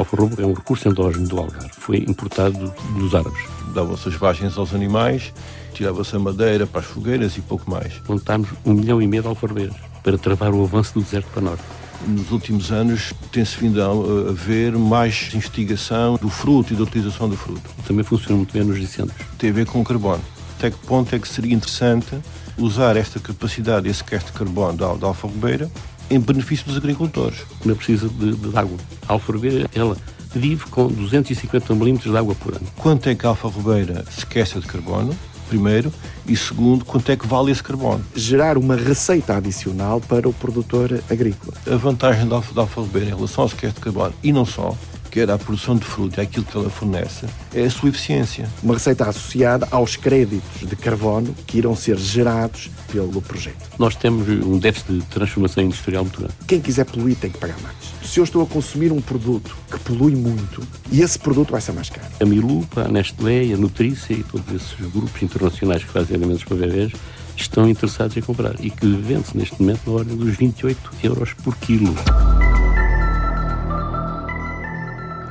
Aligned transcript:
Alfarrobo 0.00 0.40
é 0.40 0.46
um 0.46 0.52
recurso 0.52 0.88
endógeno 0.88 1.28
do 1.28 1.38
Algarve. 1.38 1.70
Foi 1.72 1.98
importado 1.98 2.72
dos 2.98 3.14
árabes. 3.14 3.42
Davam-se 3.74 4.08
as 4.08 4.14
vagens 4.14 4.56
aos 4.58 4.74
animais, 4.74 5.32
tirava-se 5.72 6.16
a 6.16 6.18
madeira 6.18 6.66
para 6.66 6.80
as 6.80 6.86
fogueiras 6.86 7.36
e 7.36 7.40
pouco 7.40 7.70
mais. 7.70 7.94
Plantámos 7.98 8.48
um 8.64 8.72
milhão 8.72 9.00
e 9.00 9.06
meio 9.06 9.22
de 9.22 9.28
alfarrobeiras 9.28 9.76
para 10.02 10.18
travar 10.18 10.52
o 10.52 10.62
avanço 10.62 10.94
do 10.94 11.02
deserto 11.02 11.28
para 11.32 11.42
norte. 11.42 11.62
Nos 12.06 12.30
últimos 12.30 12.72
anos 12.72 13.12
tem-se 13.30 13.58
vindo 13.58 13.82
a 13.82 14.30
haver 14.30 14.72
mais 14.72 15.30
investigação 15.34 16.16
do 16.16 16.30
fruto 16.30 16.72
e 16.72 16.76
da 16.76 16.82
utilização 16.82 17.28
do 17.28 17.36
fruto. 17.36 17.68
Também 17.86 18.02
funciona 18.02 18.36
muito 18.36 18.52
bem 18.52 18.64
nos 18.64 18.78
incêndios. 18.78 19.16
Tem 19.38 19.50
a 19.50 19.52
ver 19.52 19.66
com 19.66 19.80
o 19.80 19.84
carbono. 19.84 20.22
Até 20.58 20.70
que 20.70 20.78
ponto 20.78 21.14
é 21.14 21.18
que 21.18 21.28
seria 21.28 21.54
interessante 21.54 22.18
usar 22.56 22.96
esta 22.96 23.20
capacidade, 23.20 23.88
esse 23.88 23.98
sequestro 23.98 24.32
de 24.32 24.38
carbono 24.38 24.76
da, 24.76 24.94
da 24.94 25.06
alfarrobeira 25.08 25.70
em 26.10 26.18
benefício 26.18 26.66
dos 26.66 26.76
agricultores? 26.76 27.38
Não 27.64 27.74
precisa 27.74 28.08
de, 28.08 28.34
de 28.34 28.56
água. 28.56 28.76
A 29.08 29.14
alfarrobeira, 29.14 29.70
ela 29.74 29.96
vive 30.34 30.64
com 30.66 30.88
250 30.88 31.74
milímetros 31.74 32.12
de 32.12 32.18
água 32.18 32.34
por 32.34 32.54
ano. 32.54 32.66
Quanto 32.76 33.08
é 33.08 33.14
que 33.14 33.24
a 33.26 33.30
alfarrobeira 33.30 34.04
sequestra 34.10 34.60
de 34.60 34.66
carbono? 34.66 35.16
primeiro, 35.50 35.92
e 36.26 36.36
segundo, 36.36 36.84
quanto 36.84 37.10
é 37.10 37.16
que 37.16 37.26
vale 37.26 37.50
esse 37.50 37.62
carbono. 37.62 38.04
Gerar 38.14 38.56
uma 38.56 38.76
receita 38.76 39.36
adicional 39.36 40.00
para 40.00 40.28
o 40.28 40.32
produtor 40.32 41.02
agrícola. 41.10 41.54
A 41.66 41.76
vantagem 41.76 42.28
da 42.28 42.36
alfarrobeira 42.36 43.08
em 43.10 43.14
relação 43.16 43.42
ao 43.42 43.48
sequestro 43.48 43.80
de 43.80 43.84
carbono, 43.84 44.14
e 44.22 44.32
não 44.32 44.46
só, 44.46 44.76
quer 45.10 45.30
à 45.30 45.36
produção 45.36 45.76
de 45.76 45.84
fruta 45.84 46.20
e 46.20 46.24
àquilo 46.24 46.44
que 46.44 46.56
ela 46.56 46.70
fornece, 46.70 47.26
é 47.54 47.64
a 47.64 47.70
sua 47.70 47.88
eficiência. 47.88 48.48
Uma 48.62 48.74
receita 48.74 49.08
associada 49.08 49.66
aos 49.70 49.96
créditos 49.96 50.68
de 50.68 50.76
carbono 50.76 51.34
que 51.46 51.58
irão 51.58 51.74
ser 51.74 51.98
gerados 51.98 52.70
pelo 52.90 53.20
projeto. 53.20 53.68
Nós 53.78 53.96
temos 53.96 54.28
um 54.28 54.58
déficit 54.58 54.92
de 54.92 55.06
transformação 55.06 55.64
industrial 55.64 56.04
muito 56.04 56.20
grande. 56.20 56.34
Quem 56.46 56.60
quiser 56.60 56.84
poluir 56.84 57.16
tem 57.16 57.30
que 57.30 57.38
pagar 57.38 57.58
mais. 57.60 57.76
Se 58.04 58.18
eu 58.18 58.24
estou 58.24 58.42
a 58.42 58.46
consumir 58.46 58.92
um 58.92 59.00
produto 59.00 59.56
que 59.70 59.78
polui 59.80 60.14
muito, 60.14 60.62
e 60.90 61.00
esse 61.00 61.18
produto 61.18 61.50
vai 61.50 61.60
ser 61.60 61.72
mais 61.72 61.90
caro. 61.90 62.06
A 62.20 62.24
Milupa, 62.24 62.82
a 62.82 62.88
Nestlé, 62.88 63.52
a 63.52 63.56
Nutrícia 63.56 64.14
e 64.14 64.22
todos 64.22 64.46
esses 64.54 64.92
grupos 64.92 65.22
internacionais 65.22 65.84
que 65.84 65.90
fazem 65.90 66.16
alimentos 66.16 66.44
para 66.44 66.56
bebês 66.56 66.92
estão 67.36 67.68
interessados 67.68 68.16
em 68.16 68.20
comprar 68.20 68.54
e 68.60 68.70
que 68.70 68.86
vende-se 68.86 69.36
neste 69.36 69.60
momento 69.60 69.80
na 69.86 69.92
ordem 69.92 70.16
dos 70.16 70.36
28 70.36 70.90
euros 71.02 71.32
por 71.34 71.56
quilo. 71.56 71.94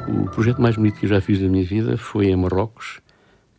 O 0.09 0.29
projeto 0.29 0.59
mais 0.59 0.75
bonito 0.75 0.99
que 0.99 1.05
eu 1.05 1.09
já 1.09 1.21
fiz 1.21 1.39
da 1.39 1.47
minha 1.47 1.63
vida 1.63 1.97
foi 1.97 2.27
em 2.27 2.35
Marrocos, 2.35 2.99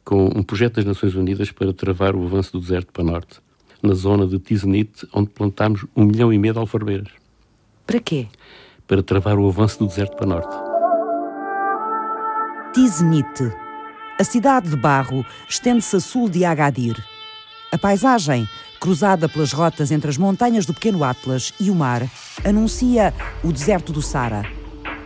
com 0.05 0.27
um 0.27 0.43
projeto 0.43 0.77
das 0.77 0.84
Nações 0.84 1.15
Unidas 1.15 1.53
para 1.53 1.73
travar 1.73 2.17
o 2.17 2.25
avanço 2.25 2.53
do 2.53 2.61
deserto 2.61 2.92
para 2.92 3.05
norte, 3.05 3.41
na 3.81 3.95
zona 3.95 4.27
de 4.27 4.39
Tiznit, 4.41 5.07
onde 5.12 5.31
plantámos 5.31 5.87
um 5.95 6.05
milhão 6.05 6.33
e 6.33 6.39
meio 6.39 6.55
de 6.55 6.59
alfarrobeiras. 6.59 7.12
Para 7.87 8.01
quê? 8.01 8.27
Para 8.87 9.03
travar 9.03 9.39
o 9.39 9.48
avanço 9.48 9.79
do 9.79 9.87
deserto 9.87 10.17
para 10.17 10.27
norte. 10.27 10.57
Tiznit. 12.75 13.53
A 14.19 14.25
cidade 14.25 14.69
de 14.69 14.77
Barro 14.77 15.25
estende-se 15.48 15.97
a 15.97 16.01
sul 16.01 16.29
de 16.29 16.45
Agadir. 16.45 16.97
A 17.73 17.79
paisagem, 17.79 18.48
cruzada 18.81 19.29
pelas 19.29 19.53
rotas 19.53 19.92
entre 19.92 20.11
as 20.11 20.19
montanhas 20.19 20.67
do 20.67 20.75
Pequeno 20.75 21.05
Atlas 21.05 21.55
e 21.61 21.70
o 21.70 21.75
mar, 21.75 22.03
anuncia 22.45 23.14
o 23.45 23.53
deserto 23.53 23.92
do 23.92 24.03
Sara. 24.03 24.42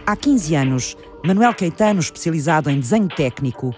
Há 0.07 0.17
15 0.17 0.55
anos, 0.55 0.97
Manuel 1.27 1.55
Caetano, 1.55 2.01
especializado 2.01 2.69
em 2.69 2.79
desenho 2.79 3.09
técnico, 3.09 3.75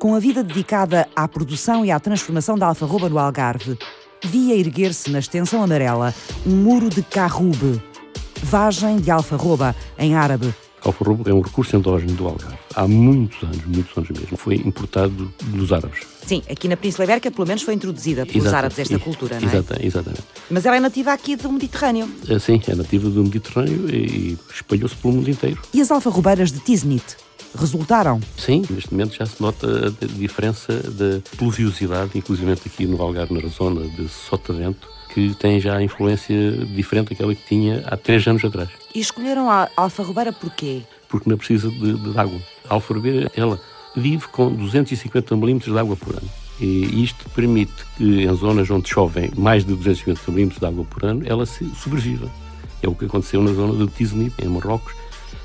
com 0.00 0.16
a 0.16 0.18
vida 0.18 0.42
dedicada 0.42 1.06
à 1.14 1.28
produção 1.28 1.84
e 1.84 1.92
à 1.92 2.00
transformação 2.00 2.58
da 2.58 2.66
alfarroba 2.66 3.08
no 3.08 3.20
Algarve, 3.20 3.78
via 4.24 4.56
erguer-se 4.56 5.08
na 5.08 5.20
extensão 5.20 5.62
amarela 5.62 6.12
um 6.44 6.56
muro 6.56 6.88
de 6.88 7.04
carrube, 7.04 7.80
vagem 8.42 8.96
de 8.96 9.12
alfarroba 9.12 9.76
em 9.96 10.16
árabe. 10.16 10.52
Alfarroba 10.84 11.30
é 11.30 11.32
um 11.32 11.40
recurso 11.40 11.76
endógeno 11.76 12.14
do 12.14 12.26
Algarve. 12.26 12.67
Há 12.78 12.86
muitos 12.86 13.42
anos, 13.42 13.64
muitos 13.66 13.96
anos 13.96 14.10
mesmo. 14.10 14.36
Foi 14.36 14.54
importado 14.54 15.32
dos 15.46 15.72
árabes. 15.72 15.98
Sim, 16.24 16.42
aqui 16.48 16.68
na 16.68 16.76
Península 16.76 17.04
Ibérica 17.04 17.28
pelo 17.30 17.46
menos 17.46 17.62
foi 17.62 17.74
introduzida 17.74 18.24
pelos 18.24 18.42
Exato, 18.44 18.56
árabes 18.56 18.78
esta 18.78 18.94
e- 18.94 18.98
cultura, 19.00 19.40
não 19.40 19.48
é? 19.48 19.52
Exata, 19.52 19.78
exatamente. 19.84 20.22
Mas 20.48 20.64
ela 20.64 20.76
é 20.76 20.80
nativa 20.80 21.12
aqui 21.12 21.34
do 21.34 21.50
Mediterrâneo. 21.50 22.08
É, 22.28 22.38
Sim, 22.38 22.60
é 22.68 22.74
nativa 22.76 23.10
do 23.10 23.22
Mediterrâneo 23.24 23.88
e 23.92 24.08
e 24.28 24.38
espalhou-se 24.52 24.94
pelo 24.96 25.14
mundo 25.14 25.28
inteiro. 25.30 25.60
E 25.74 25.80
as 25.80 25.90
alfarrobeiras 25.90 26.52
de 26.52 26.60
Tiznit 26.60 27.16
resultaram? 27.58 28.20
Sim, 28.36 28.62
neste 28.70 28.92
momento 28.92 29.14
já 29.16 29.26
se 29.26 29.40
nota 29.40 29.66
a 29.88 30.06
diferença 30.06 30.72
da 30.74 31.20
pluviosidade, 31.36 32.10
inclusive 32.14 32.52
aqui 32.52 32.86
no 32.86 33.00
Algarve, 33.02 33.34
na 33.34 33.48
zona 33.48 33.88
de 33.88 34.08
Sotavento, 34.08 34.88
que 35.12 35.34
tem 35.34 35.58
já 35.60 35.76
a 35.76 35.82
influência 35.82 36.52
diferente 36.74 37.10
daquela 37.10 37.34
que 37.34 37.44
tinha 37.46 37.82
há 37.86 37.96
três 37.96 38.26
anos 38.26 38.44
atrás. 38.44 38.68
E 38.94 39.00
escolheram 39.00 39.50
a 39.50 39.68
alfarrobeira 39.76 40.32
porquê? 40.32 40.82
Porque 41.08 41.28
não 41.28 41.36
precisa 41.36 41.70
de, 41.70 41.94
de 41.94 42.18
água. 42.18 42.38
A 42.68 42.74
alfarrobeira, 42.74 43.30
ela 43.34 43.60
vive 43.96 44.28
com 44.28 44.52
250 44.52 45.36
milímetros 45.36 45.72
de 45.72 45.78
água 45.78 45.96
por 45.96 46.14
ano. 46.14 46.28
E 46.60 47.04
isto 47.04 47.28
permite 47.30 47.72
que 47.96 48.24
em 48.24 48.34
zonas 48.34 48.68
onde 48.70 48.88
chovem 48.88 49.30
mais 49.36 49.64
de 49.64 49.74
250 49.74 50.30
milímetros 50.30 50.60
de 50.60 50.66
água 50.66 50.84
por 50.84 51.04
ano, 51.04 51.22
ela 51.24 51.46
sobreviva. 51.46 52.28
É 52.82 52.88
o 52.88 52.94
que 52.94 53.04
aconteceu 53.04 53.42
na 53.42 53.52
zona 53.52 53.86
de 53.86 53.92
Tiznit, 53.92 54.34
em 54.38 54.48
Marrocos, 54.48 54.92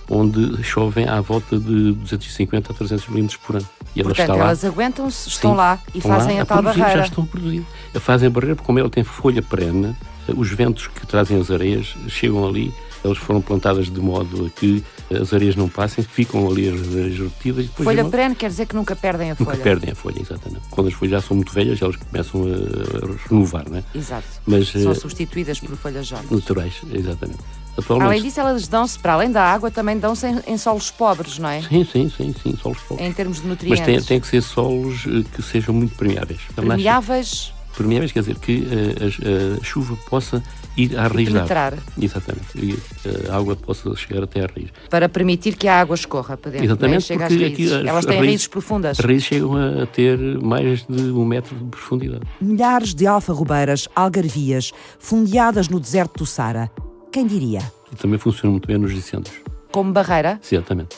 onde 0.09 0.63
chovem 0.63 1.07
à 1.07 1.21
volta 1.21 1.57
de 1.57 1.93
250 1.93 2.71
a 2.71 2.75
300 2.75 3.07
milímetros 3.07 3.37
por 3.37 3.55
ano. 3.55 3.67
E 3.95 4.01
ela 4.01 4.09
Portanto, 4.09 4.37
lá. 4.37 4.45
elas 4.45 4.65
aguentam-se, 4.65 5.29
estão 5.29 5.51
Sim, 5.51 5.57
lá 5.57 5.79
e 5.93 5.97
estão 5.97 6.11
fazem 6.11 6.35
lá 6.37 6.41
a 6.41 6.45
tal 6.45 6.57
produzir, 6.57 6.79
barreira. 6.79 7.01
Já 7.01 7.07
estão 7.07 7.23
a 7.23 7.27
produzir. 7.27 7.65
Fazem 7.95 8.27
a 8.27 8.29
barreira 8.29 8.55
porque, 8.55 8.65
como 8.65 8.79
ela 8.79 8.89
tem 8.89 9.03
folha 9.03 9.41
perene, 9.41 9.95
os 10.35 10.49
ventos 10.51 10.87
que 10.87 11.05
trazem 11.05 11.39
as 11.39 11.51
areias 11.51 11.95
chegam 12.07 12.47
ali. 12.47 12.73
Elas 13.03 13.17
foram 13.17 13.41
plantadas 13.41 13.89
de 13.91 13.99
modo 13.99 14.45
a 14.45 14.49
que 14.49 14.83
as 15.13 15.33
areias 15.33 15.55
não 15.55 15.67
passem, 15.67 16.03
ficam 16.03 16.47
ali 16.49 16.69
as 16.69 16.79
areias 16.87 17.19
retidas 17.19 17.65
Folha 17.75 18.05
perene 18.05 18.33
quer 18.35 18.49
dizer 18.49 18.65
que 18.65 18.75
nunca 18.75 18.95
perdem 18.95 19.31
a 19.31 19.35
nunca 19.37 19.45
folha. 19.45 19.57
perdem 19.63 19.91
a 19.91 19.95
folha, 19.95 20.21
exatamente. 20.21 20.61
Quando 20.69 20.87
as 20.87 20.93
folhas 20.93 21.11
já 21.11 21.21
são 21.21 21.35
muito 21.35 21.51
velhas, 21.53 21.81
elas 21.81 21.95
começam 21.97 22.43
a 22.45 23.03
a 23.03 23.29
renovar, 23.29 23.69
não 23.69 23.77
é? 23.77 23.83
Exato. 23.93 24.27
Mas 24.45 24.69
São 24.69 24.91
eh, 24.91 24.95
substituídas 24.95 25.59
por 25.59 25.75
folhas 25.75 26.07
jovens. 26.07 26.29
naturais, 26.31 26.73
exatamente. 26.93 27.39
Atualmente, 27.77 28.07
Além 28.07 28.21
disso, 28.21 28.39
elas 28.39 28.67
dão-se, 28.67 28.99
para 28.99 29.13
além 29.13 29.31
da 29.31 29.43
água, 29.43 29.71
também 29.71 29.97
dão-se 29.97 30.27
em, 30.27 30.39
em 30.47 30.57
solos 30.57 30.91
pobres, 30.91 31.39
não 31.39 31.49
é? 31.49 31.61
Sim, 31.63 31.83
sim, 31.91 32.11
sim, 32.15 32.33
sim, 32.41 32.55
solos 32.61 32.77
pobres. 32.87 33.05
Em 33.07 33.11
termos 33.11 33.37
de 33.37 33.47
Mas 33.47 33.49
nutrientes. 33.49 33.85
tem, 33.85 34.01
tem 34.01 34.19
que 34.19 34.27
ser 34.27 34.41
solos 34.41 35.05
eh, 35.07 35.23
que 35.35 35.41
sejam 35.41 35.73
muito 35.73 35.95
permeáveis. 35.95 36.39
Permeáveis 36.55 37.51
Permeáveis 37.75 38.11
quer 38.11 38.19
dizer 38.19 38.35
que 38.37 38.67
eh, 38.69 39.57
a, 39.57 39.59
a 39.59 39.63
chuva 39.63 39.95
possa 40.07 40.43
ir 40.77 40.97
à 40.97 41.07
raiz 41.07 41.31
da 41.31 41.41
árvore. 41.41 41.47
penetrar, 41.47 41.73
Exatamente. 42.01 42.47
E 42.57 42.77
eh, 43.05 43.29
a 43.31 43.35
água 43.37 43.55
possa 43.55 43.95
chegar 43.95 44.23
até 44.23 44.41
à 44.43 44.47
raiz. 44.47 44.69
para 44.89 45.07
permitir 45.09 45.55
que 45.55 45.67
a 45.67 45.79
água 45.79 45.95
escorra 45.95 46.35
para 46.37 46.51
dentro. 46.51 46.65
Exatamente, 46.65 47.11
é? 47.13 47.15
Às 47.15 47.27
porque 47.31 47.45
aqui 47.45 47.65
as 47.65 47.71
Elas 47.71 48.05
têm 48.05 48.15
raízes- 48.15 48.27
raízes 48.29 48.47
profundas. 48.47 48.99
As 48.99 49.05
raízes 49.05 49.23
chegam 49.25 49.55
a 49.55 49.85
ter 49.85 50.17
mais 50.41 50.85
de 50.87 51.01
um 51.11 51.25
metro 51.25 51.55
de 51.55 51.65
profundidade. 51.65 52.23
Milhares 52.41 52.93
de 52.93 53.05
alfarrobeiras 53.07 53.87
algarvias 53.95 54.71
fundeadas 54.99 55.69
no 55.69 55.79
deserto 55.79 56.19
do 56.19 56.25
Sara. 56.25 56.71
Quem 57.11 57.27
diria? 57.27 57.59
E 57.91 57.95
também 57.95 58.17
funciona 58.17 58.51
muito 58.51 58.67
bem 58.67 58.77
nos 58.77 58.91
incêndios. 58.91 59.35
Como 59.71 59.91
barreira, 59.91 60.39
Exatamente. 60.51 60.95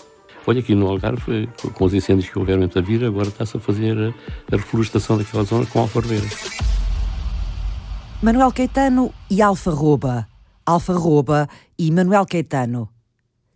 Olha, 0.47 0.59
aqui 0.59 0.75
no 0.75 0.87
Algarve, 0.87 1.45
eh, 1.45 1.69
com- 1.73 1.85
os 1.85 1.93
incêndios 1.93 2.29
que 2.29 2.37
houveram 2.37 2.61
entre 2.61 2.77
a 2.77 2.81
vida, 2.81 3.07
agora 3.07 3.27
está-se 3.29 3.57
a 3.57 3.59
fazer 3.59 3.97
a, 3.97 4.09
a 4.53 4.57
reflorestação 4.57 5.17
daquela 5.17 5.43
zona 5.43 5.65
com 5.65 5.79
alfarrobeiras. 5.79 6.31
Manuel 8.25 8.51
Caetano 8.51 9.13
e 9.29 9.39
Alfarroba. 9.39 10.27
Alfarroba 10.65 11.47
e 11.77 11.91
Manuel 11.91 12.25
Caetano. 12.25 12.89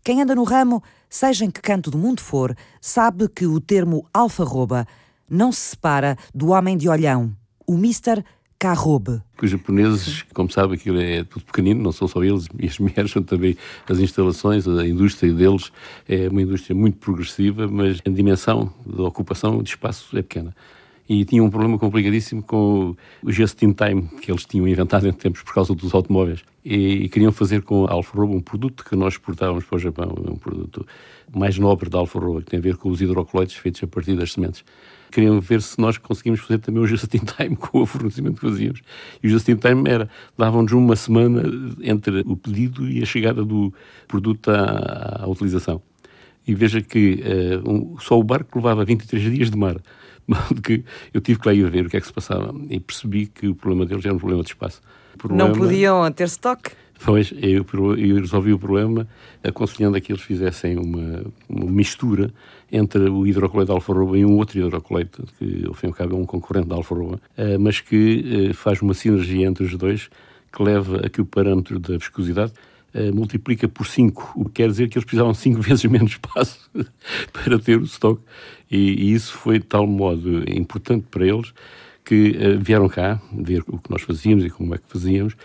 Quem 0.03 0.21
anda 0.21 0.35
no 0.35 0.43
ramo, 0.43 0.83
seja 1.09 1.43
em 1.43 1.49
que 1.49 1.59
canto 1.59 1.89
do 1.89 1.97
mundo 1.97 2.21
for, 2.21 2.55
sabe 2.79 3.27
que 3.27 3.47
o 3.47 3.59
termo 3.59 4.07
alfarroba 4.13 4.85
não 5.27 5.51
se 5.51 5.71
separa 5.71 6.15
do 6.35 6.49
homem 6.49 6.77
de 6.77 6.87
olhão, 6.87 7.35
o 7.65 7.73
Mr. 7.79 8.23
Carrobe. 8.59 9.23
Os 9.41 9.49
japoneses, 9.49 10.23
como 10.35 10.51
sabe, 10.51 10.75
aquilo 10.75 11.01
é 11.01 11.23
tudo 11.23 11.45
pequenino, 11.45 11.81
não 11.81 11.91
são 11.91 12.07
só 12.07 12.23
eles, 12.23 12.45
e 12.59 12.67
as 12.67 12.77
mulheres 12.77 13.09
são 13.09 13.23
também 13.23 13.57
as 13.89 13.97
instalações, 13.97 14.67
a 14.67 14.87
indústria 14.87 15.33
deles 15.33 15.71
é 16.07 16.29
uma 16.29 16.43
indústria 16.43 16.75
muito 16.75 16.99
progressiva, 16.99 17.67
mas 17.67 17.97
a 18.05 18.09
dimensão 18.11 18.71
da 18.85 19.01
ocupação 19.01 19.63
de 19.63 19.69
espaço 19.71 20.15
é 20.15 20.21
pequena. 20.21 20.55
E 21.09 21.25
tinha 21.25 21.43
um 21.43 21.49
problema 21.49 21.79
complicadíssimo 21.79 22.43
com 22.43 22.95
o 23.23 23.31
just-in-time 23.31 24.03
que 24.21 24.31
eles 24.31 24.45
tinham 24.45 24.67
inventado 24.67 25.07
em 25.07 25.11
tempos 25.11 25.41
por 25.41 25.55
causa 25.55 25.73
dos 25.73 25.91
automóveis. 25.95 26.41
E, 26.63 26.75
e 27.05 27.09
queriam 27.09 27.31
fazer 27.31 27.63
com 27.63 27.85
a 27.87 27.91
Alfa 27.93 28.15
Romeo 28.15 28.37
um 28.37 28.41
produto 28.41 28.85
que 28.85 28.95
nós 28.95 29.13
exportávamos 29.15 29.65
para 29.65 29.75
o 29.75 29.79
Japão, 29.79 30.13
um 30.29 30.35
produto 30.35 30.85
mais 31.33 31.57
nobre 31.57 31.89
da 31.89 31.97
Alfa 31.97 32.19
Romeo, 32.19 32.41
que 32.41 32.51
tem 32.51 32.59
a 32.59 32.61
ver 32.61 32.77
com 32.77 32.89
os 32.89 33.01
hidrocoloides 33.01 33.55
feitos 33.55 33.83
a 33.83 33.87
partir 33.87 34.15
das 34.15 34.33
sementes 34.33 34.63
queriam 35.11 35.39
ver 35.41 35.59
se 35.63 35.79
nós 35.81 35.97
conseguimos 35.97 36.39
fazer 36.39 36.59
também 36.59 36.83
o 36.83 36.85
just-in-time 36.87 37.55
com 37.57 37.81
o 37.81 37.85
fornecimento 37.87 38.39
que 38.39 38.47
fazíamos. 38.47 38.81
E 39.23 39.27
o 39.27 39.29
just-in-time 39.31 39.89
era, 39.89 40.07
davam-nos 40.37 40.71
uma 40.71 40.95
semana 40.95 41.41
entre 41.81 42.19
o 42.27 42.35
pedido 42.37 42.87
e 42.87 43.01
a 43.01 43.05
chegada 43.07 43.43
do 43.43 43.73
produto 44.07 44.49
à, 44.51 45.23
à 45.23 45.27
utilização. 45.27 45.81
E 46.47 46.53
veja 46.53 46.79
que 46.81 47.21
eh, 47.23 47.59
um- 47.67 47.97
só 47.99 48.19
o 48.19 48.23
barco 48.23 48.57
levava 48.59 48.85
23 48.85 49.33
dias 49.33 49.49
de 49.51 49.57
mar, 49.57 49.77
que 50.63 50.83
eu 51.13 51.21
tive 51.21 51.39
que 51.39 51.47
lá 51.47 51.53
ir 51.53 51.69
ver 51.69 51.85
o 51.85 51.89
que 51.89 51.97
é 51.97 52.01
que 52.01 52.07
se 52.07 52.13
passava 52.13 52.53
e 52.69 52.79
percebi 52.79 53.27
que 53.27 53.47
o 53.47 53.55
problema 53.55 53.85
deles 53.85 54.05
era 54.05 54.13
um 54.13 54.19
problema 54.19 54.43
de 54.43 54.49
espaço. 54.49 54.81
Problema... 55.17 55.49
Não 55.49 55.55
podiam 55.55 56.11
ter 56.11 56.25
estoque? 56.25 56.71
Pois, 57.03 57.33
eu, 57.41 57.65
eu 57.97 58.17
resolvi 58.17 58.51
o 58.51 58.59
problema 58.59 59.07
aconselhando 59.41 59.95
a 59.95 60.01
que 60.01 60.11
eles 60.11 60.21
fizessem 60.21 60.77
uma, 60.77 61.23
uma 61.47 61.71
mistura 61.71 62.31
entre 62.69 63.09
o 63.09 63.25
hidrocolete 63.25 63.67
de 63.67 63.71
alfa-roba 63.71 64.17
e 64.17 64.25
um 64.25 64.37
outro 64.37 64.59
hidrocolete, 64.59 65.23
que 65.37 65.65
ao 65.65 65.73
fim 65.73 65.87
e 65.87 65.89
ao 65.89 65.93
cabo 65.93 66.15
é 66.15 66.19
um 66.19 66.25
concorrente 66.25 66.67
da 66.67 66.75
alfa-roba, 66.75 67.21
eh, 67.37 67.57
mas 67.57 67.79
que 67.79 68.49
eh, 68.49 68.53
faz 68.53 68.81
uma 68.81 68.93
sinergia 68.93 69.47
entre 69.47 69.63
os 69.63 69.75
dois 69.75 70.09
que 70.51 70.61
leva 70.61 71.05
a 71.05 71.09
que 71.09 71.21
o 71.21 71.25
parâmetro 71.25 71.79
da 71.79 71.97
viscosidade 71.97 72.51
uh, 72.93 73.15
multiplica 73.15 73.67
por 73.67 73.87
5, 73.87 74.33
o 74.35 74.45
que 74.45 74.51
quer 74.51 74.67
dizer 74.69 74.89
que 74.89 74.97
eles 74.97 75.05
precisavam 75.05 75.33
5 75.33 75.61
vezes 75.61 75.85
menos 75.85 76.11
espaço 76.11 76.69
para 77.31 77.59
ter 77.59 77.79
o 77.79 77.83
estoque. 77.83 78.21
E, 78.69 78.77
e, 78.77 79.13
isso 79.13 79.33
foi 79.33 79.59
de 79.59 79.65
tal 79.65 79.87
modo 79.87 80.43
importante 80.49 81.05
para 81.09 81.25
eles 81.25 81.53
que 82.03 82.31
uh, 82.31 82.59
vieram 82.59 82.87
cá 82.87 83.21
ver 83.31 83.63
o 83.67 83.77
que 83.77 83.89
nós 83.89 84.01
fazíamos 84.01 84.45
e 84.45 84.49
como 84.49 84.73
é 84.75 84.77
que 84.77 84.85
fazíamos. 84.87 85.35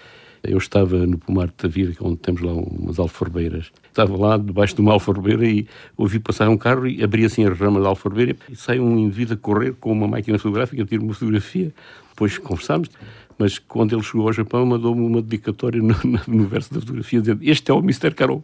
Eu 0.42 0.58
estava 0.58 1.06
no 1.06 1.16
pomar 1.16 1.46
de 1.46 1.54
Tavira, 1.54 1.94
onde 2.02 2.16
temos 2.18 2.42
lá 2.42 2.52
umas 2.52 2.98
alfarrobeiras. 2.98 3.72
Estava 3.88 4.14
lá 4.14 4.36
debaixo 4.36 4.74
de 4.74 4.82
uma 4.82 4.92
alfarrobeira 4.92 5.46
e 5.46 5.66
ouvi 5.96 6.18
passar 6.18 6.50
um 6.50 6.58
carro 6.58 6.86
e 6.86 7.02
abri 7.02 7.24
assim 7.24 7.46
a 7.46 7.50
rama 7.50 7.80
da 7.80 7.88
alfarrobeira 7.88 8.36
e 8.50 8.54
sai 8.54 8.78
um 8.78 8.98
indivíduo 8.98 9.34
a 9.34 9.38
correr 9.38 9.72
com 9.80 9.90
uma 9.90 10.06
máquina 10.06 10.38
fotográfica, 10.38 10.84
tiro 10.84 11.02
uma 11.02 11.14
fotografia. 11.14 11.72
Depois 12.10 12.36
conversámos 12.36 12.90
mas 13.38 13.58
quando 13.58 13.94
ele 13.94 14.02
chegou 14.02 14.26
ao 14.26 14.32
Japão 14.32 14.64
mandou-me 14.64 15.02
uma 15.02 15.22
dedicatória 15.22 15.80
no, 15.82 15.94
no, 16.26 16.46
verso 16.46 16.72
da 16.72 16.80
fotografia 16.80 17.20
dizendo 17.20 17.40
este 17.42 17.70
é 17.70 17.74
o 17.74 17.78
Mr. 17.78 18.12
Carol. 18.12 18.42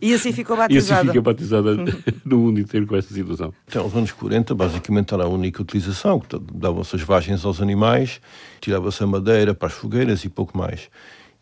E 0.00 0.12
assim 0.12 0.32
ficou 0.32 0.56
batizada. 0.56 0.94
E 0.94 1.00
assim 1.00 1.08
fica 1.08 1.22
batizada 1.22 1.76
no 2.24 2.38
mundo 2.38 2.60
inteiro 2.60 2.86
com 2.86 2.96
esta 2.96 3.14
situação. 3.14 3.52
Então, 3.66 3.86
os 3.86 3.94
anos 3.94 4.12
40, 4.12 4.54
basicamente, 4.54 5.14
era 5.14 5.24
a 5.24 5.28
única 5.28 5.62
utilização. 5.62 6.22
Davam-se 6.52 6.96
as 6.96 7.02
vagens 7.02 7.44
aos 7.44 7.62
animais, 7.62 8.20
tirava-se 8.60 9.02
a 9.02 9.06
madeira 9.06 9.54
para 9.54 9.68
as 9.68 9.74
fogueiras 9.74 10.24
e 10.24 10.28
pouco 10.28 10.56
mais. 10.56 10.90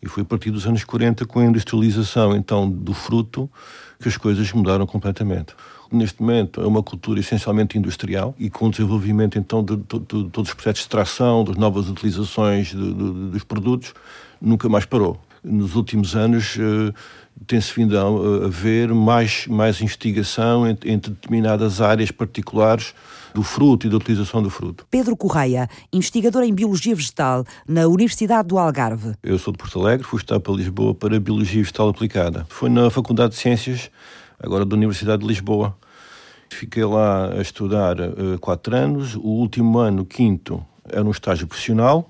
E 0.01 0.07
foi 0.07 0.23
a 0.23 0.25
partir 0.25 0.51
dos 0.51 0.65
anos 0.65 0.83
40, 0.83 1.25
com 1.25 1.39
a 1.39 1.45
industrialização, 1.45 2.35
então, 2.35 2.69
do 2.69 2.93
fruto, 2.93 3.49
que 4.01 4.07
as 4.07 4.17
coisas 4.17 4.51
mudaram 4.51 4.85
completamente 4.85 5.53
neste 5.95 6.21
momento 6.21 6.61
é 6.61 6.67
uma 6.67 6.83
cultura 6.83 7.19
essencialmente 7.19 7.77
industrial 7.77 8.35
e 8.37 8.49
com 8.49 8.67
o 8.67 8.71
desenvolvimento 8.71 9.37
então 9.37 9.63
de, 9.63 9.75
de, 9.75 9.99
de, 9.99 10.23
de 10.23 10.29
todos 10.29 10.49
os 10.49 10.53
processos 10.53 10.79
de 10.79 10.83
extração, 10.83 11.43
das 11.43 11.55
novas 11.55 11.89
utilizações 11.89 12.73
dos 12.73 13.43
produtos, 13.43 13.93
nunca 14.41 14.67
mais 14.69 14.85
parou. 14.85 15.19
Nos 15.43 15.75
últimos 15.75 16.15
anos 16.15 16.55
uh, 16.55 16.93
tem-se 17.45 17.73
vindo 17.75 17.97
a, 17.97 18.45
a 18.45 18.47
ver 18.47 18.93
mais, 18.93 19.45
mais 19.47 19.81
investigação 19.81 20.67
entre, 20.67 20.91
entre 20.91 21.11
determinadas 21.11 21.81
áreas 21.81 22.11
particulares 22.11 22.93
do 23.33 23.43
fruto 23.43 23.87
e 23.87 23.89
da 23.89 23.97
utilização 23.97 24.41
do 24.41 24.49
fruto. 24.49 24.85
Pedro 24.89 25.17
Correia, 25.17 25.67
investigador 25.91 26.43
em 26.43 26.53
Biologia 26.53 26.95
Vegetal 26.95 27.43
na 27.67 27.87
Universidade 27.87 28.47
do 28.47 28.57
Algarve. 28.57 29.15
Eu 29.23 29.39
sou 29.39 29.51
de 29.51 29.57
Porto 29.57 29.79
Alegre, 29.79 30.05
fui 30.05 30.19
estudar 30.19 30.39
para 30.39 30.53
Lisboa 30.53 30.93
para 30.93 31.19
Biologia 31.19 31.61
Vegetal 31.61 31.89
Aplicada. 31.89 32.45
Foi 32.49 32.69
na 32.69 32.89
Faculdade 32.89 33.33
de 33.33 33.39
Ciências 33.39 33.89
agora 34.39 34.65
da 34.65 34.75
Universidade 34.75 35.21
de 35.21 35.27
Lisboa. 35.27 35.75
Fiquei 36.53 36.85
lá 36.85 37.33
a 37.33 37.41
estudar 37.41 37.99
uh, 37.99 38.39
quatro 38.39 38.75
anos, 38.75 39.15
o 39.15 39.27
último 39.27 39.77
ano, 39.79 40.05
quinto, 40.05 40.65
era 40.89 41.03
um 41.03 41.11
estágio 41.11 41.47
profissional, 41.47 42.09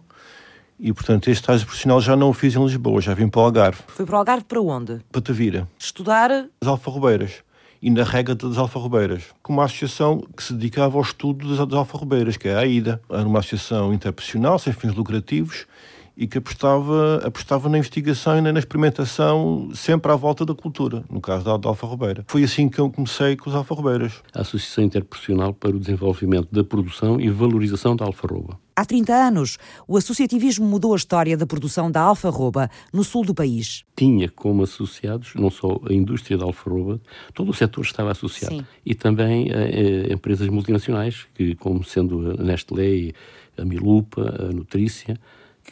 e, 0.79 0.91
portanto, 0.91 1.29
este 1.29 1.41
estágio 1.41 1.65
profissional 1.65 2.01
já 2.01 2.15
não 2.15 2.29
o 2.29 2.33
fiz 2.33 2.55
em 2.55 2.63
Lisboa, 2.63 2.99
já 2.99 3.13
vim 3.13 3.27
para 3.27 3.41
o 3.41 3.43
Algarve. 3.45 3.79
Foi 3.87 4.05
para 4.05 4.15
o 4.15 4.17
Algarve 4.17 4.43
para 4.43 4.61
onde? 4.61 4.99
Para 5.11 5.21
Tavira. 5.21 5.67
Estudar? 5.79 6.29
As 6.61 6.67
alfarrobeiras. 6.67 7.43
E 7.81 7.89
na 7.89 8.03
regra 8.03 8.35
das 8.35 8.57
alfarrobeiras. 8.57 9.23
Com 9.41 9.53
uma 9.53 9.65
associação 9.65 10.21
que 10.35 10.43
se 10.43 10.53
dedicava 10.53 10.97
ao 10.97 11.01
estudo 11.01 11.47
das, 11.47 11.65
das 11.67 11.77
alfarrobeiras, 11.77 12.37
que 12.37 12.49
é 12.49 12.55
a 12.55 12.59
AIDA. 12.59 13.01
Era 13.09 13.25
uma 13.25 13.39
associação 13.39 13.93
interprofissional, 13.93 14.59
sem 14.59 14.73
fins 14.73 14.93
lucrativos, 14.93 15.65
e 16.15 16.27
que 16.27 16.37
apostava, 16.37 17.21
apostava 17.25 17.69
na 17.69 17.77
investigação 17.77 18.37
e 18.37 18.41
na 18.41 18.59
experimentação 18.59 19.69
sempre 19.73 20.11
à 20.11 20.15
volta 20.15 20.45
da 20.45 20.53
cultura, 20.53 21.03
no 21.09 21.19
caso 21.19 21.43
da, 21.43 21.57
da 21.57 21.69
alfarrobeira. 21.69 22.23
Foi 22.27 22.43
assim 22.43 22.69
que 22.69 22.79
eu 22.79 22.89
comecei 22.89 23.35
com 23.35 23.49
os 23.49 23.55
alfarrobeiras. 23.55 24.21
A 24.33 24.41
Associação 24.41 24.83
Interprofissional 24.83 25.53
para 25.53 25.71
o 25.71 25.79
Desenvolvimento 25.79 26.49
da 26.51 26.63
Produção 26.63 27.19
e 27.19 27.29
Valorização 27.29 27.95
da 27.95 28.05
Alfarroba. 28.05 28.59
Há 28.75 28.85
30 28.85 29.13
anos, 29.13 29.57
o 29.87 29.97
associativismo 29.97 30.65
mudou 30.65 30.93
a 30.93 30.95
história 30.95 31.37
da 31.37 31.45
produção 31.45 31.91
da 31.91 32.01
alfarroba 32.01 32.69
no 32.91 33.03
sul 33.03 33.23
do 33.23 33.33
país. 33.33 33.83
Tinha 33.95 34.27
como 34.29 34.63
associados 34.63 35.33
não 35.35 35.51
só 35.51 35.79
a 35.87 35.93
indústria 35.93 36.39
da 36.39 36.45
alfarroba, 36.45 36.99
todo 37.35 37.51
o 37.51 37.53
setor 37.53 37.83
estava 37.83 38.11
associado. 38.11 38.55
Sim. 38.55 38.65
E 38.83 38.95
também 38.95 39.47
eh, 39.51 40.07
eh 40.09 40.13
empresas 40.13 40.47
multinacionais, 40.49 41.27
que 41.35 41.53
como 41.53 41.83
sendo 41.83 42.31
a 42.31 42.43
Nestlé, 42.43 43.13
a 43.57 43.63
Milupa, 43.63 44.21
a 44.39 44.51
Nutrícia, 44.51 45.19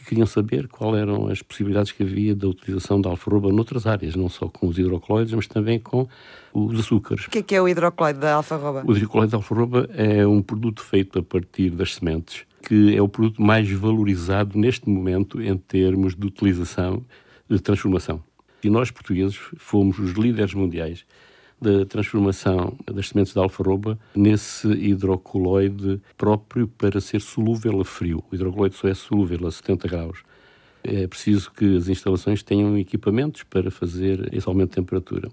que 0.02 0.08
queriam 0.08 0.26
saber 0.26 0.66
quais 0.66 0.96
eram 0.96 1.28
as 1.28 1.40
possibilidades 1.40 1.92
que 1.92 2.02
havia 2.02 2.34
da 2.34 2.48
utilização 2.48 3.00
da 3.00 3.08
alfarroba 3.08 3.52
noutras 3.52 3.86
áreas, 3.86 4.16
não 4.16 4.28
só 4.28 4.48
com 4.48 4.66
os 4.66 4.76
hidrocoloides, 4.76 5.32
mas 5.32 5.46
também 5.46 5.78
com 5.78 6.08
os 6.52 6.78
açúcares. 6.78 7.26
O 7.26 7.30
que 7.30 7.38
é, 7.38 7.42
que 7.42 7.54
é 7.54 7.62
o 7.62 7.68
hidrocoloide 7.68 8.18
da 8.18 8.34
alfarroba? 8.34 8.82
O 8.86 8.96
hidrocoloide 8.96 9.30
da 9.30 9.38
alfarroba 9.38 9.88
é 9.94 10.26
um 10.26 10.42
produto 10.42 10.82
feito 10.82 11.18
a 11.18 11.22
partir 11.22 11.70
das 11.70 11.94
sementes, 11.94 12.44
que 12.66 12.96
é 12.96 13.00
o 13.00 13.08
produto 13.08 13.40
mais 13.40 13.70
valorizado 13.70 14.58
neste 14.58 14.88
momento 14.88 15.40
em 15.40 15.56
termos 15.56 16.16
de 16.16 16.26
utilização, 16.26 17.04
de 17.48 17.60
transformação. 17.60 18.22
E 18.64 18.70
nós, 18.70 18.90
portugueses, 18.90 19.38
fomos 19.56 19.98
os 19.98 20.12
líderes 20.12 20.54
mundiais 20.54 21.04
da 21.62 21.86
transformação 21.86 22.76
das 22.92 23.08
sementes 23.08 23.32
de 23.32 23.38
alfarroba 23.38 23.98
nesse 24.14 24.66
hidrocoloide 24.68 26.00
próprio 26.16 26.66
para 26.66 27.00
ser 27.00 27.20
solúvel 27.20 27.80
a 27.80 27.84
frio. 27.84 28.22
O 28.30 28.34
hidrocoloide 28.34 28.74
só 28.74 28.88
é 28.88 28.94
solúvel 28.94 29.46
a 29.46 29.50
70 29.50 29.88
graus. 29.88 30.18
É 30.82 31.06
preciso 31.06 31.52
que 31.52 31.76
as 31.76 31.88
instalações 31.88 32.42
tenham 32.42 32.76
equipamentos 32.76 33.44
para 33.44 33.70
fazer 33.70 34.28
esse 34.34 34.48
aumento 34.48 34.70
de 34.70 34.76
temperatura. 34.76 35.28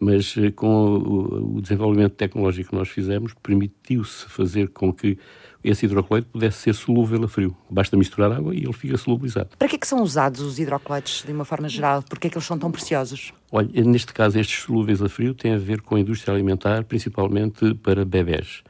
Mas 0.00 0.34
eh, 0.38 0.50
com 0.50 0.96
o 1.56 1.60
desenvolvimento 1.60 2.14
tecnológico 2.14 2.70
que 2.70 2.76
nós 2.76 2.88
fizemos, 2.88 3.34
permitiu-se 3.42 4.24
fazer 4.26 4.68
com 4.68 4.90
que 4.92 5.18
esse 5.62 5.84
hidrocloide 5.84 6.26
pudesse 6.26 6.58
ser 6.58 6.74
solúvel 6.74 7.22
a 7.24 7.28
frio. 7.28 7.54
Basta 7.68 7.96
misturar 7.96 8.32
água 8.32 8.54
e 8.54 8.60
ele 8.60 8.72
fica 8.72 8.96
solubilizado. 8.96 9.50
Para 9.58 9.68
que 9.68 9.76
é 9.76 9.78
que 9.78 9.86
são 9.86 10.02
usados 10.02 10.40
os 10.40 10.58
hidrocloides, 10.58 11.22
de 11.26 11.32
uma 11.32 11.44
forma 11.44 11.68
geral? 11.68 12.02
Por 12.02 12.18
que 12.18 12.28
é 12.28 12.30
que 12.30 12.36
eles 12.36 12.46
são 12.46 12.58
tão 12.58 12.72
preciosos? 12.72 13.34
Olha, 13.52 13.68
neste 13.84 14.14
caso, 14.14 14.38
estes 14.38 14.62
solúveis 14.62 15.02
a 15.02 15.08
frio 15.08 15.34
têm 15.34 15.52
a 15.52 15.58
ver 15.58 15.82
com 15.82 15.96
a 15.96 16.00
indústria 16.00 16.32
alimentar, 16.32 16.84
principalmente 16.84 17.74
para 17.74 18.04
bebés 18.04 18.62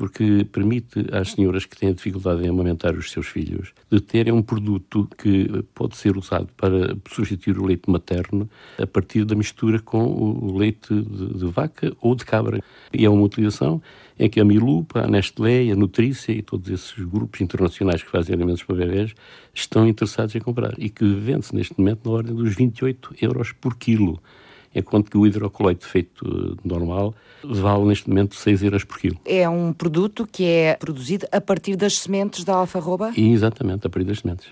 porque 0.00 0.46
permite 0.50 1.04
às 1.12 1.32
senhoras 1.32 1.66
que 1.66 1.76
têm 1.76 1.92
dificuldade 1.92 2.42
em 2.42 2.48
amamentar 2.48 2.94
os 2.94 3.10
seus 3.10 3.26
filhos 3.26 3.74
de 3.92 4.00
terem 4.00 4.32
um 4.32 4.40
produto 4.40 5.06
que 5.18 5.62
pode 5.74 5.94
ser 5.94 6.16
usado 6.16 6.48
para 6.56 6.96
substituir 7.06 7.58
o 7.58 7.66
leite 7.66 7.90
materno 7.90 8.48
a 8.78 8.86
partir 8.86 9.26
da 9.26 9.34
mistura 9.34 9.78
com 9.78 10.02
o 10.02 10.56
leite 10.56 10.94
de, 10.94 11.34
de 11.34 11.44
vaca 11.48 11.94
ou 12.00 12.14
de 12.14 12.24
cabra. 12.24 12.64
E 12.94 13.04
é 13.04 13.10
uma 13.10 13.22
utilização 13.22 13.82
em 14.18 14.26
que 14.26 14.40
a 14.40 14.44
Milupa, 14.44 15.00
a 15.00 15.06
Nestlé, 15.06 15.70
a 15.70 15.76
Nutrícia 15.76 16.32
e 16.32 16.40
todos 16.40 16.70
esses 16.70 16.94
grupos 17.04 17.42
internacionais 17.42 18.02
que 18.02 18.10
fazem 18.10 18.34
alimentos 18.34 18.62
para 18.62 18.76
bebés 18.76 19.12
estão 19.52 19.86
interessados 19.86 20.34
em 20.34 20.40
comprar 20.40 20.72
e 20.78 20.88
que 20.88 21.04
vende-se 21.04 21.54
neste 21.54 21.78
momento 21.78 22.08
na 22.08 22.10
ordem 22.10 22.34
dos 22.34 22.54
28 22.54 23.16
euros 23.20 23.52
por 23.52 23.76
quilo 23.76 24.18
enquanto 24.74 25.10
que 25.10 25.18
o 25.18 25.26
hidrocoloide 25.26 25.84
feito 25.84 26.56
normal 26.64 27.14
vale 27.42 27.84
neste 27.84 28.08
momento 28.08 28.34
6 28.34 28.62
euros 28.62 28.84
por 28.84 28.98
quilo. 28.98 29.16
É 29.24 29.48
um 29.48 29.72
produto 29.72 30.28
que 30.30 30.44
é 30.44 30.76
produzido 30.76 31.26
a 31.32 31.40
partir 31.40 31.76
das 31.76 31.98
sementes 31.98 32.44
da 32.44 32.54
alfarroba? 32.54 33.12
Exatamente, 33.16 33.86
a 33.86 33.90
partir 33.90 34.06
das 34.06 34.18
sementes. 34.20 34.48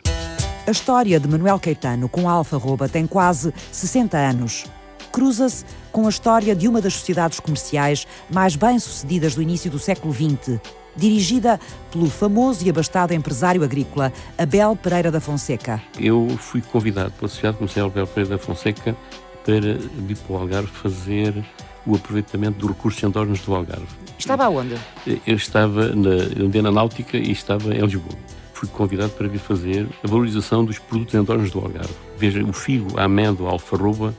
A 0.67 0.71
história 0.71 1.19
de 1.19 1.29
Manuel 1.29 1.59
Caetano 1.59 2.09
com 2.09 2.29
a 2.29 2.33
alfarroba 2.33 2.89
tem 2.89 3.07
quase 3.07 3.53
60 3.73 4.17
anos. 4.17 4.67
Cruza-se 5.11 5.65
com 5.91 6.05
a 6.07 6.11
história 6.11 6.55
de 6.55 6.69
uma 6.69 6.81
das 6.83 6.95
sociedades 6.95 7.41
comerciais 7.41 8.07
mais 8.31 8.55
bem-sucedidas 8.57 9.35
do 9.35 9.41
início 9.41 9.71
do 9.71 9.79
século 9.79 10.13
XX, 10.13 10.61
dirigida 10.95 11.59
pelo 11.91 12.11
famoso 12.11 12.67
e 12.67 12.71
abastado 12.71 13.15
empresário 13.15 13.63
agrícola 13.63 14.13
Abel 14.37 14.77
Pereira 14.77 15.11
da 15.11 15.21
Fonseca. 15.21 15.81
Eu 15.99 16.29
fui 16.39 16.61
convidado 16.61 17.13
pela 17.13 17.29
Sociedade 17.29 17.57
Comercial 17.57 17.87
Abel 17.87 18.07
Pereira 18.07 18.37
da 18.37 18.39
Fonseca 18.39 18.95
para 19.49 19.79
vir 19.79 20.17
para 20.19 20.37
o 20.37 20.39
Algarve 20.39 20.69
fazer 20.69 21.33
o 21.87 21.97
aproveitamento 21.97 22.59
dos 22.59 22.69
recursos 22.69 23.03
endógenos 23.03 23.41
do 23.41 23.55
Algarve. 23.55 23.87
Estava 24.19 24.45
aonde? 24.45 24.77
Eu 25.27 25.37
estava 25.37 25.87
na 25.95 26.45
Andena 26.45 26.71
Náutica 26.71 27.17
e 27.17 27.33
estava 27.33 27.75
em 27.75 27.81
Lisboa. 27.81 28.15
Fui 28.53 28.69
convidado 28.69 29.11
para 29.13 29.27
vir 29.27 29.39
fazer 29.39 29.89
a 30.05 30.07
valorização 30.07 30.67
dos 30.67 30.79
produtos 30.79 31.15
endógenos 31.15 31.51
do 31.51 31.61
Algarve. 31.61 31.95
Veja, 32.19 32.45
o 32.45 32.53
figo, 32.53 33.01
a 33.01 33.05
amêndoa, 33.05 33.49
a 33.49 33.53
alfarroba 33.53 34.15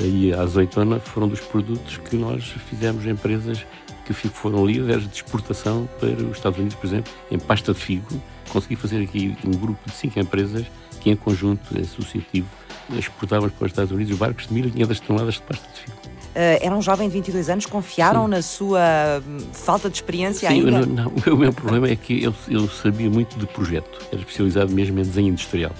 e 0.00 0.34
a 0.34 0.40
azeitona 0.42 0.98
foram 0.98 1.28
dos 1.28 1.38
produtos 1.38 1.98
que 1.98 2.16
nós 2.16 2.42
fizemos 2.68 3.06
empresas 3.06 3.64
que 4.04 4.12
foram 4.12 4.66
líderes 4.66 5.08
de 5.08 5.14
exportação 5.14 5.88
para 6.00 6.10
os 6.10 6.36
Estados 6.36 6.58
Unidos, 6.58 6.74
por 6.74 6.88
exemplo, 6.88 7.12
em 7.30 7.38
pasta 7.38 7.72
de 7.72 7.78
figo. 7.78 8.20
Consegui 8.48 8.74
fazer 8.74 9.00
aqui 9.00 9.36
um 9.44 9.52
grupo 9.52 9.78
de 9.88 9.94
cinco 9.94 10.18
empresas 10.18 10.66
que, 11.00 11.08
em 11.08 11.14
conjunto 11.14 11.78
associativo, 11.78 12.48
exportávamos 12.90 13.52
para 13.54 13.66
os 13.66 13.72
Estados 13.72 13.92
Unidos 13.92 14.16
barcos 14.16 14.46
de 14.46 14.54
1.500 14.54 15.00
toneladas 15.00 15.34
de 15.34 15.42
pasta 15.42 15.68
de 15.68 15.80
figo. 15.80 15.96
era 16.34 16.74
um 16.74 16.82
jovem 16.82 17.08
de 17.08 17.14
22 17.14 17.50
anos, 17.50 17.66
confiaram 17.66 18.24
Sim. 18.24 18.30
na 18.30 18.42
sua 18.42 19.22
hum, 19.26 19.38
falta 19.52 19.88
de 19.88 19.96
experiência 19.96 20.48
Sim, 20.48 20.54
ainda? 20.54 20.86
Não, 20.86 21.10
não, 21.10 21.12
o 21.34 21.36
meu 21.36 21.52
problema 21.52 21.88
é 21.88 21.96
que 21.96 22.22
eu, 22.22 22.34
eu 22.48 22.68
sabia 22.68 23.10
muito 23.10 23.38
de 23.38 23.46
projeto, 23.46 24.00
era 24.10 24.20
especializado 24.20 24.72
mesmo 24.72 24.98
em 24.98 25.02
desenho 25.02 25.28
industrial. 25.28 25.72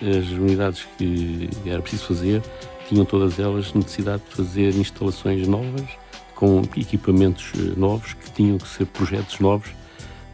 As 0.00 0.28
unidades 0.30 0.86
que 0.96 1.50
era 1.66 1.80
preciso 1.82 2.06
fazer 2.06 2.42
tinham 2.88 3.04
todas 3.04 3.38
elas 3.38 3.72
necessidade 3.74 4.22
de 4.28 4.36
fazer 4.36 4.74
instalações 4.74 5.46
novas, 5.46 5.86
com 6.34 6.62
equipamentos 6.76 7.52
eh, 7.56 7.74
novos, 7.76 8.14
que 8.14 8.30
tinham 8.30 8.56
que 8.58 8.68
ser 8.68 8.86
projetos 8.86 9.40
novos, 9.40 9.68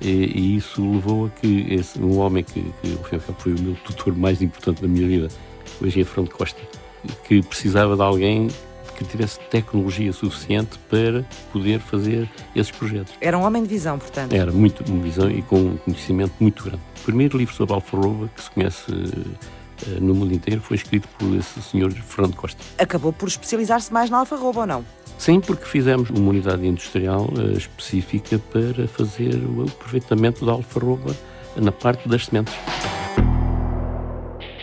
e, 0.01 0.09
e 0.09 0.57
isso 0.57 0.81
levou 0.81 1.27
a 1.27 1.31
que 1.31 1.67
esse, 1.71 1.99
um 1.99 2.19
homem 2.19 2.45
que, 2.45 2.61
que 2.83 3.19
foi 3.39 3.55
o 3.55 3.61
meu 3.61 3.75
tutor 3.77 4.15
mais 4.15 4.43
importante 4.43 4.83
da 4.83 4.89
minha 4.89 5.09
vida, 5.09 5.29
o 5.81 5.87
engenheiro 5.87 6.11
Fernando 6.11 6.31
Costa, 6.31 6.61
que 7.25 7.43
precisava 7.43 7.97
de 7.97 8.03
alguém 8.03 8.49
que 8.95 9.05
tivesse 9.05 9.39
tecnologia 9.51 10.13
suficiente 10.13 10.79
para 10.89 11.25
poder 11.53 11.81
fazer 11.81 12.31
esses 12.55 12.71
projetos. 12.71 13.15
Era 13.21 13.37
um 13.37 13.43
homem 13.43 13.63
de 13.63 13.69
visão, 13.69 13.99
portanto. 13.99 14.33
Era 14.33 14.53
muito 14.53 14.85
de 14.85 14.93
visão 14.93 15.31
e 15.31 15.43
com 15.43 15.57
um 15.57 15.77
conhecimento 15.77 16.35
muito 16.41 16.65
grande. 16.65 16.83
O 17.01 17.05
primeiro 17.05 17.37
livro 17.37 17.55
sobre 17.55 17.75
Alfa-Romeo 17.75 18.31
que 18.35 18.43
se 18.43 18.51
conhece 18.51 18.91
uh, 18.91 20.01
no 20.01 20.15
mundo 20.15 20.33
inteiro 20.33 20.61
foi 20.61 20.77
escrito 20.77 21.09
por 21.19 21.35
esse 21.37 21.61
senhor 21.63 21.93
Fernando 21.93 22.37
Costa. 22.37 22.63
Acabou 22.79 23.13
por 23.13 23.29
especializar-se 23.29 23.93
mais 23.93 24.09
na 24.09 24.19
Alfa-Romeo 24.19 24.61
ou 24.61 24.67
não? 24.67 24.85
Sim, 25.19 25.41
porque 25.41 25.65
fizemos 25.65 26.11
uma 26.11 26.31
unidade 26.31 26.67
industrial 26.67 27.29
uh, 27.37 27.57
específica 27.57 28.39
para 28.39 28.87
fazer 28.89 29.35
o 29.45 29.63
aproveitamento 29.63 30.47
da 30.47 30.53
Alfa-Romeo 30.53 31.15
na 31.57 31.73
parte 31.73 32.09
das 32.09 32.27
sementes. 32.27 32.55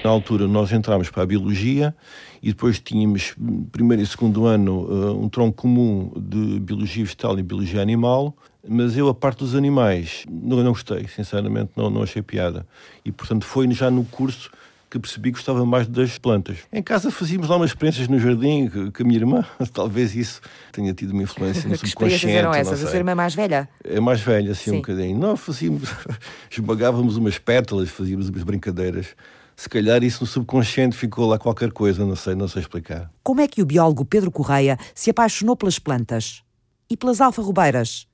Na 0.04 0.10
altura 0.10 0.48
nós 0.48 0.72
entramos 0.72 1.10
para 1.12 1.22
a 1.22 1.26
biologia 1.26 1.96
e 2.42 2.48
depois 2.50 2.80
tínhamos, 2.80 3.36
primeiro 3.72 4.02
e 4.02 4.06
segundo 4.08 4.48
ano, 4.48 4.88
eh, 4.90 5.12
um 5.12 5.30
tronco 5.30 5.62
comum 5.62 6.12
de 6.18 6.60
biologia 6.60 7.04
vegetal 7.04 7.38
e 7.38 7.44
biologia 7.44 7.82
animal, 7.82 8.36
mas 8.68 8.98
eu, 8.98 9.08
a 9.10 9.14
parte 9.14 9.40
dos 9.40 9.56
animais, 9.56 10.26
não, 10.28 10.58
não 10.64 10.72
gostei, 10.72 11.08
sinceramente, 11.08 11.72
não, 11.76 11.92
não 11.92 12.02
achei 12.02 12.22
piada. 12.24 12.66
E, 13.06 13.12
portanto, 13.12 13.46
foi 13.46 13.72
já 13.72 13.92
no 13.92 14.04
curso 14.06 14.50
que 14.90 15.00
percebi 15.00 15.32
que 15.32 15.38
gostava 15.38 15.64
mais 15.66 15.88
das 15.88 16.18
plantas. 16.18 16.58
Em 16.74 16.82
casa 16.82 17.12
fazíamos 17.12 17.48
lá 17.48 17.56
umas 17.56 17.70
experiências 17.70 18.08
no 18.08 18.20
jardim 18.20 18.68
com 18.70 19.04
a 19.04 19.06
minha 19.06 19.20
irmã, 19.20 19.46
talvez 19.72 20.16
isso 20.16 20.42
tenha 20.72 20.94
tido 20.94 21.12
uma 21.12 21.24
influência 21.24 21.70
no 21.70 21.78
que 21.80 21.88
subconsciente. 21.88 22.26
Que 22.26 22.32
eram 22.32 22.54
essas? 22.54 22.84
A 22.84 22.88
sua 22.88 22.98
irmã 22.98 23.14
mais 23.14 23.36
velha? 23.36 23.70
É 23.84 24.00
mais 24.00 24.20
velha, 24.20 24.52
assim, 24.52 24.72
Sim. 24.72 24.72
um 24.72 24.76
bocadinho. 24.78 25.18
Nós 25.18 25.40
fazíamos, 25.40 25.90
esmagávamos 26.52 27.18
umas 27.18 27.38
pétalas, 27.38 27.90
fazíamos 27.90 28.30
umas 28.30 28.44
brincadeiras 28.44 29.16
se 29.62 29.70
calhar 29.70 30.04
isso 30.04 30.24
no 30.24 30.28
subconsciente 30.28 30.98
ficou 30.98 31.28
lá 31.28 31.38
qualquer 31.38 31.72
coisa, 31.72 32.04
não 32.04 32.16
sei, 32.16 32.34
não 32.34 32.48
sei 32.48 32.64
explicar. 32.64 33.12
Como 33.22 33.42
é 33.42 33.48
que 33.48 33.62
o 33.62 33.66
biólogo 33.66 34.04
Pedro 34.04 34.32
Correia 34.32 34.76
se 34.96 35.12
apaixonou 35.12 35.56
pelas 35.56 35.78
plantas 35.78 36.42
e 36.90 36.98
pelas 36.98 37.22
alfarrobeiras? 37.22 38.08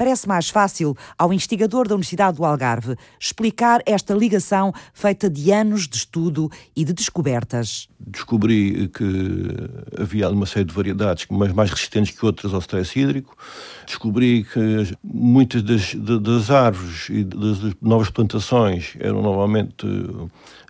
Parece 0.00 0.26
mais 0.26 0.48
fácil 0.48 0.96
ao 1.18 1.30
investigador 1.30 1.86
da 1.86 1.94
Universidade 1.94 2.38
do 2.38 2.44
Algarve 2.46 2.96
explicar 3.20 3.82
esta 3.84 4.14
ligação 4.14 4.72
feita 4.94 5.28
de 5.28 5.52
anos 5.52 5.86
de 5.86 5.94
estudo 5.94 6.50
e 6.74 6.86
de 6.86 6.94
descobertas. 6.94 7.86
Descobri 8.00 8.88
que 8.88 10.00
havia 10.00 10.30
uma 10.30 10.46
série 10.46 10.64
de 10.64 10.72
variedades, 10.72 11.26
mais 11.28 11.70
resistentes 11.70 12.18
que 12.18 12.24
outras 12.24 12.54
ao 12.54 12.60
stress 12.60 12.98
hídrico. 12.98 13.36
Descobri 13.84 14.44
que 14.44 14.96
muitas 15.04 15.62
das, 15.62 15.94
das 15.94 16.50
árvores 16.50 17.10
e 17.10 17.22
das 17.22 17.74
novas 17.82 18.08
plantações 18.08 18.96
eram 18.98 19.20
normalmente 19.20 19.86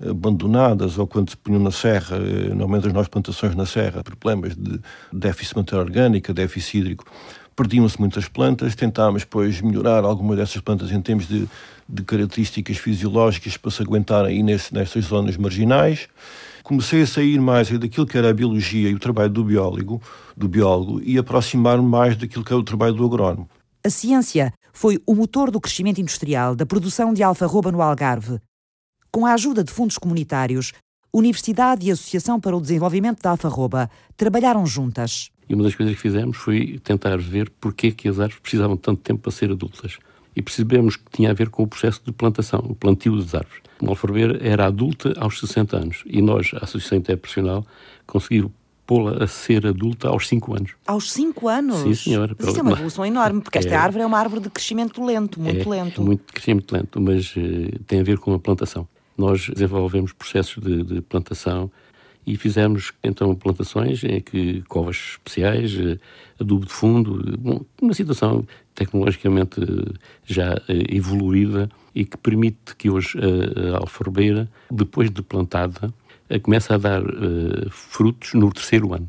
abandonadas 0.05 0.99
ou 0.99 1.07
quando 1.07 1.31
se 1.31 1.37
punham 1.37 1.63
na 1.63 1.71
serra, 1.71 2.17
eh, 2.17 2.49
normalmente 2.49 2.89
as 2.89 2.93
novas 2.93 3.09
plantações 3.09 3.55
na 3.55 3.67
serra, 3.67 4.03
problemas 4.03 4.57
de 4.57 4.81
déficit 5.13 5.55
de 5.55 5.61
matéria 5.61 5.85
orgânica, 5.85 6.35
déficit 6.35 6.79
hídrico, 6.79 7.05
perdiam-se 7.54 7.99
muitas 8.00 8.28
plantas, 8.28 8.75
tentámos 8.75 9.23
depois 9.23 9.61
melhorar 9.61 10.04
algumas 10.04 10.37
dessas 10.37 10.61
plantas 10.61 10.90
em 10.90 11.00
termos 11.00 11.26
de, 11.26 11.49
de 11.88 12.02
características 12.02 12.76
fisiológicas 12.76 13.57
para 13.57 13.71
se 13.71 13.83
aguentarem 13.83 14.37
aí 14.37 14.42
nesse, 14.42 14.73
nessas 14.73 15.04
zonas 15.04 15.37
marginais. 15.37 16.09
Comecei 16.62 17.02
a 17.02 17.07
sair 17.07 17.40
mais 17.40 17.71
daquilo 17.71 18.07
que 18.07 18.16
era 18.16 18.30
a 18.30 18.35
biologia 18.35 18.88
e 18.88 18.95
o 18.95 18.99
trabalho 18.99 19.30
do 19.30 19.45
biólogo, 19.45 20.00
do 20.37 20.49
biólogo 20.49 21.00
e 21.02 21.19
aproximar-me 21.19 21.87
mais 21.87 22.16
daquilo 22.16 22.45
que 22.45 22.52
é 22.52 22.57
o 22.57 22.62
trabalho 22.62 22.95
do 22.95 23.04
agrónomo. 23.04 23.49
A 23.85 23.90
ciência 23.90 24.52
foi 24.73 25.00
o 25.07 25.14
motor 25.14 25.50
do 25.50 25.61
crescimento 25.61 26.00
industrial 26.00 26.54
da 26.54 26.66
produção 26.66 27.12
de 27.12 27.23
alfarroba 27.23 27.73
no 27.73 27.83
Algarve. 27.83 28.38
Com 29.11 29.26
a 29.26 29.33
ajuda 29.33 29.64
de 29.64 29.73
fundos 29.73 29.99
comunitários, 29.99 30.73
Universidade 31.12 31.88
e 31.88 31.90
Associação 31.90 32.38
para 32.38 32.57
o 32.57 32.61
Desenvolvimento 32.61 33.21
da 33.21 33.30
Alfarroba 33.30 33.90
trabalharam 34.16 34.64
juntas. 34.64 35.30
E 35.50 35.54
uma 35.54 35.64
das 35.64 35.75
coisas 35.75 35.97
que 35.97 36.00
fizemos 36.00 36.37
foi 36.37 36.80
tentar 36.85 37.16
ver 37.19 37.50
porquê 37.61 37.90
que 37.90 38.09
as 38.09 38.21
árvores 38.21 38.40
precisavam 38.40 38.76
de 38.76 38.83
tanto 38.83 39.02
tempo 39.02 39.23
para 39.23 39.33
ser 39.33 39.50
adultas. 39.50 39.99
E 40.37 40.40
percebemos 40.40 40.95
que 40.95 41.11
tinha 41.11 41.28
a 41.28 41.35
ver 41.35 41.49
com 41.50 41.64
o 41.64 41.66
processo 41.66 42.00
de 42.07 42.12
plantação, 42.12 42.61
o 42.69 42.75
plantio 42.76 43.16
das 43.16 43.35
árvores. 43.35 43.61
Uma 43.80 43.90
alfarrobeira 43.90 44.38
era 44.40 44.66
adulta 44.66 45.12
aos 45.19 45.40
60 45.40 45.76
anos 45.76 46.04
e 46.07 46.23
nós, 46.23 46.52
a 46.54 46.64
Associação 46.64 46.99
Interprofissional, 46.99 47.66
conseguimos 48.07 48.52
pô-la 48.87 49.25
a 49.25 49.26
ser 49.26 49.66
adulta 49.66 50.07
aos 50.07 50.28
5 50.28 50.54
anos. 50.54 50.71
Aos 50.87 51.11
5 51.11 51.49
anos? 51.49 51.78
Sim, 51.78 51.95
senhora. 51.95 52.37
Mas 52.38 52.49
isso 52.49 52.59
é 52.61 52.62
uma 52.62 52.73
evolução 52.73 53.04
enorme, 53.04 53.40
porque 53.40 53.59
esta 53.59 53.75
é, 53.75 53.76
árvore 53.76 54.04
é 54.04 54.07
uma 54.07 54.19
árvore 54.21 54.42
de 54.42 54.50
crescimento 54.50 55.04
lento, 55.04 55.40
muito 55.40 55.66
é, 55.66 55.69
lento. 55.69 56.00
É 56.00 56.04
muito 56.04 56.33
crescimento 56.33 56.73
lento, 56.73 57.00
mas 57.00 57.35
uh, 57.35 57.78
tem 57.88 57.99
a 57.99 58.04
ver 58.04 58.19
com 58.19 58.33
a 58.33 58.38
plantação. 58.38 58.87
Nós 59.19 59.49
desenvolvemos 59.49 60.12
processos 60.12 60.62
de, 60.62 60.85
de 60.85 61.00
plantação 61.00 61.69
e 62.27 62.37
fizemos 62.37 62.93
então 63.03 63.35
plantações 63.35 64.05
em 64.05 64.21
que 64.21 64.62
covas 64.69 64.97
especiais, 65.12 65.75
eh, 65.75 65.99
adubo 66.39 66.67
de 66.67 66.73
fundo, 66.73 67.39
bom, 67.39 67.61
uma 67.81 67.95
situação 67.95 68.47
tecnologicamente 68.75 69.61
eh, 69.61 69.93
já 70.27 70.55
eh, 70.69 70.85
evoluída 70.95 71.69
e 71.95 72.05
que 72.05 72.17
permite 72.17 72.77
que 72.77 72.91
hoje 72.91 73.19
a, 73.19 73.77
a 73.77 73.79
alfarrobeira, 73.79 74.49
depois 74.71 75.11
de 75.11 75.23
plantada, 75.23 75.93
comece 76.43 76.73
a 76.73 76.77
dar 76.77 77.03
frutos 77.71 78.35
no 78.35 78.53
terceiro 78.53 78.95
ano. 78.95 79.09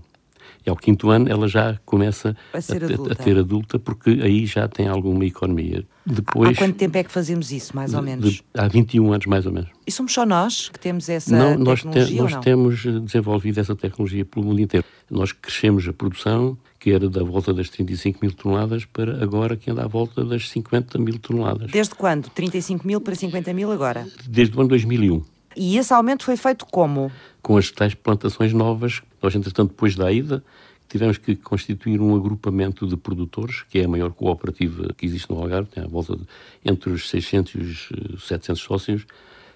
E 0.66 0.70
ao 0.70 0.76
quinto 0.76 1.10
ano 1.10 1.30
ela 1.30 1.48
já 1.48 1.80
começa 1.86 2.36
a, 2.54 2.58
a, 2.58 3.12
a, 3.12 3.16
ter 3.16 3.38
adulta, 3.38 3.80
porque 3.80 4.12
aí 4.22 4.46
já 4.46 4.68
tem 4.68 4.88
alguma 4.88 5.26
economia. 5.26 5.84
Depois, 6.06 6.58
há 6.58 6.62
quanto 6.62 6.76
tempo 6.76 6.98
é 6.98 7.04
que 7.04 7.12
fazemos 7.12 7.52
isso, 7.52 7.76
mais 7.76 7.94
ou 7.94 8.02
menos? 8.02 8.34
De, 8.34 8.44
há 8.56 8.68
21 8.68 9.14
anos, 9.14 9.26
mais 9.26 9.46
ou 9.46 9.52
menos. 9.52 9.70
E 9.86 9.92
somos 9.92 10.14
só 10.14 10.26
nós 10.26 10.70
que 10.70 10.80
temos 10.80 11.10
essa 11.10 11.36
não, 11.36 11.58
nós 11.58 11.84
tecnologia? 11.84 12.16
Te, 12.16 12.22
nós 12.22 12.32
não? 12.34 12.42
temos 12.42 12.84
desenvolvido 12.84 13.60
essa 13.60 13.76
tecnologia 13.76 14.26
pelo 14.26 14.46
mundo 14.46 14.62
inteiro. 14.62 14.86
Nós 15.10 15.32
crescemos 15.32 15.88
a 15.88 15.94
produção, 15.94 16.58
que 16.80 16.92
era 16.92 17.10
da 17.10 17.24
volta 17.24 17.54
das 17.54 17.70
35 17.70 18.20
mil 18.22 18.32
toneladas, 18.34 18.86
para 18.86 19.24
agora 19.24 19.56
que 19.56 19.70
anda 19.70 19.84
à 19.84 19.88
volta 19.88 20.24
das 20.24 20.50
50 20.50 20.98
mil 20.98 21.20
toneladas. 21.20 21.70
Desde 21.72 21.94
quando? 21.94 22.30
35 22.30 22.86
mil 22.86 23.02
para 23.02 23.16
50 23.16 23.54
mil 23.54 23.72
agora? 23.72 24.08
Desde 24.28 24.56
o 24.58 24.62
ano 24.62 24.70
2001. 24.70 25.24
E 25.56 25.78
esse 25.78 25.94
aumento 25.94 26.24
foi 26.24 26.38
feito 26.38 26.66
como? 26.66 27.12
Com 27.42 27.58
as 27.58 27.72
tais 27.72 27.94
plantações 27.94 28.54
novas. 28.54 29.02
Nós, 29.22 29.36
entretanto, 29.36 29.70
depois 29.70 29.96
da 29.96 30.12
ida, 30.12 30.44
tivemos 30.88 31.18
que 31.18 31.36
constituir 31.36 32.02
um 32.02 32.16
agrupamento 32.16 32.86
de 32.86 32.98
produtores, 32.98 33.64
que 33.70 33.80
é 33.80 33.86
a 33.86 33.88
maior 33.88 34.12
cooperativa 34.12 34.94
que 34.98 35.06
existe 35.06 35.30
no 35.30 35.38
Algarve, 35.38 35.70
tem 35.70 35.84
à 35.84 35.88
volta 35.88 36.16
de, 36.18 36.24
entre 36.66 36.90
os 36.90 37.10
600 37.10 37.54
e 37.56 38.14
os 38.16 38.28
700 38.28 38.62
sócios, 38.62 39.06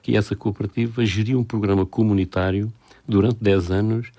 que 0.02 0.16
essa 0.16 0.36
cooperativa 0.36 1.06
geria 1.06 1.38
um 1.38 1.44
programa 1.44 1.86
comunitário 1.86 2.72
durante 3.08 3.38
10 3.42 3.72
anos 3.72 4.12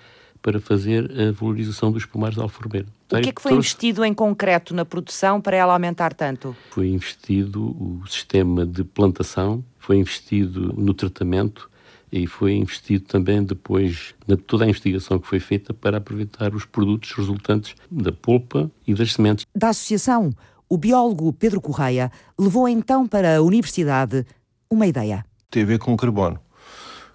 para 0.42 0.60
fazer 0.60 1.10
a 1.10 1.32
valorização 1.32 1.90
dos 1.90 2.04
pomares 2.04 2.36
de 2.36 2.42
alfarrobeiro. 2.42 2.86
O 3.10 3.20
que 3.20 3.30
é 3.30 3.32
que 3.32 3.42
foi 3.42 3.52
investido 3.52 4.04
em 4.04 4.12
concreto 4.12 4.74
na 4.74 4.84
produção 4.84 5.40
para 5.40 5.56
ela 5.56 5.72
aumentar 5.72 6.12
tanto? 6.12 6.56
Foi 6.70 6.88
investido 6.88 7.64
o 7.64 8.06
sistema 8.06 8.66
de 8.66 8.84
plantação, 8.84 9.64
foi 9.86 9.98
investido 9.98 10.74
no 10.76 10.92
tratamento 10.92 11.70
e 12.10 12.26
foi 12.26 12.54
investido 12.54 13.04
também 13.04 13.42
depois 13.44 14.14
na 14.26 14.36
toda 14.36 14.64
a 14.64 14.68
investigação 14.68 15.16
que 15.16 15.28
foi 15.28 15.38
feita 15.38 15.72
para 15.72 15.98
aproveitar 15.98 16.54
os 16.54 16.64
produtos 16.64 17.12
resultantes 17.12 17.76
da 17.88 18.10
polpa 18.10 18.68
e 18.84 18.94
das 18.94 19.12
sementes. 19.12 19.46
Da 19.54 19.68
associação, 19.68 20.32
o 20.68 20.76
biólogo 20.76 21.32
Pedro 21.32 21.60
Correia 21.60 22.10
levou 22.36 22.68
então 22.68 23.06
para 23.06 23.36
a 23.36 23.42
universidade 23.42 24.26
uma 24.68 24.88
ideia. 24.88 25.24
Tem 25.48 25.62
a 25.62 25.66
ver 25.66 25.78
com 25.78 25.94
o 25.94 25.96
carbono 25.96 26.40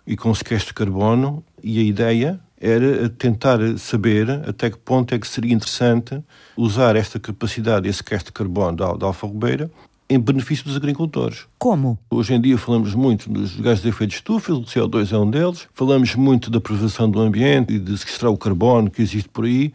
e 0.08 0.16
com 0.16 0.30
o 0.30 0.36
sequestro 0.36 0.70
de 0.70 0.76
carbono 0.76 1.44
e 1.62 1.78
a 1.78 1.84
ideia 1.84 2.40
era 2.58 3.10
tentar 3.10 3.60
saber 3.78 4.30
até 4.48 4.70
que 4.70 4.78
ponto 4.78 5.14
é 5.14 5.20
que 5.20 5.28
seria 5.28 5.54
interessante 5.54 6.24
usar 6.56 6.96
esta 6.96 7.20
capacidade, 7.20 7.90
esse 7.90 7.98
sequestro 7.98 8.32
de 8.32 8.34
carbono 8.34 8.78
da, 8.78 8.94
da 8.94 9.08
alfarrobeira 9.08 9.70
em 10.10 10.18
benefício 10.18 10.64
dos 10.64 10.78
agricultores. 10.78 11.51
Como? 11.62 11.96
Hoje 12.10 12.34
em 12.34 12.42
dia 12.42 12.58
falamos 12.58 12.96
muito 12.96 13.30
dos 13.30 13.56
gases 13.56 13.84
de 13.84 13.90
efeito 13.90 14.10
de 14.10 14.16
estufa, 14.16 14.52
o 14.52 14.64
CO2 14.64 15.14
é 15.14 15.18
um 15.20 15.30
deles. 15.30 15.68
Falamos 15.76 16.16
muito 16.16 16.50
da 16.50 16.60
preservação 16.60 17.08
do 17.08 17.20
ambiente 17.20 17.76
e 17.76 17.78
de 17.78 17.96
sequestrar 18.00 18.32
o 18.32 18.38
carbono 18.38 18.90
que 18.90 19.00
existe 19.00 19.30
por 19.30 19.46
aí. 19.46 19.72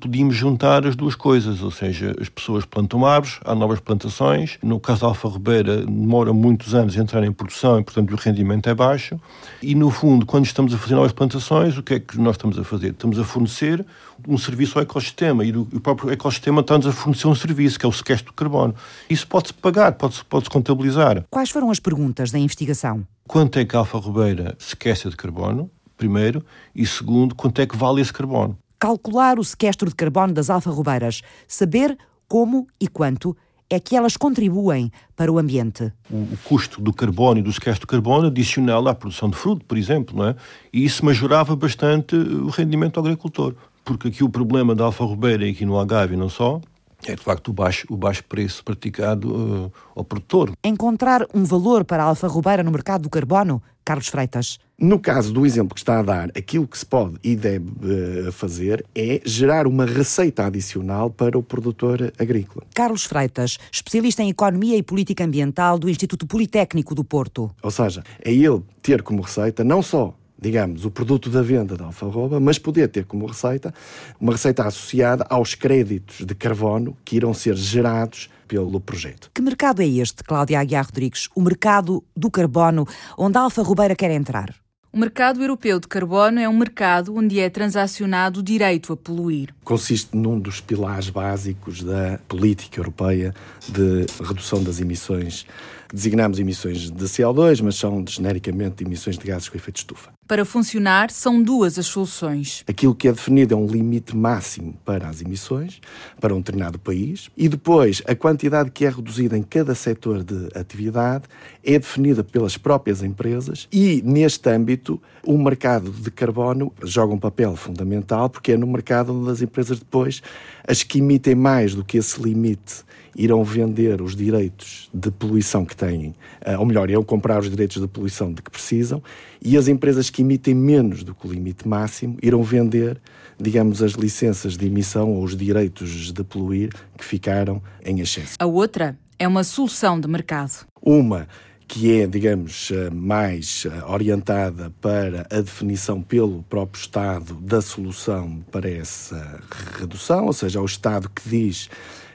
Podíamos 0.00 0.34
juntar 0.34 0.84
as 0.84 0.96
duas 0.96 1.14
coisas, 1.14 1.62
ou 1.62 1.70
seja, 1.70 2.12
as 2.20 2.28
pessoas 2.28 2.64
plantam 2.64 3.06
árvores, 3.06 3.38
há 3.44 3.54
novas 3.54 3.78
plantações. 3.78 4.58
No 4.60 4.80
caso 4.80 5.02
da 5.02 5.06
Alfa 5.06 5.28
Ribeira, 5.28 5.76
demora 5.86 6.32
muitos 6.32 6.74
anos 6.74 6.98
a 6.98 7.00
entrar 7.00 7.22
em 7.22 7.32
produção 7.32 7.78
e, 7.78 7.84
portanto, 7.84 8.12
o 8.12 8.16
rendimento 8.16 8.68
é 8.68 8.74
baixo. 8.74 9.20
E, 9.62 9.76
no 9.76 9.90
fundo, 9.90 10.26
quando 10.26 10.44
estamos 10.44 10.74
a 10.74 10.78
fazer 10.78 10.96
novas 10.96 11.12
plantações, 11.12 11.78
o 11.78 11.84
que 11.84 11.94
é 11.94 12.00
que 12.00 12.18
nós 12.18 12.34
estamos 12.34 12.58
a 12.58 12.64
fazer? 12.64 12.90
Estamos 12.90 13.16
a 13.16 13.24
fornecer 13.24 13.86
um 14.26 14.38
serviço 14.38 14.78
ao 14.78 14.82
ecossistema 14.82 15.44
e 15.44 15.56
o 15.56 15.80
próprio 15.80 16.10
ecossistema 16.10 16.60
está-nos 16.60 16.86
a 16.86 16.92
fornecer 16.92 17.28
um 17.28 17.34
serviço, 17.34 17.78
que 17.78 17.86
é 17.86 17.88
o 17.88 17.92
sequestro 17.92 18.30
de 18.30 18.36
carbono. 18.36 18.74
Isso 19.08 19.26
pode-se 19.26 19.54
pagar, 19.54 19.92
pode-se 19.92 20.24
pode 20.24 20.48
contabilizar. 20.48 21.24
Quais 21.30 21.50
foram 21.50 21.70
as 21.70 21.78
perguntas 21.78 22.30
da 22.30 22.38
investigação? 22.38 23.06
Quanto 23.26 23.58
é 23.58 23.64
que 23.64 23.76
a 23.76 23.80
Alfa 23.80 23.98
Ribeira 23.98 24.56
sequestra 24.58 25.10
de 25.10 25.16
carbono, 25.16 25.70
primeiro, 25.94 26.42
e 26.74 26.86
segundo, 26.86 27.34
quanto 27.34 27.60
é 27.60 27.66
que 27.66 27.76
vale 27.76 28.00
esse 28.00 28.12
carbono? 28.12 28.56
Calcular 28.78 29.38
o 29.38 29.44
sequestro 29.44 29.90
de 29.90 29.94
carbono 29.94 30.32
das 30.32 30.48
alfarrobeiras, 30.48 31.20
saber 31.46 31.98
como 32.26 32.66
e 32.80 32.88
quanto 32.88 33.36
é 33.68 33.78
que 33.78 33.94
elas 33.94 34.16
contribuem 34.16 34.90
para 35.14 35.30
o 35.30 35.38
ambiente. 35.38 35.92
O, 36.10 36.26
custo 36.44 36.80
do 36.80 36.94
carbono 36.94 37.40
e 37.40 37.42
do 37.42 37.52
sequestro 37.52 37.86
de 37.86 37.90
carbono 37.90 38.28
adicional 38.28 38.88
à 38.88 38.94
produção 38.94 39.28
de 39.28 39.36
fruto, 39.36 39.66
por 39.66 39.76
exemplo, 39.76 40.16
não 40.16 40.28
é? 40.28 40.36
e 40.72 40.82
isso 40.82 41.04
majorava 41.04 41.54
bastante 41.54 42.16
o 42.16 42.48
rendimento 42.48 42.94
do 42.94 43.00
agricultor. 43.00 43.54
Porque 43.84 44.08
aqui 44.08 44.24
o 44.24 44.30
problema 44.30 44.74
da 44.74 44.84
alfarrobeira 44.84 45.46
e 45.46 45.50
aqui 45.50 45.66
no 45.66 45.76
Algarve 45.76 46.16
não 46.16 46.30
só, 46.30 46.60
é 47.06 47.14
de 47.14 47.22
facto 47.22 47.48
o 47.48 47.52
baixo, 47.52 47.86
o 47.88 47.96
baixo 47.96 48.24
preço 48.24 48.64
praticado 48.64 49.66
uh, 49.66 49.72
ao 49.94 50.04
produtor. 50.04 50.52
Encontrar 50.64 51.26
um 51.34 51.44
valor 51.44 51.84
para 51.84 52.02
a 52.02 52.06
alfarrobeira 52.06 52.62
no 52.62 52.70
mercado 52.70 53.02
do 53.02 53.10
carbono, 53.10 53.62
Carlos 53.84 54.08
Freitas. 54.08 54.58
No 54.78 54.98
caso 54.98 55.32
do 55.32 55.44
exemplo 55.44 55.74
que 55.74 55.80
está 55.80 55.98
a 55.98 56.02
dar, 56.02 56.28
aquilo 56.36 56.66
que 56.66 56.78
se 56.78 56.86
pode 56.86 57.16
e 57.22 57.34
deve 57.34 57.66
uh, 57.66 58.32
fazer 58.32 58.84
é 58.94 59.20
gerar 59.24 59.66
uma 59.66 59.84
receita 59.84 60.44
adicional 60.44 61.10
para 61.10 61.38
o 61.38 61.42
produtor 61.42 62.12
agrícola. 62.18 62.66
Carlos 62.74 63.04
Freitas, 63.04 63.58
especialista 63.72 64.22
em 64.22 64.30
Economia 64.30 64.76
e 64.76 64.82
Política 64.82 65.24
Ambiental 65.24 65.78
do 65.78 65.88
Instituto 65.88 66.26
Politécnico 66.26 66.94
do 66.94 67.04
Porto. 67.04 67.50
Ou 67.62 67.70
seja, 67.70 68.04
é 68.22 68.32
ele 68.32 68.62
ter 68.82 69.02
como 69.02 69.22
receita 69.22 69.64
não 69.64 69.82
só 69.82 70.14
digamos, 70.40 70.84
o 70.84 70.90
produto 70.90 71.28
da 71.28 71.42
venda 71.42 71.76
da 71.76 71.86
alfarroba, 71.86 72.38
mas 72.38 72.58
poder 72.58 72.88
ter 72.88 73.04
como 73.04 73.26
receita 73.26 73.74
uma 74.20 74.32
receita 74.32 74.64
associada 74.64 75.26
aos 75.28 75.54
créditos 75.54 76.24
de 76.24 76.34
carbono 76.34 76.96
que 77.04 77.16
irão 77.16 77.34
ser 77.34 77.56
gerados 77.56 78.30
pelo 78.46 78.80
projeto. 78.80 79.30
Que 79.34 79.42
mercado 79.42 79.82
é 79.82 79.86
este, 79.86 80.24
Cláudia 80.24 80.60
Aguiar 80.60 80.86
Rodrigues? 80.86 81.28
O 81.34 81.42
mercado 81.42 82.02
do 82.16 82.30
carbono, 82.30 82.86
onde 83.16 83.36
a 83.36 83.42
Alfa 83.42 83.62
Rubeira 83.62 83.94
quer 83.94 84.10
entrar? 84.10 84.54
O 84.90 84.96
mercado 84.98 85.42
europeu 85.42 85.78
de 85.78 85.86
carbono 85.86 86.40
é 86.40 86.48
um 86.48 86.56
mercado 86.56 87.14
onde 87.14 87.38
é 87.38 87.50
transacionado 87.50 88.40
o 88.40 88.42
direito 88.42 88.90
a 88.90 88.96
poluir. 88.96 89.54
Consiste 89.62 90.16
num 90.16 90.40
dos 90.40 90.62
pilares 90.62 91.10
básicos 91.10 91.82
da 91.82 92.18
política 92.26 92.80
europeia 92.80 93.34
de 93.68 94.06
redução 94.24 94.64
das 94.64 94.80
emissões 94.80 95.46
designamos 95.92 96.38
emissões 96.38 96.90
de 96.90 97.04
CO2, 97.04 97.62
mas 97.62 97.76
são 97.76 98.04
genericamente 98.06 98.84
emissões 98.84 99.18
de 99.18 99.26
gases 99.26 99.48
com 99.48 99.56
efeito 99.56 99.76
de 99.76 99.80
estufa. 99.80 100.10
Para 100.26 100.44
funcionar, 100.44 101.10
são 101.10 101.42
duas 101.42 101.78
as 101.78 101.86
soluções. 101.86 102.62
Aquilo 102.66 102.94
que 102.94 103.08
é 103.08 103.12
definido 103.12 103.54
é 103.54 103.56
um 103.56 103.66
limite 103.66 104.14
máximo 104.14 104.74
para 104.84 105.08
as 105.08 105.22
emissões, 105.22 105.80
para 106.20 106.34
um 106.34 106.38
determinado 106.38 106.78
país, 106.78 107.30
e 107.36 107.48
depois 107.48 108.02
a 108.06 108.14
quantidade 108.14 108.70
que 108.70 108.84
é 108.84 108.90
reduzida 108.90 109.38
em 109.38 109.42
cada 109.42 109.74
setor 109.74 110.22
de 110.22 110.48
atividade 110.54 111.24
é 111.64 111.78
definida 111.78 112.22
pelas 112.22 112.58
próprias 112.58 113.02
empresas 113.02 113.66
e, 113.72 114.02
neste 114.04 114.50
âmbito, 114.50 115.00
o 115.24 115.38
mercado 115.38 115.90
de 115.90 116.10
carbono 116.10 116.72
joga 116.84 117.14
um 117.14 117.18
papel 117.18 117.56
fundamental 117.56 118.28
porque 118.28 118.52
é 118.52 118.56
no 118.56 118.66
mercado 118.66 119.14
onde 119.14 119.30
as 119.30 119.40
empresas 119.40 119.78
depois, 119.78 120.22
as 120.66 120.82
que 120.82 120.98
emitem 120.98 121.34
mais 121.34 121.74
do 121.74 121.84
que 121.84 121.96
esse 121.96 122.20
limite 122.22 122.87
irão 123.18 123.42
vender 123.42 124.00
os 124.00 124.14
direitos 124.14 124.88
de 124.94 125.10
poluição 125.10 125.64
que 125.64 125.74
têm, 125.74 126.14
eh, 126.40 126.56
ou 126.56 126.64
melhor, 126.64 126.88
irão 126.88 127.02
comprar 127.02 127.40
os 127.40 127.50
direitos 127.50 127.82
de 127.82 127.88
poluição 127.88 128.32
de 128.32 128.40
que 128.40 128.50
precisam, 128.50 129.02
e 129.42 129.56
as 129.56 129.66
empresas 129.66 130.08
que 130.08 130.22
emitem 130.22 130.54
menos 130.54 131.02
do 131.02 131.12
que 131.12 131.26
o 131.26 131.32
limite 131.32 131.66
máximo 131.66 132.16
irão 132.22 132.44
vender, 132.44 133.00
digamos, 133.36 133.82
as 133.82 133.92
licenças 133.92 134.56
de 134.56 134.66
emissão 134.66 135.10
ou 135.10 135.24
os 135.24 135.36
direitos 135.36 136.12
de 136.12 136.22
poluir 136.22 136.72
que 136.96 137.04
ficaram 137.04 137.60
em 137.84 137.98
excesso. 137.98 138.36
A 138.38 138.46
outra 138.46 138.96
é 139.18 139.26
uma 139.26 139.42
solução 139.42 139.98
de 139.98 140.06
mercado. 140.06 140.64
Uma 140.80 141.26
que 141.66 142.00
é, 142.00 142.06
digamos, 142.06 142.70
eh, 142.70 142.88
mais 142.88 143.66
eh, 143.66 143.84
orientada 143.84 144.72
para 144.80 145.26
a 145.30 145.40
definição 145.42 146.00
pelo 146.00 146.42
próprio 146.44 146.80
Estado 146.80 147.34
da 147.34 147.60
solução 147.60 148.42
para 148.50 148.70
essa 148.70 149.38
redução, 149.78 150.24
ou 150.26 150.32
seja, 150.32 150.62
o 150.62 150.64
Estado 150.64 151.10
que 151.10 151.28
diz 151.28 151.68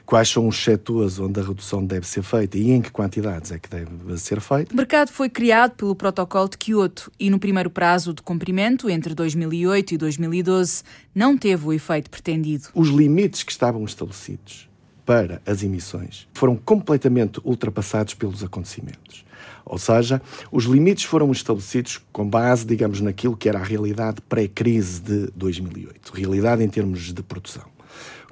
quais 0.04 0.28
são 0.28 0.46
os 0.48 0.62
setores 0.62 1.18
onde 1.18 1.40
a 1.40 1.42
redução 1.42 1.84
deve 1.84 2.06
ser 2.06 2.22
feita 2.22 2.58
e 2.58 2.70
em 2.70 2.80
que 2.80 2.90
quantidades 2.90 3.52
é 3.52 3.58
que 3.58 3.68
deve 3.68 4.18
ser 4.18 4.40
feita. 4.40 4.72
O 4.72 4.76
mercado 4.76 5.10
foi 5.10 5.28
criado 5.28 5.72
pelo 5.72 5.94
Protocolo 5.94 6.48
de 6.48 6.58
Kyoto 6.58 7.10
e 7.18 7.30
no 7.30 7.38
primeiro 7.38 7.70
prazo 7.70 8.12
de 8.12 8.22
cumprimento, 8.22 8.88
entre 8.90 9.14
2008 9.14 9.94
e 9.94 9.98
2012, 9.98 10.82
não 11.14 11.36
teve 11.36 11.66
o 11.66 11.72
efeito 11.72 12.10
pretendido. 12.10 12.68
Os 12.74 12.88
limites 12.88 13.42
que 13.42 13.52
estavam 13.52 13.84
estabelecidos 13.84 14.68
para 15.04 15.40
as 15.46 15.62
emissões 15.62 16.26
foram 16.32 16.56
completamente 16.56 17.40
ultrapassados 17.44 18.14
pelos 18.14 18.42
acontecimentos. 18.42 19.24
Ou 19.64 19.78
seja, 19.78 20.20
os 20.52 20.64
limites 20.64 21.04
foram 21.04 21.32
estabelecidos 21.32 22.00
com 22.12 22.28
base, 22.28 22.66
digamos, 22.66 23.00
naquilo 23.00 23.36
que 23.36 23.48
era 23.48 23.58
a 23.58 23.62
realidade 23.62 24.20
pré-crise 24.22 25.00
de 25.00 25.30
2008, 25.34 26.12
realidade 26.12 26.62
em 26.62 26.68
termos 26.68 27.12
de 27.12 27.22
produção. 27.22 27.73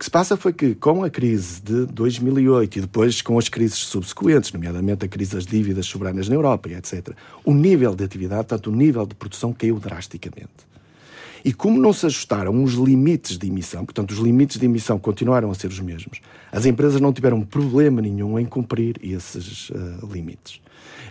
Que 0.03 0.07
se 0.07 0.11
passa 0.11 0.37
foi 0.37 0.53
que, 0.53 0.75
com 0.75 1.05
a 1.05 1.09
crise 1.09 1.63
de 1.63 1.87
2008 1.87 2.77
e 2.77 2.81
depois 2.81 3.23
com 3.23 3.39
as 3.39 3.49
crises 3.49 3.79
subsequentes, 3.79 4.53
nomeadamente 4.53 5.05
a 5.05 5.09
crise 5.09 5.37
das 5.37 5.47
dívidas 5.47 5.87
soberanas 5.87 6.29
na 6.29 6.35
Europa 6.35 6.69
etc., 6.71 7.11
o 7.45 7.55
nível 7.55 7.95
de 7.95 8.03
atividade, 8.03 8.49
tanto 8.49 8.69
o 8.69 8.75
nível 8.75 9.07
de 9.07 9.15
produção, 9.15 9.53
caiu 9.53 9.79
drasticamente. 9.79 10.67
E 11.45 11.53
como 11.53 11.81
não 11.81 11.93
se 11.93 12.05
ajustaram 12.07 12.65
os 12.65 12.73
limites 12.73 13.39
de 13.39 13.47
emissão, 13.47 13.85
portanto, 13.85 14.11
os 14.11 14.19
limites 14.19 14.59
de 14.59 14.67
emissão 14.67 14.99
continuaram 14.99 15.53
a 15.53 15.55
ser 15.55 15.69
os 15.69 15.79
mesmos, 15.79 16.21
as 16.51 16.67
empresas 16.67 17.01
não 17.01 17.13
tiveram 17.13 17.41
problema 17.43 18.03
nenhum 18.03 18.37
em 18.41 18.45
cumprir 18.45 18.97
esses 19.05 19.71
uh, 19.71 20.05
limites. 20.13 20.61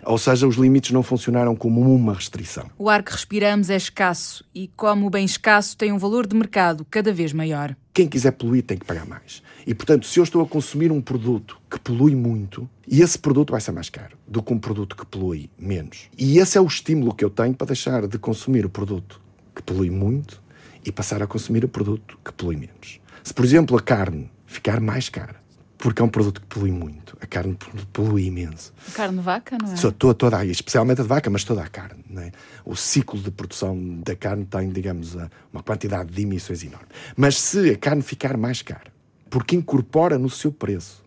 Ou 0.03 0.17
seja, 0.17 0.47
os 0.47 0.55
limites 0.55 0.91
não 0.91 1.03
funcionaram 1.03 1.55
como 1.55 1.81
uma 1.81 2.13
restrição. 2.13 2.69
O 2.77 2.89
ar 2.89 3.03
que 3.03 3.11
respiramos 3.11 3.69
é 3.69 3.75
escasso 3.75 4.43
e, 4.53 4.67
como 4.75 5.07
o 5.07 5.09
bem 5.09 5.25
escasso, 5.25 5.77
tem 5.77 5.91
um 5.91 5.97
valor 5.97 6.25
de 6.25 6.35
mercado 6.35 6.85
cada 6.89 7.13
vez 7.13 7.33
maior. 7.33 7.75
Quem 7.93 8.07
quiser 8.07 8.31
poluir 8.31 8.63
tem 8.63 8.77
que 8.77 8.85
pagar 8.85 9.05
mais. 9.05 9.43
E, 9.65 9.73
portanto, 9.73 10.05
se 10.05 10.19
eu 10.19 10.23
estou 10.23 10.41
a 10.41 10.47
consumir 10.47 10.91
um 10.91 11.01
produto 11.01 11.57
que 11.69 11.79
polui 11.79 12.15
muito, 12.15 12.69
e 12.87 13.01
esse 13.01 13.17
produto 13.17 13.51
vai 13.51 13.61
ser 13.61 13.71
mais 13.71 13.89
caro 13.89 14.17
do 14.27 14.41
que 14.41 14.53
um 14.53 14.59
produto 14.59 14.95
que 14.95 15.05
polui 15.05 15.49
menos. 15.57 16.09
E 16.17 16.39
esse 16.39 16.57
é 16.57 16.61
o 16.61 16.65
estímulo 16.65 17.13
que 17.13 17.23
eu 17.23 17.29
tenho 17.29 17.53
para 17.53 17.67
deixar 17.67 18.07
de 18.07 18.17
consumir 18.17 18.65
o 18.65 18.69
produto 18.69 19.21
que 19.55 19.61
polui 19.61 19.89
muito 19.89 20.41
e 20.85 20.91
passar 20.91 21.21
a 21.21 21.27
consumir 21.27 21.63
o 21.63 21.69
produto 21.69 22.17
que 22.23 22.31
polui 22.31 22.55
menos. 22.55 22.99
Se, 23.23 23.33
por 23.33 23.45
exemplo, 23.45 23.77
a 23.77 23.81
carne 23.81 24.31
ficar 24.45 24.79
mais 24.79 25.09
cara, 25.09 25.35
porque 25.77 26.01
é 26.01 26.05
um 26.05 26.09
produto 26.09 26.41
que 26.41 26.47
polui 26.47 26.71
muito. 26.71 27.00
A 27.21 27.27
carne 27.27 27.55
polui 27.93 28.25
imenso. 28.25 28.73
A 28.89 28.91
carne 28.91 29.17
de 29.17 29.23
vaca, 29.23 29.55
não 29.61 29.71
é? 29.71 29.91
Toda, 29.91 30.13
toda, 30.15 30.43
especialmente 30.45 31.01
a 31.01 31.03
de 31.03 31.09
vaca, 31.09 31.29
mas 31.29 31.43
toda 31.43 31.61
a 31.61 31.67
carne. 31.67 32.03
Não 32.09 32.23
é? 32.23 32.31
O 32.65 32.75
ciclo 32.75 33.19
de 33.19 33.29
produção 33.29 33.77
da 34.03 34.15
carne 34.15 34.43
tem, 34.45 34.69
digamos, 34.71 35.15
uma 35.53 35.61
quantidade 35.61 36.11
de 36.11 36.21
emissões 36.23 36.63
enorme. 36.63 36.87
Mas 37.15 37.37
se 37.39 37.69
a 37.69 37.77
carne 37.77 38.01
ficar 38.01 38.35
mais 38.35 38.63
cara, 38.63 38.91
porque 39.29 39.55
incorpora 39.55 40.17
no 40.17 40.29
seu 40.29 40.51
preço 40.51 41.03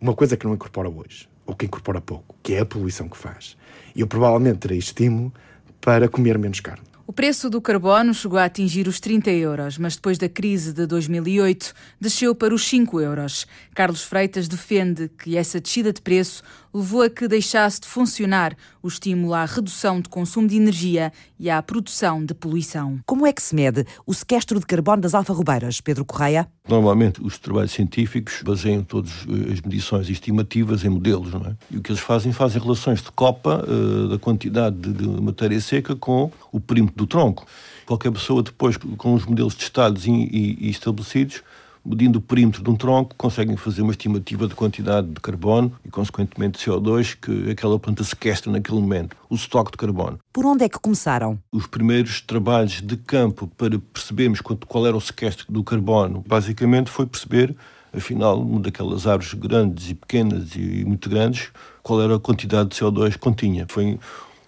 uma 0.00 0.14
coisa 0.14 0.36
que 0.36 0.46
não 0.46 0.54
incorpora 0.54 0.88
hoje, 0.88 1.28
ou 1.46 1.54
que 1.54 1.66
incorpora 1.66 2.00
pouco, 2.00 2.34
que 2.42 2.54
é 2.54 2.60
a 2.60 2.66
poluição 2.66 3.08
que 3.08 3.16
faz, 3.16 3.56
eu 3.94 4.06
provavelmente 4.06 4.58
terei 4.58 4.78
estímulo 4.78 5.32
para 5.80 6.08
comer 6.08 6.38
menos 6.38 6.60
carne. 6.60 6.91
O 7.04 7.12
preço 7.12 7.50
do 7.50 7.60
carbono 7.60 8.14
chegou 8.14 8.38
a 8.38 8.44
atingir 8.44 8.86
os 8.86 9.00
30 9.00 9.28
euros, 9.32 9.76
mas 9.76 9.96
depois 9.96 10.18
da 10.18 10.28
crise 10.28 10.72
de 10.72 10.86
2008 10.86 11.74
desceu 12.00 12.32
para 12.32 12.54
os 12.54 12.64
5 12.68 13.00
euros. 13.00 13.44
Carlos 13.74 14.02
Freitas 14.02 14.46
defende 14.46 15.08
que 15.08 15.36
essa 15.36 15.60
descida 15.60 15.92
de 15.92 16.00
preço 16.00 16.44
levou 16.74 17.02
a 17.02 17.10
que 17.10 17.28
deixasse 17.28 17.80
de 17.80 17.86
funcionar 17.86 18.56
o 18.82 18.88
estímulo 18.88 19.34
à 19.34 19.44
redução 19.44 20.00
de 20.00 20.08
consumo 20.08 20.48
de 20.48 20.56
energia 20.56 21.12
e 21.38 21.50
à 21.50 21.62
produção 21.62 22.24
de 22.24 22.34
poluição. 22.34 22.98
Como 23.06 23.26
é 23.26 23.32
que 23.32 23.42
se 23.42 23.54
mede 23.54 23.84
o 24.06 24.14
sequestro 24.14 24.58
de 24.58 24.66
carbono 24.66 25.02
das 25.02 25.14
alfarrobeiras, 25.14 25.80
Pedro 25.80 26.04
Correia? 26.04 26.48
Normalmente 26.68 27.20
os 27.22 27.38
trabalhos 27.38 27.72
científicos 27.72 28.42
baseiam 28.42 28.84
todas 28.84 29.10
eh, 29.28 29.52
as 29.52 29.60
medições 29.60 30.08
estimativas 30.08 30.84
em 30.84 30.88
modelos, 30.88 31.32
não 31.32 31.40
é? 31.40 31.56
E 31.70 31.76
o 31.76 31.82
que 31.82 31.90
eles 31.90 32.00
fazem, 32.00 32.32
fazem 32.32 32.62
relações 32.62 33.02
de 33.02 33.10
copa 33.10 33.64
uh, 33.68 34.08
da 34.08 34.18
quantidade 34.18 34.76
de, 34.76 34.92
de 34.92 35.06
matéria 35.20 35.60
seca 35.60 35.96
com 35.96 36.30
o 36.52 36.60
perímetro 36.60 36.96
do 36.96 37.06
tronco. 37.06 37.46
Qualquer 37.84 38.12
pessoa 38.12 38.42
depois, 38.42 38.76
com 38.76 39.14
os 39.14 39.26
modelos 39.26 39.54
testados 39.54 40.06
e, 40.06 40.10
e, 40.10 40.66
e 40.66 40.70
estabelecidos, 40.70 41.42
medindo 41.84 42.18
o 42.18 42.22
perímetro 42.22 42.62
de 42.62 42.70
um 42.70 42.76
tronco, 42.76 43.14
conseguem 43.16 43.56
fazer 43.56 43.82
uma 43.82 43.92
estimativa 43.92 44.46
de 44.46 44.54
quantidade 44.54 45.08
de 45.08 45.20
carbono 45.20 45.72
e, 45.84 45.90
consequentemente, 45.90 46.58
CO2 46.58 47.16
que 47.20 47.50
aquela 47.50 47.78
planta 47.78 48.04
sequestra 48.04 48.50
naquele 48.50 48.80
momento, 48.80 49.16
o 49.28 49.34
estoque 49.34 49.72
de 49.72 49.76
carbono. 49.76 50.18
Por 50.32 50.46
onde 50.46 50.64
é 50.64 50.68
que 50.68 50.78
começaram? 50.78 51.38
Os 51.52 51.66
primeiros 51.66 52.20
trabalhos 52.20 52.80
de 52.80 52.96
campo 52.96 53.46
para 53.56 53.78
percebermos 53.78 54.40
qual 54.40 54.86
era 54.86 54.96
o 54.96 55.00
sequestro 55.00 55.52
do 55.52 55.64
carbono, 55.64 56.24
basicamente 56.26 56.90
foi 56.90 57.06
perceber 57.06 57.56
afinal, 57.92 58.40
uma 58.40 58.60
daquelas 58.60 59.06
árvores 59.06 59.34
grandes 59.34 59.90
e 59.90 59.94
pequenas 59.94 60.56
e 60.56 60.84
muito 60.84 61.10
grandes, 61.10 61.50
qual 61.82 62.00
era 62.00 62.16
a 62.16 62.18
quantidade 62.18 62.70
de 62.70 62.76
CO2 62.76 63.12
que 63.12 63.18
continha. 63.18 63.66
Foi 63.68 63.98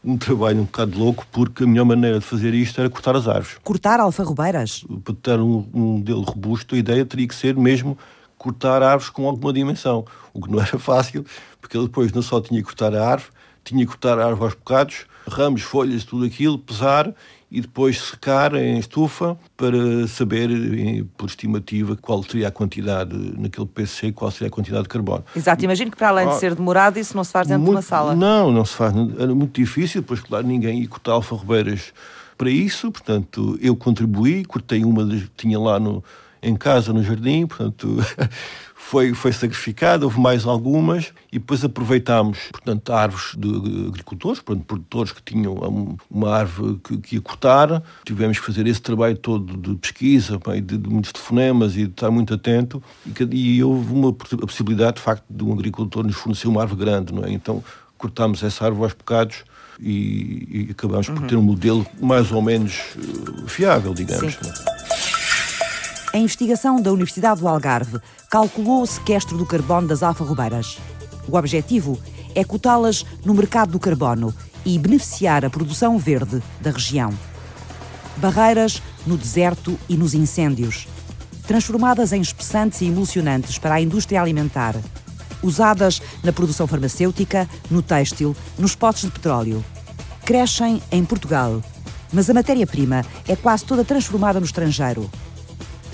um 0.05 0.19
trabalho 0.19 0.61
um 0.61 0.65
bocado 0.65 0.99
louco, 0.99 1.27
porque 1.33 1.65
a 1.65 1.67
melhor 1.67 1.85
maneira 1.85 2.19
de 2.19 2.25
fazer 2.25 2.53
isto 2.55 2.81
era 2.81 2.91
cortar 2.91 3.17
as 3.17 3.27
árvores. 3.27 3.57
Cortar 3.63 4.01
alfarrobeiras? 4.01 4.85
Para 5.03 5.15
ter 5.15 5.41
um, 5.41 5.67
um 5.73 5.81
modelo 5.99 6.23
robusto, 6.23 6.75
a 6.75 6.79
ideia 6.79 7.05
teria 7.07 7.27
que 7.27 7.35
ser 7.35 7.57
mesmo 7.57 7.97
cortar 8.37 8.83
árvores 8.83 9.09
com 9.09 9.27
alguma 9.27 9.53
dimensão, 9.53 10.05
o 10.33 10.43
que 10.43 10.51
não 10.51 10.61
era 10.61 10.79
fácil, 10.79 11.25
porque 11.61 11.77
ele 11.77 11.87
depois 11.87 12.13
não 12.13 12.21
só 12.21 12.41
tinha 12.41 12.61
que 12.61 12.67
cortar 12.67 12.95
a 12.95 13.09
árvore, 13.09 13.33
tinha 13.65 13.81
que 13.81 13.87
cortar 13.87 14.19
a 14.19 14.27
árvore 14.27 14.45
aos 14.45 14.55
bocados, 14.55 15.07
ramos, 15.27 15.63
folhas, 15.63 16.05
tudo 16.05 16.25
aquilo, 16.25 16.59
pesar 16.59 17.15
e 17.55 17.61
depois 17.61 18.01
secar 18.01 18.53
em 18.55 18.81
estufa 18.81 19.39
para 19.57 20.09
saber, 20.09 20.49
por 21.17 21.27
estimativa, 21.27 21.95
qual 21.95 22.21
seria 22.25 22.49
a 22.49 22.51
quantidade 22.51 23.17
naquele 23.39 23.67
PC, 23.67 24.11
qual 24.11 24.29
seria 24.33 24.49
a 24.49 24.51
quantidade 24.51 24.83
de 24.83 24.89
carbono. 24.89 25.25
Exato, 25.37 25.65
imagino 25.65 25.89
que 25.89 25.97
para 25.97 26.09
além 26.09 26.27
de 26.27 26.35
ah, 26.35 26.39
ser 26.39 26.53
demorado, 26.57 26.99
isso 26.99 27.17
não 27.17 27.23
se 27.23 27.31
faz 27.31 27.47
dentro 27.47 27.63
muito, 27.63 27.75
de 27.75 27.77
uma 27.77 27.83
sala. 27.83 28.17
Não, 28.17 28.51
não 28.51 28.65
se 28.65 28.75
faz. 28.75 28.93
Era 29.17 29.33
muito 29.33 29.61
difícil, 29.61 30.01
depois, 30.01 30.19
claro, 30.19 30.45
ninguém 30.45 30.81
ia 30.81 30.89
cortar 30.89 31.13
alfarrobeiras 31.13 31.93
para 32.37 32.51
isso, 32.51 32.91
portanto, 32.91 33.57
eu 33.63 33.77
contribuí, 33.77 34.45
cortei 34.45 34.85
uma 34.85 35.07
que 35.07 35.31
tinha 35.37 35.57
lá 35.57 35.79
no, 35.79 36.03
em 36.43 36.57
casa, 36.57 36.93
no 36.93 37.05
jardim, 37.05 37.47
portanto, 37.47 37.99
foi, 38.87 39.15
foi 39.15 39.33
sacrificada, 39.33 40.05
houve 40.05 40.21
mais 40.21 40.45
algumas, 40.45 41.13
e 41.33 41.39
depois 41.39 41.65
aproveitámos, 41.65 42.39
portanto, 42.53 42.93
árvores 42.93 43.35
de 43.35 43.89
agricultores, 43.89 44.41
portanto, 44.41 44.67
produtores 44.67 45.13
que 45.13 45.23
tinham 45.23 45.97
uma 46.11 46.31
árvore 46.31 46.79
que, 46.85 46.99
que 46.99 47.15
ia 47.17 47.21
cortar, 47.23 47.83
tivemos 48.05 48.39
que 48.39 48.45
fazer 48.45 48.67
esse 48.67 48.83
trabalho 48.83 49.17
todo 49.17 49.57
de 49.57 49.75
pesquisa, 49.77 50.39
de, 50.63 50.77
de 50.77 50.89
muitos 50.89 51.13
telefonemas 51.13 51.73
e 51.77 51.85
de 51.85 51.91
estar 51.91 52.11
muito 52.11 52.35
atento, 52.35 52.83
e, 53.33 53.57
e 53.57 53.65
houve 53.65 53.91
uma 53.91 54.13
possibilidade, 54.13 54.97
de 54.97 55.03
facto, 55.03 55.25
de 55.31 55.43
um 55.43 55.53
agricultor 55.53 56.05
nos 56.05 56.17
fornecer 56.17 56.47
uma 56.47 56.61
árvore 56.61 56.85
grande, 56.85 57.13
não 57.13 57.25
é? 57.25 57.33
Então, 57.33 57.65
cortámos 57.97 58.43
essa 58.43 58.67
árvore 58.67 58.85
aos 58.85 58.93
bocados, 58.93 59.45
e, 59.81 60.67
e 60.69 60.69
acabamos 60.71 61.09
uhum. 61.09 61.15
por 61.15 61.27
ter 61.27 61.37
um 61.37 61.43
modelo 61.43 61.85
mais 62.01 62.31
ou 62.31 62.43
menos 62.43 62.81
uh, 62.97 63.49
fiável, 63.49 63.93
digamos. 63.93 64.39
A 66.15 66.17
investigação 66.17 66.81
da 66.81 66.93
Universidade 66.93 67.41
do 67.41 67.49
Algarve 67.49 67.99
calculou 68.31 68.83
o 68.83 68.87
sequestro 68.87 69.37
do 69.37 69.45
carbono 69.45 69.89
das 69.89 70.01
alfarrobeiras. 70.01 70.79
O 71.27 71.37
objetivo 71.37 71.99
é 72.37 72.45
cotá-las 72.45 73.05
no 73.25 73.35
mercado 73.35 73.73
do 73.73 73.81
carbono 73.81 74.33
e 74.65 74.79
beneficiar 74.79 75.45
a 75.45 75.51
produção 75.51 75.99
verde 75.99 76.41
da 76.61 76.71
região. 76.71 77.13
Barreiras 78.19 78.81
no 79.05 79.19
deserto 79.19 79.77
e 79.89 79.97
nos 79.97 80.15
incêndios, 80.15 80.87
transformadas 81.49 82.13
em 82.13 82.21
espessantes 82.21 82.81
e 82.81 82.85
emulsionantes 82.85 83.59
para 83.59 83.75
a 83.75 83.81
indústria 83.81 84.23
alimentar, 84.23 84.77
usadas 85.43 86.01
na 86.23 86.33
produção 86.33 86.69
farmacêutica, 86.69 87.49
no 87.69 87.83
têxtil, 87.83 88.37
nos 88.57 88.77
potes 88.77 89.03
de 89.03 89.11
petróleo. 89.11 89.65
Crescem 90.25 90.81
em 90.93 91.05
Portugal, 91.05 91.61
mas 92.13 92.31
a 92.31 92.35
matéria-prima 92.35 93.05
é 93.27 93.35
quase 93.35 93.65
toda 93.65 93.85
transformada 93.85 94.39
no 94.39 94.47
estrangeiro 94.47 95.11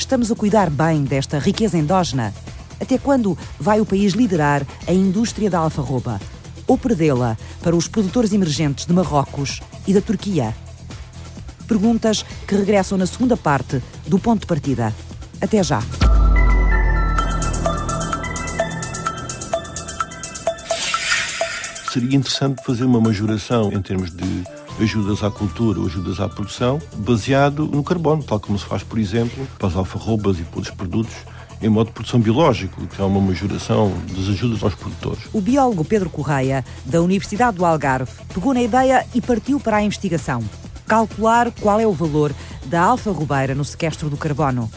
estamos 0.01 0.33
a 0.33 0.35
cuidar 0.35 0.71
bem 0.71 1.05
desta 1.05 1.39
riqueza 1.39 1.77
endógena? 1.77 2.33
Até 2.81 2.97
quando 2.97 3.37
vai 3.59 3.81
o 3.81 3.87
país 3.87 4.15
liderar 4.15 4.67
a 4.87 4.93
indústria 4.93 5.51
da 5.51 5.59
alfarroba? 5.59 6.19
Ou 6.67 6.79
perdê-la 6.79 7.37
para 7.63 7.77
os 7.77 7.87
produtores 7.87 8.33
emergentes 8.33 8.87
de 8.87 8.93
Marrocos 8.95 9.61
e 9.87 9.93
da 9.93 10.01
Turquia? 10.01 10.57
Perguntas 11.69 12.25
que 12.47 12.55
regressam 12.55 12.97
na 12.97 13.07
segunda 13.07 13.37
parte 13.37 13.83
do 14.07 14.19
ponto 14.19 14.41
de 14.41 14.47
partida. 14.47 14.95
Até 15.41 15.63
já. 15.63 15.83
Seria 21.93 22.17
interessante 22.17 22.65
fazer 22.65 22.85
uma 22.85 23.01
majoração 23.01 23.71
em 23.73 23.83
termos 23.83 24.11
de 24.11 24.45
ajudas 24.83 25.23
à 25.23 25.31
cultura 25.31 25.81
ou 25.81 25.87
ajudas 25.87 26.21
à 26.21 26.29
produção, 26.29 26.81
baseado 26.97 27.67
no 27.67 27.83
carbono, 27.83 28.23
tal 28.23 28.41
como 28.41 28.59
se 28.59 28.65
faz, 28.65 28.83
por 28.83 28.99
exemplo, 28.99 29.47
para 29.59 29.69
as 29.69 29.77
alfarrobas 29.77 30.39
e 30.39 30.43
para 30.43 30.61
os 30.61 30.71
produtos 30.71 31.15
em 31.63 31.69
modo 31.69 31.89
de 31.89 31.93
produção 31.93 32.19
biológico, 32.21 32.87
que 32.87 33.01
é 33.01 33.05
uma 33.05 33.21
majoração 33.21 33.93
das 34.17 34.29
ajudas 34.29 34.63
aos 34.63 34.75
produtores. 34.75 35.23
O 35.33 35.41
biólogo 35.41 35.85
Pedro 35.85 36.09
Correia, 36.09 36.65
da 36.87 37.03
Universidade 37.03 37.57
do 37.57 37.65
Algarve, 37.65 38.11
pegou 38.33 38.55
na 38.55 38.63
ideia 38.63 39.07
e 39.15 39.21
partiu 39.21 39.61
para 39.61 39.77
a 39.77 39.83
investigação. 39.83 40.43
Calcular 40.87 41.53
qual 41.61 41.79
é 41.79 41.87
o 41.87 41.93
valor 41.93 42.35
da 42.65 42.83
alfarrobeira 42.83 43.55
no 43.55 43.65
sequestro 43.65 44.09
do 44.09 44.17
carbono 44.17 44.71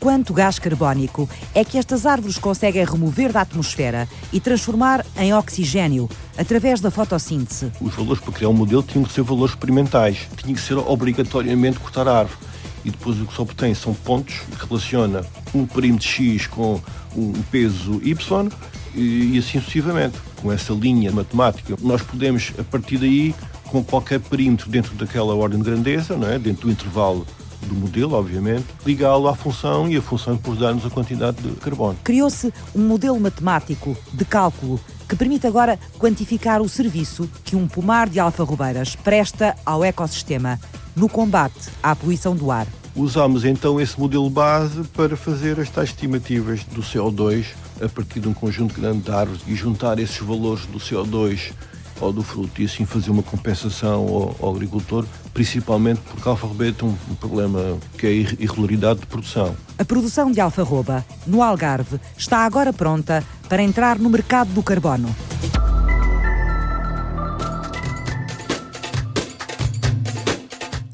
quanto 0.00 0.32
gás 0.32 0.58
carbónico 0.58 1.28
é 1.54 1.62
que 1.62 1.76
estas 1.76 2.06
árvores 2.06 2.38
conseguem 2.38 2.84
remover 2.84 3.30
da 3.32 3.42
atmosfera 3.42 4.08
e 4.32 4.40
transformar 4.40 5.04
em 5.16 5.34
oxigênio 5.34 6.08
através 6.38 6.80
da 6.80 6.90
fotossíntese. 6.90 7.70
Os 7.80 7.94
valores 7.94 8.22
para 8.22 8.32
criar 8.32 8.48
um 8.48 8.54
modelo 8.54 8.82
tinham 8.82 9.04
que 9.04 9.12
ser 9.12 9.22
valores 9.22 9.54
experimentais, 9.54 10.26
tinha 10.38 10.54
que 10.54 10.60
ser 10.60 10.78
obrigatoriamente 10.78 11.78
cortar 11.78 12.08
a 12.08 12.20
árvore. 12.20 12.38
E 12.82 12.90
depois 12.90 13.20
o 13.20 13.26
que 13.26 13.34
se 13.34 13.40
obtém 13.42 13.74
são 13.74 13.92
pontos 13.92 14.40
que 14.58 14.66
relaciona 14.66 15.22
um 15.54 15.66
perímetro 15.66 16.08
X 16.08 16.46
com 16.46 16.80
um 17.14 17.32
peso 17.50 18.00
Y 18.02 18.48
e, 18.94 19.38
assim 19.38 19.60
sucessivamente. 19.60 20.16
Com 20.40 20.50
essa 20.50 20.72
linha 20.72 21.12
matemática, 21.12 21.76
nós 21.82 22.00
podemos, 22.00 22.52
a 22.58 22.64
partir 22.64 22.96
daí, 22.96 23.34
com 23.64 23.84
qualquer 23.84 24.18
perímetro 24.18 24.70
dentro 24.70 24.94
daquela 24.94 25.34
ordem 25.34 25.58
de 25.58 25.64
grandeza, 25.66 26.16
não 26.16 26.26
é? 26.26 26.38
dentro 26.38 26.62
do 26.66 26.72
intervalo 26.72 27.26
do 27.66 27.74
modelo, 27.74 28.14
obviamente, 28.14 28.66
ligá-lo 28.84 29.28
à 29.28 29.34
função 29.34 29.88
e 29.88 29.96
a 29.96 30.02
função 30.02 30.34
depois 30.34 30.58
dar-nos 30.58 30.84
a 30.84 30.90
quantidade 30.90 31.40
de 31.42 31.50
carbono. 31.56 31.98
Criou-se 32.02 32.52
um 32.74 32.86
modelo 32.86 33.18
matemático 33.18 33.96
de 34.12 34.24
cálculo 34.24 34.80
que 35.08 35.16
permite 35.16 35.46
agora 35.46 35.78
quantificar 35.98 36.62
o 36.62 36.68
serviço 36.68 37.28
que 37.44 37.56
um 37.56 37.66
pomar 37.66 38.08
de 38.08 38.20
alfarrobeiras 38.20 38.94
presta 38.94 39.56
ao 39.66 39.84
ecossistema 39.84 40.58
no 40.94 41.08
combate 41.08 41.68
à 41.82 41.94
poluição 41.96 42.34
do 42.34 42.50
ar. 42.50 42.66
Usámos 42.94 43.44
então 43.44 43.80
esse 43.80 43.98
modelo 43.98 44.28
base 44.28 44.82
para 44.88 45.16
fazer 45.16 45.60
as 45.60 45.70
tais 45.70 45.90
estimativas 45.90 46.64
do 46.64 46.82
CO2 46.82 47.46
a 47.80 47.88
partir 47.88 48.20
de 48.20 48.28
um 48.28 48.34
conjunto 48.34 48.78
grande 48.78 49.00
de 49.00 49.10
árvores 49.10 49.42
e 49.46 49.54
juntar 49.54 49.98
esses 49.98 50.18
valores 50.18 50.66
do 50.66 50.78
CO2 50.78 51.52
ou 52.00 52.12
do 52.12 52.22
fruto 52.22 52.60
e 52.62 52.64
assim 52.64 52.84
fazer 52.84 53.10
uma 53.10 53.22
compensação 53.22 54.06
ao, 54.06 54.36
ao 54.40 54.54
agricultor, 54.54 55.04
principalmente 55.32 56.00
porque 56.00 56.28
a 56.28 56.32
alfarroba 56.32 56.72
tem 56.72 56.88
um 56.88 57.14
problema 57.14 57.78
que 57.98 58.06
é 58.06 58.10
a 58.10 58.12
irregularidade 58.12 59.00
de 59.00 59.06
produção. 59.06 59.54
A 59.78 59.84
produção 59.84 60.30
de 60.30 60.40
alfarroba 60.40 61.04
no 61.26 61.42
Algarve 61.42 62.00
está 62.16 62.38
agora 62.38 62.72
pronta 62.72 63.24
para 63.48 63.62
entrar 63.62 63.98
no 63.98 64.08
mercado 64.08 64.52
do 64.52 64.62
carbono. 64.62 65.14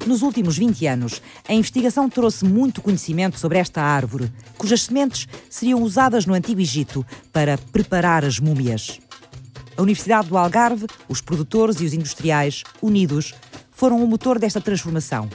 Nos 0.07 0.23
últimos 0.23 0.57
20 0.57 0.87
anos, 0.87 1.21
a 1.49 1.53
investigação 1.53 2.09
trouxe 2.09 2.45
muito 2.45 2.81
conhecimento 2.81 3.40
sobre 3.40 3.59
esta 3.59 3.83
árvore, 3.83 4.31
cujas 4.57 4.83
sementes 4.83 5.27
seriam 5.51 5.83
usadas 5.83 6.25
no 6.27 6.33
Antigo 6.33 6.61
Egito 6.61 7.05
para 7.33 7.59
preparar 7.59 8.25
as 8.25 8.38
múmias. 8.38 9.01
A 9.77 9.83
Universidade 9.83 10.29
do 10.29 10.39
Algarve, 10.39 10.87
os 11.09 11.21
produtores 11.21 11.81
e 11.81 11.85
os 11.85 11.93
industriais, 11.93 12.62
unidos, 12.81 13.35
foram 13.71 14.03
o 14.03 14.07
motor 14.07 14.39
desta 14.39 14.61
transformação. 14.61 15.29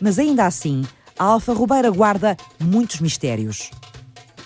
Mas 0.00 0.18
ainda 0.18 0.46
assim, 0.46 0.84
a 1.18 1.24
alfarrobeira 1.24 1.90
guarda 1.90 2.36
muitos 2.60 3.00
mistérios. 3.00 3.70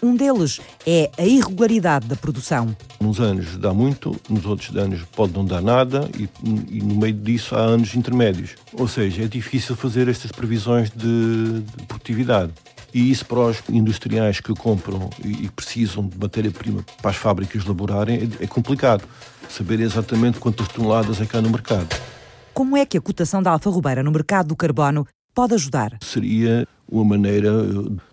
Um 0.02 0.16
deles 0.16 0.60
é 0.86 1.10
a 1.16 1.24
irregularidade 1.24 2.06
da 2.06 2.16
produção. 2.16 2.76
Nos 3.00 3.20
anos 3.20 3.56
dá 3.56 3.72
muito, 3.72 4.14
nos 4.28 4.44
outros 4.44 4.76
anos 4.76 5.02
pode 5.14 5.32
não 5.32 5.44
dar 5.44 5.62
nada 5.62 6.08
e, 6.18 6.28
e, 6.70 6.82
no 6.82 6.96
meio 6.96 7.14
disso 7.14 7.54
há 7.54 7.60
anos 7.60 7.94
intermédios. 7.94 8.54
Ou 8.72 8.88
seja, 8.88 9.24
é 9.24 9.28
difícil 9.28 9.76
fazer 9.76 10.08
estas 10.08 10.32
previsões 10.32 10.90
de, 10.90 11.60
de 11.60 11.86
produtividade. 11.86 12.52
E 12.94 13.10
isso 13.10 13.26
para 13.26 13.40
os 13.40 13.60
industriais 13.68 14.38
que 14.38 14.54
compram 14.54 15.10
e 15.24 15.48
precisam 15.48 16.06
de 16.06 16.16
matéria-prima 16.16 16.84
para 17.02 17.10
as 17.10 17.16
fábricas 17.16 17.64
laborarem 17.64 18.30
é, 18.40 18.44
é 18.44 18.46
complicado. 18.46 19.02
Saber 19.48 19.80
exatamente 19.80 20.38
quantas 20.38 20.68
toneladas 20.68 21.20
é 21.20 21.26
que 21.26 21.36
há 21.36 21.42
no 21.42 21.50
mercado. 21.50 21.88
Como 22.54 22.76
é 22.76 22.86
que 22.86 22.96
a 22.96 23.00
cotação 23.00 23.42
da 23.42 23.50
alfarrobeira 23.50 24.00
no 24.00 24.12
mercado 24.12 24.46
do 24.46 24.56
carbono 24.56 25.04
pode 25.34 25.54
ajudar? 25.54 25.98
Seria 26.00 26.66
uma 26.90 27.04
maneira 27.04 27.50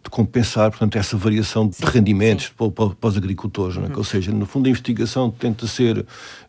de 0.03 0.09
compensar, 0.09 0.71
portanto, 0.71 0.95
essa 0.95 1.15
variação 1.17 1.67
de 1.67 1.77
rendimentos 1.83 2.49
para, 2.49 2.71
para, 2.71 2.89
para, 2.89 3.09
os 3.09 3.17
agricultores, 3.17 3.77
não 3.77 3.83
é? 3.83 3.87
Uhum. 3.87 3.97
ou 3.97 4.03
seja, 4.03 4.31
no 4.31 4.45
fundo 4.45 4.67
a 4.67 4.69
investigação 4.69 5.29
tenta 5.29 5.67
ser 5.67 6.05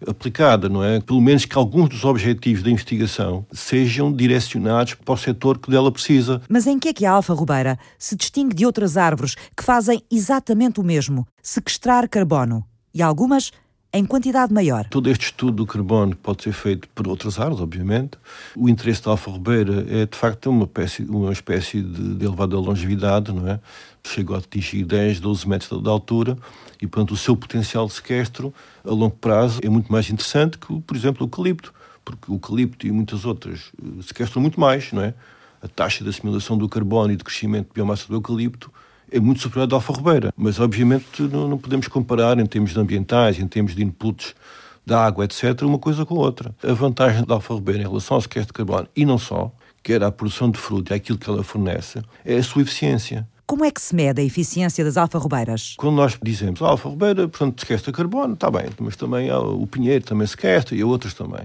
aplicada, 0.07 0.69
não 0.69 0.83
é? 0.83 1.01
Pelo 1.01 1.21
menos 1.21 1.45
que 1.45 1.57
alguns 1.57 1.89
dos 1.89 2.05
objetivos 2.05 2.63
da 2.63 2.71
investigação 2.71 3.45
sejam 3.53 4.13
direcionados 4.13 4.95
para 4.95 5.15
o 5.15 5.17
setor 5.17 5.59
que 5.59 5.71
dela 5.71 5.91
precisa. 5.91 6.41
Mas 6.49 6.67
em 6.67 6.79
que 6.79 6.89
é 6.89 6.93
que 6.93 7.05
a 7.05 7.13
Alfa 7.13 7.35
Rubeira 7.35 7.79
se 7.99 8.17
distingue 8.17 8.55
de 8.55 8.65
outras 8.65 8.97
árvores 8.97 9.35
que 9.57 9.65
fazem 9.65 10.03
exatamente 10.11 10.81
o 10.81 10.85
mesmo, 10.85 11.27
sequestrar 11.43 12.09
carbono? 12.09 12.65
E 12.95 13.03
algumas 13.03 13.51
em 13.93 14.07
quantidade 14.07 14.55
maior. 14.55 14.87
Todo 14.89 15.11
este 15.11 15.27
estudo 15.27 15.53
do 15.53 15.67
carbono 15.67 16.17
pode 16.17 16.43
ser 16.43 16.53
feito 16.53 16.89
por 16.95 17.07
outras 17.07 17.39
árvores, 17.39 17.61
obviamente. 17.61 18.17
O 18.57 18.69
interesse 18.69 19.03
da 19.03 19.11
alfa-robeira 19.11 19.85
é, 19.89 20.07
de 20.07 20.17
facto, 20.17 20.49
uma 20.49 20.65
espécie, 20.65 21.03
uma 21.03 21.33
espécie 21.33 21.83
de, 21.83 22.15
de 22.15 22.25
elevada 22.25 22.59
longevidade, 22.59 23.33
não 23.33 23.47
é? 23.47 23.61
Chegou 24.03 24.35
a 24.35 24.39
atingir 24.39 24.85
10, 24.85 25.21
12 25.21 25.47
metros 25.47 25.83
de 25.83 25.89
altura 25.89 26.39
e, 26.81 26.87
portanto, 26.87 27.13
o 27.13 27.17
seu 27.17 27.37
potencial 27.37 27.87
de 27.87 27.93
sequestro 27.93 28.53
a 28.83 28.91
longo 28.91 29.17
prazo 29.17 29.61
é 29.63 29.69
muito 29.69 29.93
mais 29.93 30.09
interessante 30.09 30.57
que, 30.57 30.81
por 30.81 30.97
exemplo, 30.97 31.25
o 31.25 31.27
eucalipto, 31.27 31.75
porque 32.03 32.33
o 32.33 32.35
eucalipto 32.35 32.87
e 32.87 32.91
muitas 32.91 33.27
outras 33.27 33.73
eh, 33.79 34.03
sequestram 34.03 34.41
muito 34.41 34.59
mais, 34.59 34.91
não 34.91 35.03
é? 35.03 35.13
A 35.61 35.69
taxa 35.69 36.03
de 36.03 36.11
assimilação 36.11 36.57
do 36.57 36.69
carbono 36.69 37.13
e 37.13 37.17
de 37.17 37.23
crescimento 37.23 37.69
de 37.69 37.75
biomassa 37.75 38.09
do 38.09 38.15
eucalipto 38.15 38.72
é 39.13 39.21
muito 39.21 39.41
superior 39.41 39.65
à 39.65 39.67
da 39.67 39.77
alfarrobeira. 39.77 40.33
Mas, 40.37 40.59
obviamente, 40.59 41.23
não, 41.23 41.47
não 41.47 41.59
podemos 41.59 41.87
comparar 41.87 42.39
em 42.39 42.47
termos 42.47 42.77
ambientais, 42.77 43.39
em 43.39 43.47
termos 43.47 43.75
de 43.75 43.85
inputs 43.85 44.35
da 44.85 45.05
água, 45.05 45.25
etc., 45.25 45.63
uma 45.63 45.79
coisa 45.79 46.05
com 46.05 46.15
outra. 46.15 46.55
A 46.63 46.73
vantagem 46.73 47.25
da 47.25 47.35
alfarrobeira 47.35 47.83
em 47.83 47.87
relação 47.87 48.17
ao 48.17 48.21
sequestro 48.21 48.53
de 48.53 48.57
carbono, 48.57 48.89
e 48.97 49.05
não 49.05 49.19
só, 49.19 49.53
quer 49.83 50.03
à 50.03 50.11
produção 50.11 50.51
de 50.51 50.59
fruta 50.59 50.95
e 50.95 50.97
àquilo 50.97 51.19
que 51.19 51.29
ela 51.29 51.45
fornece, 51.45 52.01
é 52.25 52.37
a 52.37 52.43
sua 52.43 52.63
eficiência. 52.63 53.29
Como 53.47 53.65
é 53.65 53.71
que 53.71 53.83
se 53.83 53.95
mede 53.95 54.21
a 54.21 54.25
eficiência 54.25 54.83
das 54.83 54.97
alfarrobeiras? 54.97 55.75
Quando 55.77 55.97
nós 55.97 56.19
dizemos 56.23 56.63
a 56.63 56.69
alfarrobeira, 56.69 57.29
portanto, 57.29 57.61
sequestra 57.61 57.93
carbono, 57.93 58.35
está 58.35 58.51
bem, 58.51 58.67
mas 58.81 58.97
também 58.97 59.31
o 59.31 59.67
pinheiro 59.67 60.05
também 60.05 60.27
sequestra 60.27 60.75
e 60.75 60.83
outros 60.83 61.13
também. 61.13 61.43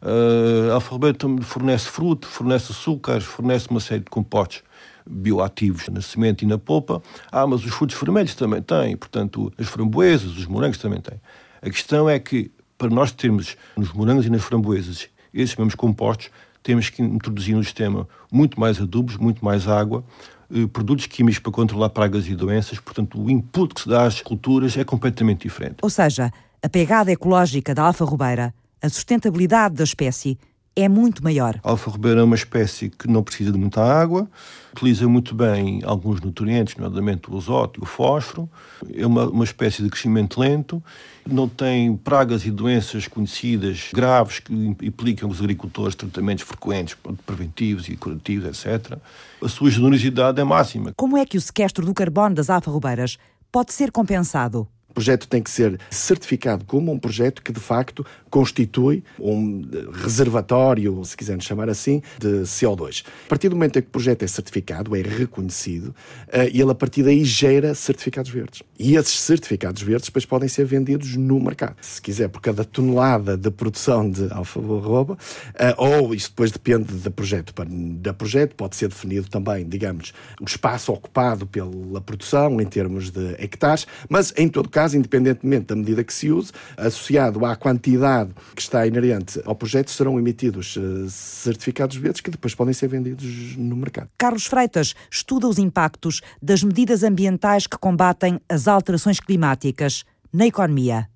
Uh, 0.00 0.70
a 0.70 0.74
alfarrobeira 0.74 1.18
também 1.18 1.42
fornece 1.42 1.86
fruto, 1.86 2.28
fornece 2.28 2.70
açúcares, 2.70 3.24
fornece 3.24 3.68
uma 3.68 3.80
série 3.80 4.00
de 4.00 4.10
compostos 4.10 4.62
bioativos 5.08 5.88
na 5.88 6.00
semente 6.00 6.44
e 6.44 6.48
na 6.48 6.58
polpa. 6.58 7.02
Ah, 7.30 7.46
mas 7.46 7.64
os 7.64 7.72
frutos 7.72 7.98
vermelhos 7.98 8.34
também 8.34 8.62
têm, 8.62 8.96
portanto, 8.96 9.52
as 9.58 9.66
framboesas, 9.66 10.36
os 10.36 10.46
morangos 10.46 10.78
também 10.78 11.00
têm. 11.00 11.20
A 11.62 11.70
questão 11.70 12.08
é 12.08 12.18
que, 12.18 12.50
para 12.76 12.88
nós 12.88 13.10
termos 13.12 13.56
nos 13.76 13.92
morangos 13.92 14.26
e 14.26 14.30
nas 14.30 14.42
framboesas 14.42 15.08
esses 15.32 15.56
mesmos 15.56 15.74
compostos, 15.74 16.30
temos 16.62 16.90
que 16.90 17.02
introduzir 17.02 17.54
no 17.56 17.64
sistema 17.64 18.08
muito 18.30 18.58
mais 18.58 18.80
adubos, 18.80 19.16
muito 19.16 19.44
mais 19.44 19.66
água, 19.66 20.04
eh, 20.52 20.66
produtos 20.66 21.06
químicos 21.06 21.38
para 21.38 21.52
controlar 21.52 21.90
pragas 21.90 22.26
e 22.26 22.34
doenças, 22.34 22.78
portanto, 22.78 23.20
o 23.20 23.30
input 23.30 23.74
que 23.74 23.82
se 23.82 23.88
dá 23.88 24.04
às 24.04 24.20
culturas 24.20 24.76
é 24.76 24.84
completamente 24.84 25.42
diferente. 25.42 25.76
Ou 25.82 25.90
seja, 25.90 26.30
a 26.62 26.68
pegada 26.68 27.12
ecológica 27.12 27.74
da 27.74 27.82
alfa-rubeira, 27.84 28.54
a 28.82 28.88
sustentabilidade 28.88 29.74
da 29.74 29.84
espécie 29.84 30.38
é 30.82 30.88
muito 30.88 31.24
maior. 31.24 31.58
A 31.64 31.70
alfa-robeira 31.70 32.20
é 32.20 32.22
uma 32.22 32.36
espécie 32.36 32.88
que 32.88 33.08
não 33.08 33.22
precisa 33.22 33.50
de 33.50 33.58
muita 33.58 33.82
água, 33.82 34.28
utiliza 34.72 35.08
muito 35.08 35.34
bem 35.34 35.82
alguns 35.84 36.20
nutrientes, 36.20 36.76
nomeadamente 36.76 37.28
o 37.28 37.36
azoto 37.36 37.80
e 37.80 37.82
o 37.82 37.86
fósforo, 37.86 38.48
é 38.94 39.04
uma, 39.04 39.28
uma 39.28 39.42
espécie 39.42 39.82
de 39.82 39.90
crescimento 39.90 40.38
lento, 40.38 40.80
não 41.26 41.48
tem 41.48 41.96
pragas 41.96 42.44
e 42.46 42.50
doenças 42.52 43.08
conhecidas 43.08 43.90
graves 43.92 44.38
que 44.38 44.52
implicam 44.80 45.28
os 45.28 45.40
agricultores 45.40 45.96
tratamentos 45.96 46.44
frequentes, 46.44 46.96
preventivos 47.26 47.88
e 47.88 47.96
curativos, 47.96 48.64
etc. 48.64 48.98
A 49.42 49.48
sua 49.48 49.70
generosidade 49.70 50.40
é 50.40 50.44
máxima. 50.44 50.92
Como 50.96 51.16
é 51.16 51.26
que 51.26 51.36
o 51.36 51.40
sequestro 51.40 51.84
do 51.84 51.92
carbono 51.92 52.36
das 52.36 52.48
alfarrobeiras 52.48 53.18
pode 53.50 53.72
ser 53.72 53.90
compensado? 53.90 54.68
Projeto 54.98 55.28
tem 55.28 55.40
que 55.40 55.48
ser 55.48 55.78
certificado 55.88 56.64
como 56.64 56.90
um 56.90 56.98
projeto 56.98 57.40
que, 57.40 57.52
de 57.52 57.60
facto, 57.60 58.04
constitui 58.28 59.04
um 59.16 59.62
reservatório, 59.92 61.04
se 61.04 61.16
quisermos 61.16 61.44
chamar 61.44 61.68
assim, 61.68 62.02
de 62.18 62.42
CO2. 62.42 63.04
A 63.26 63.28
partir 63.28 63.48
do 63.48 63.54
momento 63.54 63.78
em 63.78 63.82
que 63.82 63.86
o 63.86 63.92
projeto 63.92 64.24
é 64.24 64.26
certificado, 64.26 64.96
é 64.96 65.00
reconhecido, 65.00 65.94
uh, 66.26 66.48
ele 66.52 66.68
a 66.68 66.74
partir 66.74 67.04
daí 67.04 67.24
gera 67.24 67.76
certificados 67.76 68.28
verdes. 68.28 68.64
E 68.76 68.96
esses 68.96 69.20
certificados 69.20 69.82
verdes 69.82 70.08
depois 70.08 70.26
podem 70.26 70.48
ser 70.48 70.64
vendidos 70.64 71.14
no 71.14 71.38
mercado. 71.38 71.76
Se 71.80 72.02
quiser, 72.02 72.28
por 72.28 72.40
cada 72.40 72.64
tonelada 72.64 73.36
de 73.36 73.52
produção 73.52 74.10
de 74.10 74.26
alfarroba, 74.32 75.14
uh, 75.14 75.74
ou 75.76 76.12
isso 76.12 76.30
depois 76.30 76.50
depende 76.50 76.92
de 76.92 77.10
projeto 77.10 77.54
da 78.00 78.12
projeto, 78.12 78.56
pode 78.56 78.74
ser 78.74 78.88
definido 78.88 79.28
também, 79.28 79.64
digamos, 79.64 80.12
o 80.40 80.44
espaço 80.44 80.92
ocupado 80.92 81.46
pela 81.46 82.00
produção 82.00 82.60
em 82.60 82.66
termos 82.66 83.10
de 83.10 83.36
hectares, 83.38 83.86
mas 84.08 84.34
em 84.36 84.48
todo 84.48 84.68
caso, 84.68 84.87
independentemente 84.94 85.66
da 85.66 85.76
medida 85.76 86.04
que 86.04 86.12
se 86.12 86.30
use, 86.30 86.52
associado 86.76 87.44
à 87.44 87.56
quantidade 87.56 88.30
que 88.54 88.62
está 88.62 88.86
inerente 88.86 89.40
ao 89.44 89.54
projeto, 89.54 89.90
serão 89.90 90.18
emitidos 90.18 90.76
uh, 90.76 91.08
certificados 91.08 91.96
verdes 91.96 92.20
que 92.20 92.30
depois 92.30 92.54
podem 92.54 92.74
ser 92.74 92.88
vendidos 92.88 93.56
no 93.56 93.76
mercado. 93.76 94.08
Carlos 94.16 94.46
Freitas 94.46 94.94
estuda 95.10 95.48
os 95.48 95.58
impactos 95.58 96.20
das 96.40 96.62
medidas 96.62 97.02
ambientais 97.02 97.66
que 97.66 97.78
combatem 97.78 98.40
as 98.48 98.68
alterações 98.68 99.20
climáticas 99.20 100.04
na 100.32 100.46
economia. 100.46 101.08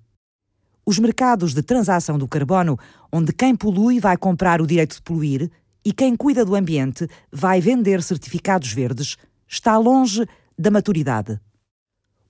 Os 0.85 0.99
mercados 0.99 1.53
de 1.53 1.63
transação 1.63 2.17
do 2.17 2.27
carbono, 2.27 2.77
onde 3.11 3.31
quem 3.31 3.55
polui 3.55 3.99
vai 3.99 4.17
comprar 4.17 4.61
o 4.61 4.67
direito 4.67 4.95
de 4.95 5.01
poluir 5.01 5.49
e 5.85 5.93
quem 5.93 6.15
cuida 6.15 6.43
do 6.43 6.55
ambiente 6.55 7.07
vai 7.31 7.61
vender 7.61 8.01
certificados 8.03 8.71
verdes, 8.73 9.17
está 9.47 9.77
longe 9.77 10.25
da 10.57 10.69
maturidade. 10.69 11.39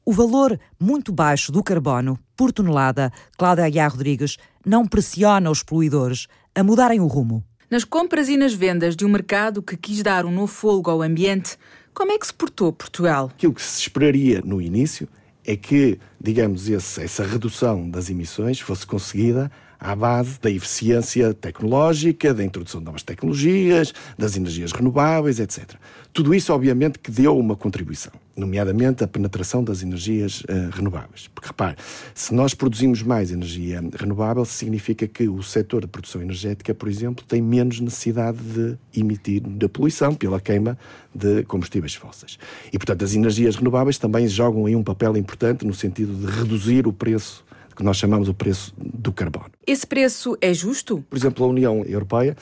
O 0.05 0.11
valor 0.11 0.59
muito 0.77 1.13
baixo 1.13 1.49
do 1.49 1.63
carbono 1.63 2.19
por 2.35 2.51
tonelada, 2.51 3.09
Cláudia 3.37 3.63
Aguiar 3.63 3.89
Rodrigues, 3.89 4.37
não 4.65 4.85
pressiona 4.85 5.49
os 5.49 5.63
poluidores 5.63 6.27
a 6.53 6.61
mudarem 6.61 6.99
o 6.99 7.07
rumo. 7.07 7.41
Nas 7.71 7.85
compras 7.85 8.27
e 8.27 8.35
nas 8.35 8.53
vendas 8.53 8.97
de 8.97 9.05
um 9.05 9.09
mercado 9.09 9.63
que 9.63 9.77
quis 9.77 10.03
dar 10.03 10.25
um 10.25 10.31
novo 10.31 10.51
fôlego 10.51 10.91
ao 10.91 11.01
ambiente, 11.01 11.57
como 11.93 12.11
é 12.11 12.17
que 12.17 12.27
se 12.27 12.33
portou 12.33 12.73
Portugal? 12.73 13.31
Aquilo 13.33 13.53
que 13.53 13.61
se 13.61 13.79
esperaria 13.79 14.41
no 14.43 14.61
início 14.61 15.07
é 15.45 15.55
que, 15.55 15.97
digamos, 16.19 16.67
esse, 16.67 17.01
essa 17.01 17.23
redução 17.23 17.89
das 17.89 18.09
emissões 18.09 18.59
fosse 18.59 18.85
conseguida 18.85 19.49
à 19.83 19.93
base 19.95 20.39
da 20.41 20.49
eficiência 20.49 21.33
tecnológica, 21.33 22.33
da 22.33 22.41
introdução 22.41 22.79
de 22.79 22.85
novas 22.85 23.03
tecnologias, 23.03 23.93
das 24.17 24.37
energias 24.37 24.71
renováveis, 24.71 25.41
etc. 25.41 25.75
Tudo 26.13 26.33
isso, 26.33 26.53
obviamente, 26.53 26.99
que 26.99 27.11
deu 27.11 27.37
uma 27.37 27.55
contribuição, 27.55 28.13
nomeadamente 28.37 29.03
a 29.03 29.07
penetração 29.07 29.63
das 29.63 29.83
energias 29.83 30.41
uh, 30.41 30.69
renováveis. 30.71 31.27
Porque, 31.27 31.47
repare, 31.47 31.75
se 32.15 32.33
nós 32.33 32.53
produzimos 32.53 33.01
mais 33.01 33.31
energia 33.31 33.83
renovável, 33.99 34.45
significa 34.45 35.05
que 35.05 35.27
o 35.27 35.43
setor 35.43 35.81
de 35.81 35.87
produção 35.87 36.21
energética, 36.21 36.73
por 36.73 36.87
exemplo, 36.87 37.25
tem 37.27 37.41
menos 37.41 37.79
necessidade 37.79 38.37
de 38.37 38.77
emitir 38.95 39.41
da 39.41 39.67
poluição 39.67 40.15
pela 40.15 40.39
queima 40.39 40.77
de 41.13 41.43
combustíveis 41.43 41.95
fósseis. 41.95 42.37
E, 42.71 42.77
portanto, 42.77 43.03
as 43.03 43.15
energias 43.15 43.57
renováveis 43.57 43.97
também 43.97 44.27
jogam 44.27 44.65
aí 44.65 44.75
um 44.75 44.83
papel 44.83 45.17
importante 45.17 45.65
no 45.65 45.73
sentido 45.73 46.13
de 46.13 46.31
reduzir 46.37 46.87
o 46.87 46.93
preço 46.93 47.43
que 47.75 47.83
nós 47.83 47.97
chamamos 47.97 48.29
o 48.29 48.33
preço 48.33 48.73
do 48.77 49.11
carbono. 49.11 49.51
Esse 49.65 49.85
preço 49.85 50.37
é 50.41 50.53
justo? 50.53 51.03
Por 51.09 51.17
exemplo, 51.17 51.45
a 51.45 51.47
União 51.47 51.83
Europeia 51.85 52.35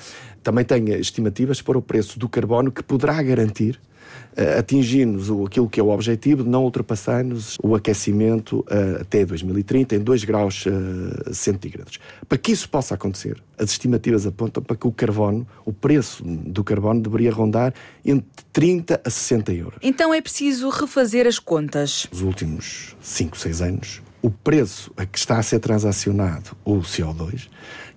também 0.43 0.65
tem 0.65 0.89
estimativas 0.99 1.61
para 1.61 1.77
o 1.77 1.81
preço 1.81 2.17
do 2.17 2.27
carbono 2.27 2.71
que 2.71 2.83
poderá 2.83 3.21
garantir 3.21 3.79
uh, 4.37 4.59
atingirmos 4.59 5.29
aquilo 5.45 5.69
que 5.69 5.79
é 5.79 5.83
o 5.83 5.89
objetivo 5.89 6.43
de 6.43 6.49
não 6.49 6.63
ultrapassarmos 6.63 7.57
o 7.61 7.75
aquecimento 7.75 8.59
uh, 8.61 9.01
até 9.01 9.25
2030 9.25 9.95
em 9.95 9.99
2 9.99 10.23
graus 10.23 10.65
uh, 10.65 11.33
centígrados. 11.33 11.99
Para 12.27 12.37
que 12.37 12.51
isso 12.51 12.69
possa 12.69 12.95
acontecer, 12.95 13.41
as 13.57 13.71
estimativas 13.71 14.25
apontam 14.25 14.63
para 14.63 14.75
que 14.75 14.87
o 14.87 14.91
carbono, 14.91 15.47
o 15.65 15.73
preço 15.73 16.23
do 16.23 16.63
carbono 16.63 17.01
deveria 17.01 17.31
rondar 17.31 17.73
entre 18.03 18.27
30 18.51 19.01
a 19.03 19.09
60 19.09 19.53
euros. 19.53 19.79
Então 19.81 20.13
é 20.13 20.21
preciso 20.21 20.69
refazer 20.69 21.27
as 21.27 21.39
contas. 21.39 22.07
Nos 22.11 22.21
últimos 22.21 22.95
5, 23.01 23.37
6 23.37 23.61
anos, 23.61 24.01
o 24.21 24.29
preço 24.29 24.91
a 24.95 25.05
que 25.05 25.17
está 25.17 25.37
a 25.37 25.43
ser 25.43 25.59
transacionado 25.59 26.51
o 26.63 26.77
CO2, 26.79 27.47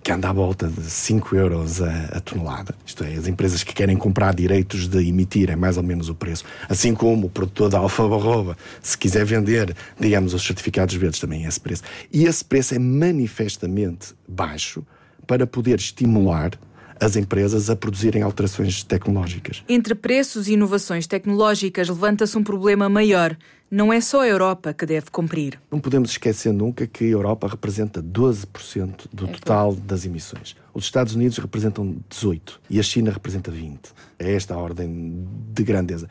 que 0.01 0.11
anda 0.11 0.29
à 0.29 0.33
volta 0.33 0.67
de 0.67 0.81
5 0.81 1.35
euros 1.35 1.81
a, 1.81 2.05
a, 2.17 2.19
tonelada, 2.19 2.75
isto 2.85 3.03
é, 3.03 3.13
as 3.15 3.27
empresas 3.27 3.63
que 3.63 3.73
querem 3.73 3.97
comprar 3.97 4.33
direitos 4.35 4.87
de 4.87 5.07
emitir 5.07 5.49
é 5.49 5.55
mais 5.55 5.77
ou 5.77 5.83
menos 5.83 6.09
o 6.09 6.15
preço, 6.15 6.43
assim 6.69 6.93
como 6.93 7.27
o 7.27 7.29
produtor 7.29 7.69
da 7.69 7.79
alfa-barroba, 7.79 8.57
se 8.81 8.97
quiser 8.97 9.25
vender, 9.25 9.75
digamos, 9.99 10.33
os 10.33 10.45
certificados 10.45 10.95
verdes 10.95 11.19
também 11.19 11.45
é 11.45 11.47
esse 11.47 11.59
preço. 11.59 11.83
E 12.11 12.25
esse 12.25 12.43
preço 12.43 12.75
é 12.75 12.79
manifestamente 12.79 14.13
baixo 14.27 14.85
para 15.25 15.47
poder 15.47 15.79
estimular 15.79 16.51
as 16.99 17.15
empresas 17.15 17.69
a 17.69 17.75
produzirem 17.75 18.21
alterações 18.21 18.83
tecnológicas. 18.83 19.63
Entre 19.67 19.95
preços 19.95 20.47
e 20.47 20.53
inovações 20.53 21.07
tecnológicas 21.07 21.89
levanta-se 21.89 22.37
um 22.37 22.43
problema 22.43 22.87
maior. 22.89 23.37
Não 23.69 23.91
é 23.91 23.99
só 23.99 24.21
a 24.21 24.27
Europa 24.27 24.73
que 24.73 24.85
deve 24.85 25.09
cumprir. 25.09 25.59
Não 25.71 25.79
podemos 25.79 26.11
esquecer 26.11 26.53
nunca 26.53 26.85
que 26.85 27.03
a 27.03 27.07
Europa 27.07 27.47
representa 27.47 28.01
12% 28.01 29.07
do 29.11 29.25
é 29.25 29.31
total 29.31 29.71
claro. 29.71 29.87
das 29.87 30.05
emissões. 30.05 30.55
Os 30.73 30.85
Estados 30.85 31.15
Unidos 31.15 31.37
representam 31.39 31.97
18% 32.09 32.59
e 32.69 32.79
a 32.79 32.83
China 32.83 33.11
representa 33.11 33.51
20%. 33.51 33.91
É 34.19 34.33
esta 34.33 34.53
a 34.53 34.57
ordem 34.57 35.27
de 35.51 35.63
grandeza. 35.63 36.07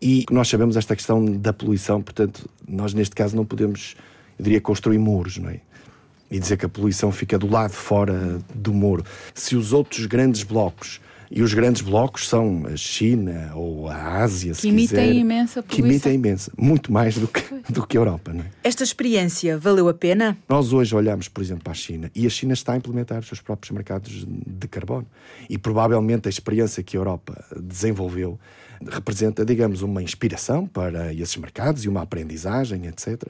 E 0.00 0.26
nós 0.30 0.48
sabemos 0.48 0.76
esta 0.76 0.94
questão 0.94 1.24
da 1.24 1.52
poluição, 1.52 2.02
portanto, 2.02 2.48
nós 2.68 2.92
neste 2.92 3.16
caso 3.16 3.34
não 3.34 3.44
podemos, 3.44 3.96
eu 4.38 4.44
diria, 4.44 4.60
construir 4.60 4.98
muros, 4.98 5.38
não 5.38 5.48
é? 5.48 5.60
E 6.30 6.38
dizer 6.38 6.56
que 6.56 6.66
a 6.66 6.68
poluição 6.68 7.10
fica 7.10 7.38
do 7.38 7.48
lado 7.48 7.72
fora 7.72 8.38
do 8.54 8.72
muro. 8.72 9.04
Se 9.34 9.56
os 9.56 9.72
outros 9.72 10.06
grandes 10.06 10.42
blocos 10.42 11.00
e 11.30 11.42
os 11.42 11.52
grandes 11.52 11.82
blocos 11.82 12.28
são 12.28 12.64
a 12.66 12.76
China 12.76 13.52
ou 13.54 13.88
a 13.88 14.22
Ásia, 14.22 14.54
se 14.54 14.62
que 14.62 14.68
emitem 14.68 14.86
quiser, 14.86 15.12
imensa 15.12 15.62
poluição. 15.62 15.76
Que 15.76 15.82
emitem 15.82 16.14
imensa, 16.14 16.52
muito 16.56 16.90
mais 16.90 17.16
do 17.16 17.28
que, 17.28 17.42
do 17.68 17.86
que 17.86 17.96
a 17.96 18.00
Europa. 18.00 18.32
Não 18.32 18.42
é? 18.42 18.46
Esta 18.64 18.82
experiência 18.82 19.58
valeu 19.58 19.88
a 19.88 19.94
pena? 19.94 20.38
Nós 20.48 20.72
hoje 20.72 20.94
olhamos, 20.94 21.28
por 21.28 21.42
exemplo, 21.42 21.64
para 21.64 21.72
a 21.72 21.76
China 21.76 22.10
e 22.14 22.26
a 22.26 22.30
China 22.30 22.54
está 22.54 22.72
a 22.72 22.76
implementar 22.76 23.20
os 23.20 23.26
seus 23.26 23.40
próprios 23.40 23.70
mercados 23.70 24.26
de 24.26 24.68
carbono. 24.68 25.06
E 25.48 25.58
provavelmente 25.58 26.28
a 26.28 26.30
experiência 26.30 26.82
que 26.82 26.96
a 26.96 27.00
Europa 27.00 27.44
desenvolveu 27.56 28.38
representa, 28.86 29.44
digamos, 29.44 29.82
uma 29.82 30.02
inspiração 30.02 30.66
para 30.66 31.12
esses 31.12 31.36
mercados 31.36 31.84
e 31.84 31.88
uma 31.88 32.02
aprendizagem, 32.02 32.86
etc. 32.86 33.24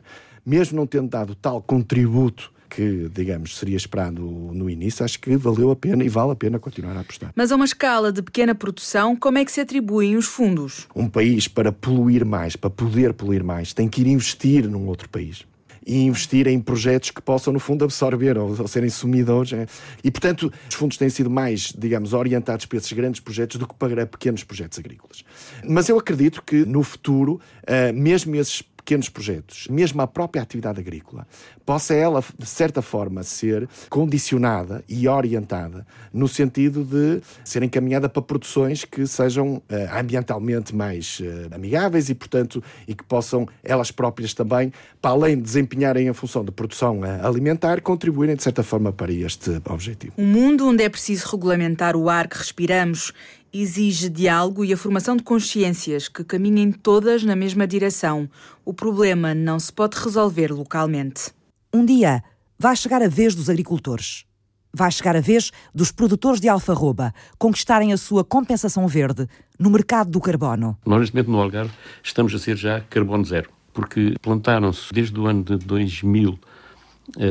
Mesmo 0.45 0.77
não 0.77 0.87
tendo 0.87 1.09
dado 1.09 1.35
tal 1.35 1.61
contributo 1.61 2.53
que, 2.69 3.09
digamos, 3.13 3.57
seria 3.57 3.77
esperado 3.77 4.23
no 4.23 4.69
início, 4.69 5.05
acho 5.05 5.19
que 5.19 5.37
valeu 5.37 5.71
a 5.71 5.77
pena 5.77 6.05
e 6.05 6.09
vale 6.09 6.33
a 6.33 6.37
pena 6.37 6.59
continuar 6.59 6.97
a 6.97 7.01
apostar. 7.01 7.33
Mas 7.35 7.51
a 7.51 7.57
uma 7.57 7.65
escala 7.65 8.13
de 8.13 8.23
pequena 8.23 8.55
produção, 8.55 9.17
como 9.17 9.39
é 9.39 9.45
que 9.45 9.53
se 9.53 9.61
atribuem 9.61 10.17
os 10.17 10.27
fundos? 10.27 10.87
Um 10.95 11.09
país, 11.09 11.49
para 11.49 11.73
poluir 11.73 12.25
mais, 12.25 12.57
para 12.57 12.71
poder 12.71 13.13
poluir 13.13 13.43
mais, 13.43 13.73
tem 13.73 13.89
que 13.89 14.01
ir 14.01 14.07
investir 14.09 14.69
num 14.69 14.87
outro 14.87 15.09
país 15.09 15.47
e 15.89 16.05
investir 16.05 16.47
em 16.47 16.61
projetos 16.61 17.11
que 17.11 17.23
possam, 17.23 17.51
no 17.51 17.59
fundo, 17.59 17.83
absorver 17.83 18.37
ou, 18.37 18.51
ou 18.51 18.69
serem 18.69 18.91
sumidores. 18.91 19.55
É? 19.55 19.67
E, 20.05 20.11
portanto, 20.11 20.53
os 20.69 20.75
fundos 20.75 20.99
têm 20.99 21.09
sido 21.09 21.31
mais, 21.31 21.73
digamos, 21.77 22.13
orientados 22.13 22.67
para 22.67 22.77
esses 22.77 22.93
grandes 22.93 23.21
projetos 23.21 23.57
do 23.57 23.67
que 23.67 23.75
para 23.75 24.07
pequenos 24.07 24.45
projetos 24.45 24.79
agrícolas. 24.79 25.25
Mas 25.65 25.89
eu 25.89 25.99
acredito 25.99 26.43
que, 26.43 26.67
no 26.67 26.83
futuro, 26.83 27.41
uh, 27.63 27.93
mesmo 27.95 28.37
esses 28.37 28.63
pequenos 28.89 29.11
projetos, 29.11 29.69
mesmo 29.69 30.01
a 30.01 30.07
própria 30.07 30.43
atividade 30.43 30.81
agrícola, 30.81 31.27
possa 31.67 31.93
ela, 31.93 32.25
de 32.39 32.47
certa 32.47 32.81
forma, 32.81 33.23
ser 33.23 33.69
condicionada 33.91 34.83
e 34.89 35.07
orientada 35.07 35.87
no 36.11 36.27
sentido 36.27 36.83
de 36.83 37.21
ser 37.45 37.63
encaminhada 37.63 38.09
para 38.09 38.23
produções 38.23 38.87
que 38.87 39.07
sejam 39.07 39.57
uh, 39.57 39.63
ambientalmente 39.95 40.75
mais 40.75 41.21
uh, 41.21 41.55
amigáveis 41.55 42.09
e, 42.09 42.15
portanto, 42.15 42.65
e 42.87 42.95
que 42.95 43.05
possam 43.05 43.47
elas 43.63 43.91
próprias 43.91 44.33
também, 44.33 44.73
para 45.03 45.11
além 45.11 45.37
de 45.37 45.43
desempenharem 45.43 46.09
a 46.09 46.15
função 46.15 46.43
de 46.43 46.51
produção 46.51 47.01
uh, 47.01 47.27
alimentar, 47.27 47.83
contribuírem, 47.83 48.37
de 48.37 48.43
certa 48.43 48.63
forma, 48.63 48.91
para 48.91 49.13
este 49.13 49.61
objetivo. 49.69 50.15
Um 50.17 50.25
mundo 50.25 50.67
onde 50.67 50.83
é 50.83 50.89
preciso 50.89 51.29
regulamentar 51.31 51.95
o 51.95 52.09
ar 52.09 52.27
que 52.27 52.39
respiramos 52.39 53.13
exige 53.53 54.09
diálogo 54.09 54.65
e 54.65 54.73
a 54.73 54.77
formação 54.77 55.17
de 55.17 55.23
consciências 55.23 56.09
que 56.09 56.25
caminhem 56.25 56.71
todas 56.73 57.23
na 57.25 57.35
mesma 57.35 57.67
direção. 57.67 58.29
O 58.65 58.75
problema 58.75 59.35
não 59.35 59.59
se 59.59 59.73
pode 59.73 59.99
resolver 59.99 60.53
localmente. 60.53 61.33
Um 61.73 61.85
dia 61.85 62.23
vai 62.59 62.77
chegar 62.77 63.03
a 63.03 63.09
vez 63.09 63.35
dos 63.35 63.49
agricultores. 63.49 64.25
Vai 64.73 64.91
chegar 64.93 65.17
a 65.17 65.21
vez 65.21 65.51
dos 65.75 65.91
produtores 65.91 66.41
de 66.41 66.49
alfarroba 66.49 67.13
conquistarem 67.39 67.93
a 67.93 67.97
sua 67.97 68.23
compensação 68.23 68.87
verde 68.87 69.27
no 69.59 69.71
mercado 69.71 70.11
do 70.11 70.21
carbono. 70.21 70.77
Nós, 70.85 71.01
neste 71.01 71.15
momento, 71.15 71.31
no 71.31 71.41
Algarve, 71.41 71.73
estamos 72.03 72.35
a 72.35 72.39
ser 72.39 72.57
já 72.57 72.81
carbono 72.81 73.25
zero, 73.25 73.51
porque 73.73 74.15
plantaram-se 74.21 74.93
desde 74.93 75.19
o 75.19 75.27
ano 75.27 75.43
de 75.43 75.57
2000 75.57 76.39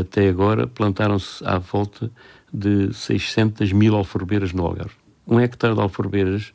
até 0.02 0.28
agora, 0.28 0.66
plantaram-se 0.66 1.46
à 1.46 1.60
volta 1.60 2.12
de 2.52 2.92
600 2.92 3.72
mil 3.72 3.96
alfarrobeiras 3.96 4.52
no 4.52 4.66
Algarve 4.66 5.07
um 5.28 5.40
hectare 5.40 5.76
de 5.76 5.82
alfarrobeiras, 5.82 6.54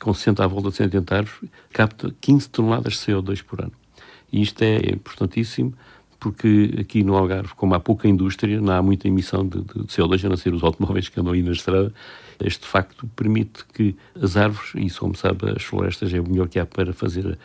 com 0.00 0.14
60 0.14 0.44
à 0.44 0.46
volta 0.46 0.70
de 0.70 0.76
180 0.76 1.16
árvores, 1.16 1.50
capta 1.72 2.14
15 2.20 2.48
toneladas 2.48 2.94
de 2.94 2.98
CO2 3.00 3.42
por 3.42 3.60
ano. 3.60 3.72
E 4.32 4.42
isto 4.42 4.62
é 4.62 4.76
importantíssimo 4.92 5.74
porque 6.24 6.74
aqui 6.80 7.04
no 7.04 7.14
Algarve, 7.16 7.54
como 7.54 7.74
há 7.74 7.80
pouca 7.80 8.08
indústria, 8.08 8.58
não 8.58 8.72
há 8.72 8.80
muita 8.80 9.06
emissão 9.06 9.46
de, 9.46 9.60
de 9.60 9.84
CO2, 9.84 10.24
a 10.24 10.30
não 10.30 10.36
ser 10.38 10.54
os 10.54 10.62
automóveis 10.62 11.06
que 11.10 11.20
andam 11.20 11.34
aí 11.34 11.42
na 11.42 11.52
estrada, 11.52 11.92
este 12.40 12.66
facto 12.66 13.06
permite 13.14 13.62
que 13.74 13.94
as 14.18 14.34
árvores, 14.34 14.72
e 14.74 14.86
isso 14.86 15.00
como 15.00 15.14
sabe, 15.14 15.50
as 15.54 15.62
florestas 15.62 16.14
é 16.14 16.18
o 16.18 16.26
melhor 16.26 16.48
que 16.48 16.58
há 16.58 16.64
para 16.64 16.94
fazer 16.94 17.38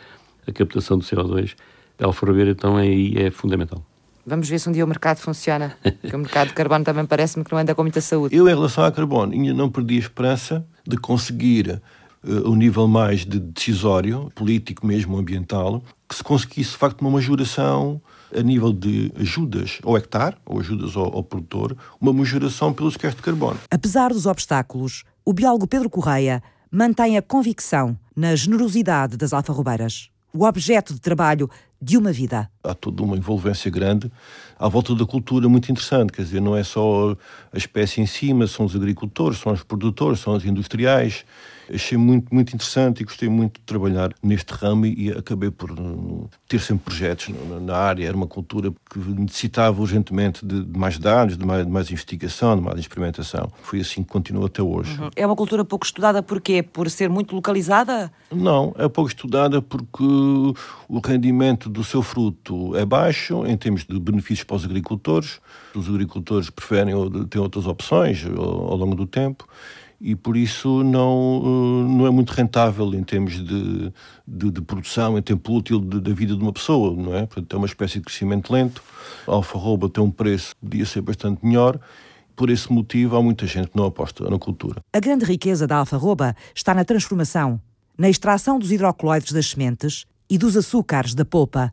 a, 0.46 0.50
a 0.50 0.52
captação 0.52 0.98
de 0.98 1.04
CO2, 1.04 1.54
a 1.98 2.06
alfarrobeira 2.06 2.52
então 2.52 2.78
aí 2.78 3.14
é 3.18 3.30
fundamental. 3.30 3.84
Vamos 4.26 4.48
ver 4.48 4.58
se 4.58 4.68
um 4.68 4.72
dia 4.72 4.84
o 4.84 4.88
mercado 4.88 5.18
funciona. 5.18 5.76
Porque 5.82 6.14
o 6.14 6.18
mercado 6.18 6.48
de 6.48 6.54
carbono 6.54 6.84
também 6.84 7.06
parece-me 7.06 7.44
que 7.44 7.52
não 7.52 7.58
anda 7.58 7.74
com 7.74 7.82
muita 7.82 8.00
saúde. 8.00 8.34
Eu, 8.34 8.48
em 8.48 8.54
relação 8.54 8.84
ao 8.84 8.92
carbono, 8.92 9.32
ainda 9.32 9.54
não 9.54 9.70
perdi 9.70 9.96
a 9.96 9.98
esperança 9.98 10.64
de 10.86 10.96
conseguir 10.96 11.80
uh, 12.24 12.50
o 12.50 12.54
nível 12.54 12.86
mais 12.86 13.24
de 13.24 13.38
decisório, 13.38 14.30
político 14.34 14.86
mesmo, 14.86 15.16
ambiental, 15.16 15.82
que 16.08 16.14
se 16.14 16.22
conseguisse, 16.22 16.72
de 16.72 16.76
facto, 16.76 17.00
uma 17.00 17.10
majoração 17.10 18.00
a 18.36 18.42
nível 18.42 18.72
de 18.72 19.12
ajudas 19.18 19.78
ao 19.82 19.96
hectare, 19.96 20.36
ou 20.46 20.60
ajudas 20.60 20.96
ao, 20.96 21.16
ao 21.16 21.24
produtor, 21.24 21.76
uma 22.00 22.12
majoração 22.12 22.72
pelos 22.72 22.96
queres 22.96 23.16
de 23.16 23.22
carbono. 23.22 23.58
Apesar 23.70 24.10
dos 24.10 24.26
obstáculos, 24.26 25.04
o 25.24 25.32
biólogo 25.32 25.66
Pedro 25.66 25.90
Correia 25.90 26.42
mantém 26.70 27.16
a 27.16 27.22
convicção 27.22 27.98
na 28.14 28.36
generosidade 28.36 29.16
das 29.16 29.32
alfarrobeiras 29.32 30.10
o 30.32 30.44
objeto 30.44 30.94
de 30.94 31.00
trabalho 31.00 31.50
de 31.80 31.96
uma 31.96 32.12
vida. 32.12 32.50
Há 32.62 32.74
toda 32.74 33.02
uma 33.02 33.16
envolvência 33.16 33.70
grande 33.70 34.10
à 34.58 34.68
volta 34.68 34.94
da 34.94 35.06
cultura 35.06 35.48
muito 35.48 35.72
interessante, 35.72 36.12
quer 36.12 36.22
dizer, 36.22 36.40
não 36.40 36.56
é 36.56 36.62
só 36.62 37.16
a 37.52 37.56
espécie 37.56 38.00
em 38.00 38.06
cima, 38.06 38.46
são 38.46 38.66
os 38.66 38.76
agricultores, 38.76 39.38
são 39.38 39.52
os 39.52 39.62
produtores, 39.62 40.20
são 40.20 40.34
os 40.34 40.44
industriais. 40.44 41.24
Achei 41.72 41.96
muito, 41.96 42.34
muito 42.34 42.54
interessante 42.54 43.00
e 43.00 43.04
gostei 43.04 43.28
muito 43.28 43.60
de 43.60 43.66
trabalhar 43.66 44.12
neste 44.22 44.52
ramo 44.52 44.86
e 44.86 45.10
acabei 45.10 45.50
por 45.50 45.70
uh, 45.70 46.28
ter 46.48 46.60
sempre 46.60 46.84
projetos 46.84 47.28
na 47.62 47.76
área. 47.76 48.06
Era 48.06 48.16
uma 48.16 48.26
cultura 48.26 48.72
que 48.90 48.98
necessitava 48.98 49.80
urgentemente 49.80 50.44
de, 50.44 50.66
mais 50.76 50.98
dados, 50.98 51.36
de 51.36 51.44
mais, 51.44 51.64
de 51.64 51.70
mais, 51.70 51.90
investigação, 51.90 52.56
de 52.56 52.62
mais 52.62 52.78
experimentação. 52.78 53.50
Foi 53.62 53.80
assim 53.80 54.02
que 54.02 54.08
continuou 54.08 54.46
até 54.46 54.62
hoje. 54.62 54.98
Uhum. 55.00 55.10
É 55.14 55.26
uma 55.26 55.36
cultura 55.36 55.64
pouco 55.64 55.84
estudada 55.84 56.22
porquê? 56.22 56.62
Por 56.62 56.90
ser 56.90 57.08
muito 57.08 57.34
localizada? 57.34 58.12
Não, 58.30 58.74
é 58.78 58.88
pouco 58.88 59.08
estudada 59.08 59.62
porque 59.62 60.02
o 60.02 61.00
rendimento 61.04 61.68
do 61.68 61.84
seu 61.84 62.02
fruto 62.02 62.76
é 62.76 62.84
baixo 62.84 63.46
em 63.46 63.56
termos 63.56 63.84
de 63.84 63.98
benefícios 63.98 64.44
para 64.44 64.56
os 64.56 64.64
agricultores. 64.64 65.40
Os 65.74 65.88
agricultores 65.88 66.50
preferem 66.50 66.94
ter 67.28 67.38
outras 67.38 67.66
opções 67.66 68.24
ao 68.26 68.76
longo 68.76 68.94
do 68.94 69.06
tempo 69.06 69.46
e 70.00 70.16
por 70.16 70.36
isso 70.36 70.82
não, 70.82 71.42
eh, 71.44 71.92
não 71.92 72.06
é 72.06 72.10
muito 72.10 72.30
rentável 72.30 72.94
em 72.94 73.04
termos 73.04 73.44
de, 73.44 73.92
de, 74.26 74.50
de 74.50 74.60
produção, 74.62 75.18
em 75.18 75.22
tempo 75.22 75.52
útil 75.52 75.78
da 75.78 76.12
vida 76.12 76.34
de 76.34 76.42
uma 76.42 76.52
pessoa, 76.52 76.96
não 76.96 77.14
é? 77.14 77.26
Portanto, 77.26 77.54
é 77.54 77.56
uma 77.58 77.66
espécie 77.66 77.98
de 77.98 78.04
crescimento 78.06 78.50
lento. 78.50 78.82
A 79.28 79.32
alfarroba 79.32 79.90
tem 79.90 80.02
um 80.02 80.10
preço 80.10 80.54
que 80.56 80.66
podia 80.66 80.86
ser 80.86 81.02
bastante 81.02 81.44
melhor. 81.44 81.78
Por 82.34 82.48
esse 82.48 82.72
motivo, 82.72 83.16
há 83.16 83.22
muita 83.22 83.46
gente 83.46 83.68
que 83.68 83.76
não 83.76 83.84
aposta 83.84 84.28
na 84.30 84.38
cultura. 84.38 84.80
A 84.92 85.00
grande 85.00 85.26
riqueza 85.26 85.66
da 85.66 85.76
alfarroba 85.76 86.34
está 86.54 86.72
na 86.72 86.84
transformação, 86.84 87.60
na 87.98 88.08
extração 88.08 88.58
dos 88.58 88.72
hidrocoloides 88.72 89.32
das 89.32 89.50
sementes 89.50 90.06
e 90.30 90.38
dos 90.38 90.56
açúcares 90.56 91.14
da 91.14 91.26
polpa. 91.26 91.70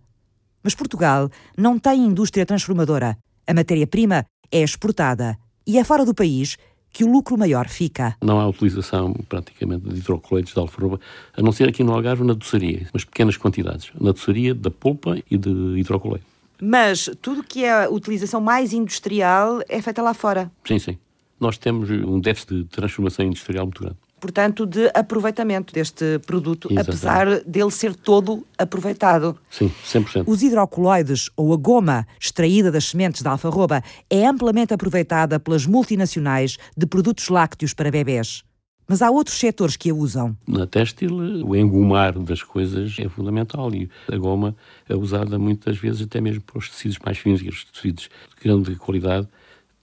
Mas 0.62 0.76
Portugal 0.76 1.30
não 1.58 1.80
tem 1.80 2.04
indústria 2.04 2.46
transformadora. 2.46 3.18
A 3.48 3.54
matéria-prima 3.54 4.26
é 4.52 4.62
exportada 4.62 5.38
e 5.66 5.78
é 5.78 5.84
fora 5.84 6.06
do 6.06 6.14
país 6.14 6.58
que 6.92 7.04
o 7.04 7.12
lucro 7.12 7.38
maior 7.38 7.68
fica. 7.68 8.16
Não 8.22 8.40
há 8.40 8.48
utilização 8.48 9.14
praticamente 9.30 9.88
de 9.88 10.00
hidrocoleitos 10.00 10.54
de 10.54 10.60
alfarroba, 10.60 11.00
a 11.36 11.42
não 11.42 11.52
ser 11.52 11.70
aqui 11.70 11.84
no 11.84 11.94
Algarve 11.94 12.24
na 12.24 12.34
doçaria, 12.34 12.88
mas 12.94 13.04
pequenas 13.04 13.38
quantidades, 13.38 13.92
na 14.00 14.12
doçaria 14.12 14.56
da 14.56 14.72
polpa 14.72 15.18
e 15.30 15.38
de 15.38 15.50
hidrocoleto. 15.78 16.26
Mas 16.60 17.10
tudo 17.22 17.44
que 17.44 17.64
é 17.64 17.86
a 17.86 17.90
utilização 17.90 18.42
mais 18.42 18.74
industrial 18.74 19.62
é 19.70 19.82
feita 19.82 20.02
lá 20.02 20.14
fora? 20.14 20.52
Sim, 20.66 20.80
sim. 20.80 20.98
Nós 21.40 21.58
temos 21.58 21.90
um 21.92 22.20
déficit 22.20 22.56
de 22.56 22.64
transformação 22.66 23.26
industrial 23.26 23.66
muito 23.66 23.82
grande 23.82 23.98
portanto, 24.20 24.66
de 24.66 24.90
aproveitamento 24.94 25.74
deste 25.74 26.20
produto, 26.20 26.68
Exatamente. 26.72 26.90
apesar 26.90 27.40
dele 27.46 27.72
ser 27.72 27.96
todo 27.96 28.46
aproveitado. 28.58 29.38
Sim, 29.50 29.72
100%. 29.86 30.24
Os 30.28 30.42
hidrocoloides, 30.42 31.30
ou 31.36 31.54
a 31.54 31.58
goma 31.58 32.08
extraída 32.20 32.72
das 32.72 32.86
sementes 32.86 33.22
da 33.22 33.32
alfarroba, 33.32 33.84
é 34.10 34.26
amplamente 34.26 34.74
aproveitada 34.74 35.40
pelas 35.40 35.66
multinacionais 35.66 36.58
de 36.76 36.86
produtos 36.86 37.30
lácteos 37.30 37.74
para 37.74 37.92
bebés. 37.92 38.44
Mas 38.88 39.02
há 39.02 39.12
outros 39.12 39.38
setores 39.38 39.76
que 39.76 39.90
a 39.90 39.94
usam. 39.94 40.36
Na 40.48 40.66
têxtil, 40.66 41.14
o 41.46 41.54
engomar 41.56 42.18
das 42.18 42.42
coisas 42.42 42.96
é 43.00 43.10
fundamental 43.10 43.74
e 43.76 43.90
a 44.10 44.16
goma 44.16 44.56
é 44.88 44.96
usada 44.96 45.38
muitas 45.38 45.78
vezes 45.78 46.04
até 46.04 46.22
mesmo 46.22 46.42
para 46.42 46.58
os 46.58 46.70
tecidos 46.70 46.98
mais 47.04 47.18
finos 47.18 47.42
e 47.42 47.50
os 47.50 47.66
tecidos 47.66 48.04
de 48.04 48.44
grande 48.44 48.74
qualidade 48.78 49.28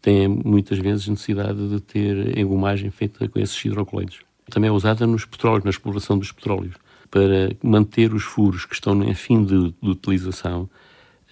têm 0.04 0.28
muitas 0.28 0.78
vezes 0.78 1.08
necessidade 1.08 1.66
de 1.66 1.80
ter 1.80 2.38
engomagem 2.38 2.90
feita 2.90 3.26
com 3.26 3.38
esses 3.38 3.64
hidrocoleidos. 3.64 4.20
Também 4.50 4.68
é 4.68 4.72
usada 4.72 5.06
nos 5.06 5.24
petróleos, 5.24 5.64
na 5.64 5.70
exploração 5.70 6.18
dos 6.18 6.30
petróleos, 6.30 6.74
para 7.10 7.56
manter 7.62 8.12
os 8.12 8.22
furos 8.22 8.66
que 8.66 8.74
estão 8.74 9.02
em 9.02 9.14
fim 9.14 9.42
de, 9.42 9.74
de 9.82 9.90
utilização. 9.90 10.68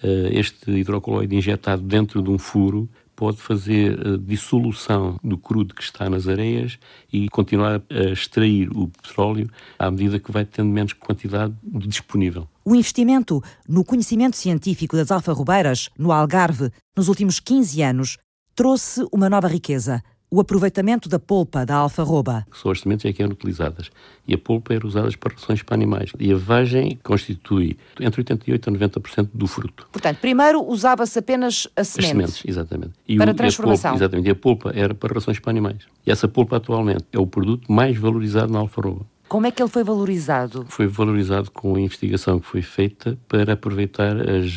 Uh, 0.03 0.27
este 0.31 0.71
hidrocoloide 0.71 1.35
injetado 1.35 1.83
dentro 1.83 2.23
de 2.23 2.31
um 2.31 2.39
furo 2.39 2.89
pode 3.15 3.37
fazer 3.37 3.95
a 4.07 4.17
dissolução 4.17 5.19
do 5.23 5.37
crudo 5.37 5.75
que 5.75 5.83
está 5.83 6.09
nas 6.09 6.27
areias 6.27 6.79
e 7.11 7.29
continuar 7.29 7.79
a 7.91 8.11
extrair 8.11 8.71
o 8.75 8.87
petróleo 8.87 9.47
à 9.77 9.91
medida 9.91 10.19
que 10.19 10.31
vai 10.31 10.45
tendo 10.45 10.69
menos 10.69 10.93
quantidade 10.93 11.53
disponível. 11.63 12.49
O 12.65 12.73
investimento 12.73 13.39
no 13.69 13.85
conhecimento 13.85 14.35
científico 14.35 14.97
das 14.97 15.11
alfarrobeiras, 15.11 15.91
no 15.95 16.11
Algarve, 16.11 16.71
nos 16.97 17.07
últimos 17.07 17.39
15 17.39 17.83
anos, 17.83 18.17
trouxe 18.55 19.05
uma 19.11 19.29
nova 19.29 19.47
riqueza 19.47 20.03
o 20.33 20.39
aproveitamento 20.39 21.07
da 21.07 21.19
polpa 21.19 21.63
da 21.63 21.75
alfarroba. 21.75 22.43
São 22.59 22.71
as 22.71 22.79
sementes 22.79 23.05
é 23.05 23.13
que 23.13 23.21
eram 23.21 23.33
utilizadas. 23.33 23.91
E 24.27 24.33
a 24.33 24.37
polpa 24.37 24.73
era 24.73 24.87
usada 24.87 25.07
para 25.15 25.35
rações 25.35 25.61
para 25.61 25.75
animais. 25.75 26.11
E 26.19 26.33
a 26.33 26.35
vagem 26.35 26.97
constitui 27.03 27.77
entre 27.99 28.23
88% 28.23 28.67
a 28.67 28.71
90% 28.71 29.29
do 29.31 29.45
fruto. 29.45 29.87
Portanto, 29.91 30.17
primeiro 30.17 30.65
usava-se 30.65 31.19
apenas 31.19 31.67
a 31.75 31.83
semente. 31.83 32.05
As 32.05 32.09
sementes, 32.09 32.43
exatamente. 32.47 32.93
E 33.07 33.15
para 33.15 33.29
o, 33.29 33.35
transformação. 33.35 33.91
A 33.91 33.93
polpa, 33.93 34.03
exatamente. 34.05 34.27
E 34.27 34.31
a 34.31 34.35
polpa 34.35 34.71
era 34.73 34.95
para 34.95 35.13
rações 35.13 35.37
para 35.37 35.51
animais. 35.51 35.83
E 36.03 36.09
essa 36.09 36.27
polpa 36.27 36.57
atualmente 36.57 37.05
é 37.11 37.19
o 37.19 37.27
produto 37.27 37.71
mais 37.71 37.95
valorizado 37.95 38.51
na 38.51 38.57
alfarroba. 38.57 39.05
Como 39.29 39.45
é 39.45 39.51
que 39.51 39.61
ele 39.61 39.69
foi 39.69 39.83
valorizado? 39.83 40.65
Foi 40.67 40.87
valorizado 40.87 41.51
com 41.51 41.75
a 41.75 41.79
investigação 41.79 42.39
que 42.39 42.47
foi 42.47 42.63
feita 42.63 43.19
para 43.27 43.53
aproveitar 43.53 44.17
as, 44.17 44.51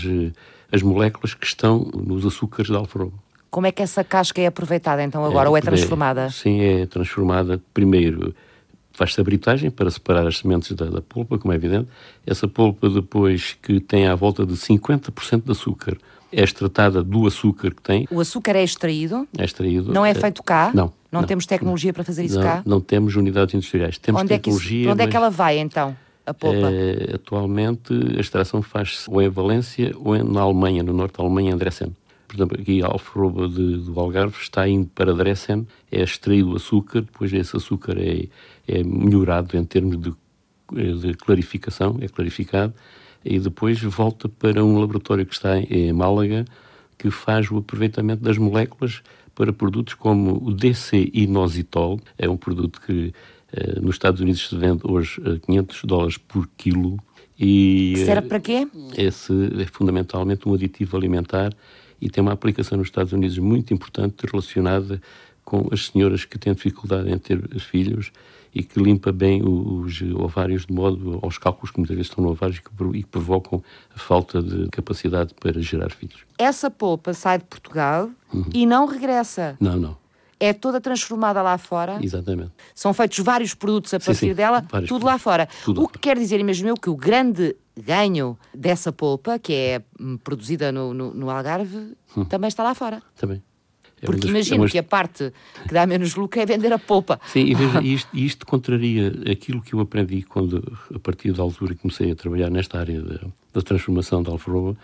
as 0.72 0.80
moléculas 0.80 1.34
que 1.34 1.44
estão 1.44 1.90
nos 1.94 2.24
açúcares 2.24 2.70
da 2.70 2.78
alfarroba. 2.78 3.25
Como 3.50 3.66
é 3.66 3.72
que 3.72 3.82
essa 3.82 4.04
casca 4.04 4.40
é 4.40 4.46
aproveitada 4.46 5.02
então 5.02 5.24
agora, 5.24 5.48
é, 5.48 5.50
ou 5.50 5.56
é 5.56 5.60
transformada? 5.60 6.30
sim, 6.30 6.60
é 6.60 6.86
transformada. 6.86 7.60
Primeiro 7.72 8.34
faz-se 8.96 9.20
a 9.20 9.24
britagem 9.24 9.70
para 9.70 9.90
separar 9.90 10.26
as 10.26 10.38
sementes 10.38 10.72
da, 10.72 10.86
da, 10.86 11.02
polpa, 11.02 11.38
como 11.38 11.52
é 11.52 11.56
evidente. 11.56 11.86
Essa 12.26 12.48
polpa 12.48 12.88
depois 12.88 13.56
que 13.62 13.78
tem 13.78 14.06
à 14.06 14.14
volta 14.14 14.46
de 14.46 14.54
50% 14.54 15.44
de 15.44 15.52
açúcar, 15.52 15.98
é 16.32 16.42
extratada 16.42 17.02
do 17.02 17.26
açúcar 17.26 17.74
que 17.74 17.82
tem. 17.82 18.08
O 18.10 18.20
açúcar 18.20 18.56
é 18.56 18.64
extraído? 18.64 19.28
É 19.36 19.44
extraído. 19.44 19.92
Não 19.92 20.04
é 20.04 20.14
feito 20.14 20.42
cá? 20.42 20.72
Não. 20.74 20.92
Não, 21.12 21.20
não 21.20 21.26
temos 21.26 21.46
tecnologia 21.46 21.92
para 21.92 22.04
fazer 22.04 22.24
isso 22.24 22.36
não, 22.36 22.42
cá? 22.42 22.62
Não 22.66 22.80
temos 22.80 23.14
unidades 23.16 23.54
industriais. 23.54 23.96
Temos 23.98 24.20
onde 24.20 24.28
tecnologia. 24.28 24.78
É 24.78 24.80
isso, 24.82 24.90
onde 24.92 25.02
é 25.02 25.06
que 25.06 25.16
ela 25.16 25.30
vai 25.30 25.58
então? 25.58 25.96
A 26.26 26.34
polpa? 26.34 26.68
É, 26.70 27.14
atualmente 27.14 27.92
a 28.16 28.20
extração 28.20 28.60
faz-se 28.60 29.08
ou 29.08 29.22
em 29.22 29.28
Valência 29.28 29.94
ou 29.96 30.22
na 30.24 30.40
Alemanha, 30.40 30.82
no 30.82 30.92
norte 30.92 31.16
da 31.16 31.22
Alemanha, 31.22 31.52
em 31.52 31.56
Dresden 31.56 31.94
por 32.26 32.36
exemplo, 32.36 32.60
aqui 32.60 32.82
a 32.82 32.86
alfarroba 32.86 33.48
de, 33.48 33.78
do 33.78 33.98
Algarve 33.98 34.36
está 34.40 34.68
indo 34.68 34.88
para 34.94 35.14
Dresden, 35.14 35.66
é 35.90 36.02
extraído 36.02 36.52
o 36.52 36.56
açúcar, 36.56 37.02
depois 37.02 37.32
esse 37.32 37.56
açúcar 37.56 37.96
é, 37.98 38.28
é 38.66 38.82
melhorado 38.82 39.56
em 39.56 39.64
termos 39.64 39.98
de, 39.98 40.12
de 41.00 41.14
clarificação, 41.14 41.98
é 42.00 42.08
clarificado, 42.08 42.74
e 43.24 43.38
depois 43.38 43.80
volta 43.82 44.28
para 44.28 44.64
um 44.64 44.78
laboratório 44.78 45.26
que 45.26 45.34
está 45.34 45.58
em 45.58 45.92
Málaga, 45.92 46.44
que 46.98 47.10
faz 47.10 47.50
o 47.50 47.58
aproveitamento 47.58 48.22
das 48.22 48.38
moléculas 48.38 49.02
para 49.34 49.52
produtos 49.52 49.94
como 49.94 50.42
o 50.42 50.52
DC-inositol, 50.52 52.00
é 52.16 52.28
um 52.28 52.36
produto 52.36 52.80
que 52.80 53.12
eh, 53.52 53.80
nos 53.80 53.96
Estados 53.96 54.20
Unidos 54.20 54.48
se 54.48 54.56
vende 54.56 54.82
hoje 54.84 55.20
a 55.24 55.38
500 55.38 55.84
dólares 55.84 56.18
por 56.18 56.48
quilo. 56.56 56.96
E, 57.38 57.94
Serve 58.04 58.28
para 58.28 58.40
quê? 58.40 58.66
Esse 58.96 59.32
é 59.60 59.66
fundamentalmente 59.66 60.48
um 60.48 60.54
aditivo 60.54 60.96
alimentar 60.96 61.52
e 62.00 62.10
tem 62.10 62.22
uma 62.22 62.32
aplicação 62.32 62.78
nos 62.78 62.88
Estados 62.88 63.12
Unidos 63.12 63.38
muito 63.38 63.72
importante 63.72 64.26
relacionada 64.26 65.00
com 65.44 65.68
as 65.70 65.86
senhoras 65.86 66.24
que 66.24 66.38
têm 66.38 66.52
dificuldade 66.52 67.10
em 67.10 67.18
ter 67.18 67.40
filhos 67.60 68.10
e 68.52 68.62
que 68.62 68.80
limpa 68.80 69.12
bem 69.12 69.42
os 69.44 70.00
ovários 70.14 70.64
de 70.64 70.72
modo 70.72 71.20
aos 71.22 71.36
cálculos 71.36 71.70
que 71.70 71.78
muitas 71.78 71.94
vezes 71.94 72.10
estão 72.10 72.24
no 72.24 72.30
ovário 72.30 72.56
e 72.94 73.02
que 73.02 73.08
provocam 73.08 73.62
a 73.94 73.98
falta 73.98 74.42
de 74.42 74.68
capacidade 74.70 75.34
para 75.34 75.60
gerar 75.60 75.90
filhos. 75.90 76.20
Essa 76.38 76.70
polpa 76.70 77.12
sai 77.12 77.38
de 77.38 77.44
Portugal 77.44 78.10
uhum. 78.32 78.46
e 78.54 78.64
não 78.64 78.86
regressa. 78.86 79.56
Não, 79.60 79.76
não. 79.76 79.96
É 80.40 80.52
toda 80.52 80.80
transformada 80.80 81.42
lá 81.42 81.56
fora. 81.58 81.98
Exatamente. 82.02 82.50
São 82.74 82.92
feitos 82.92 83.18
vários 83.18 83.54
produtos 83.54 83.92
a 83.94 84.00
partir 84.00 84.14
sim, 84.14 84.28
sim. 84.28 84.34
dela, 84.34 84.64
vários 84.70 84.88
tudo 84.88 85.00
produtos. 85.00 85.12
lá 85.12 85.18
fora. 85.18 85.48
Tudo 85.64 85.82
o 85.84 85.88
que 85.88 85.98
quer 85.98 86.18
dizer, 86.18 86.40
imagino 86.40 86.70
eu, 86.70 86.76
que 86.76 86.90
o 86.90 86.96
grande 86.96 87.54
ganho 87.76 88.38
dessa 88.54 88.92
polpa, 88.92 89.38
que 89.38 89.52
é 89.52 89.82
hum, 90.00 90.16
produzida 90.16 90.72
no, 90.72 90.94
no, 90.94 91.12
no 91.12 91.30
Algarve, 91.30 91.94
hum. 92.16 92.24
também 92.24 92.48
está 92.48 92.62
lá 92.62 92.74
fora. 92.74 93.02
Também. 93.16 93.42
É 94.00 94.06
Porque 94.06 94.28
imagino 94.28 94.66
é 94.66 94.68
que 94.68 94.78
a 94.78 94.82
parte 94.82 95.32
que 95.66 95.72
dá 95.72 95.86
menos 95.86 96.14
lucro 96.14 96.38
é 96.40 96.44
vender 96.44 96.72
a 96.72 96.78
polpa. 96.78 97.18
Sim, 97.32 97.44
e 97.46 97.54
veja, 97.54 97.80
isto, 97.84 98.16
isto 98.16 98.46
contraria 98.46 99.12
aquilo 99.30 99.62
que 99.62 99.74
eu 99.74 99.80
aprendi 99.80 100.22
quando, 100.22 100.76
a 100.94 100.98
partir 100.98 101.32
da 101.32 101.42
altura, 101.42 101.74
comecei 101.74 102.10
a 102.10 102.14
trabalhar 102.14 102.50
nesta 102.50 102.78
área 102.78 103.00
da, 103.00 103.20
da 103.54 103.62
transformação 103.62 104.22
da 104.22 104.30
alfarroba, 104.30 104.76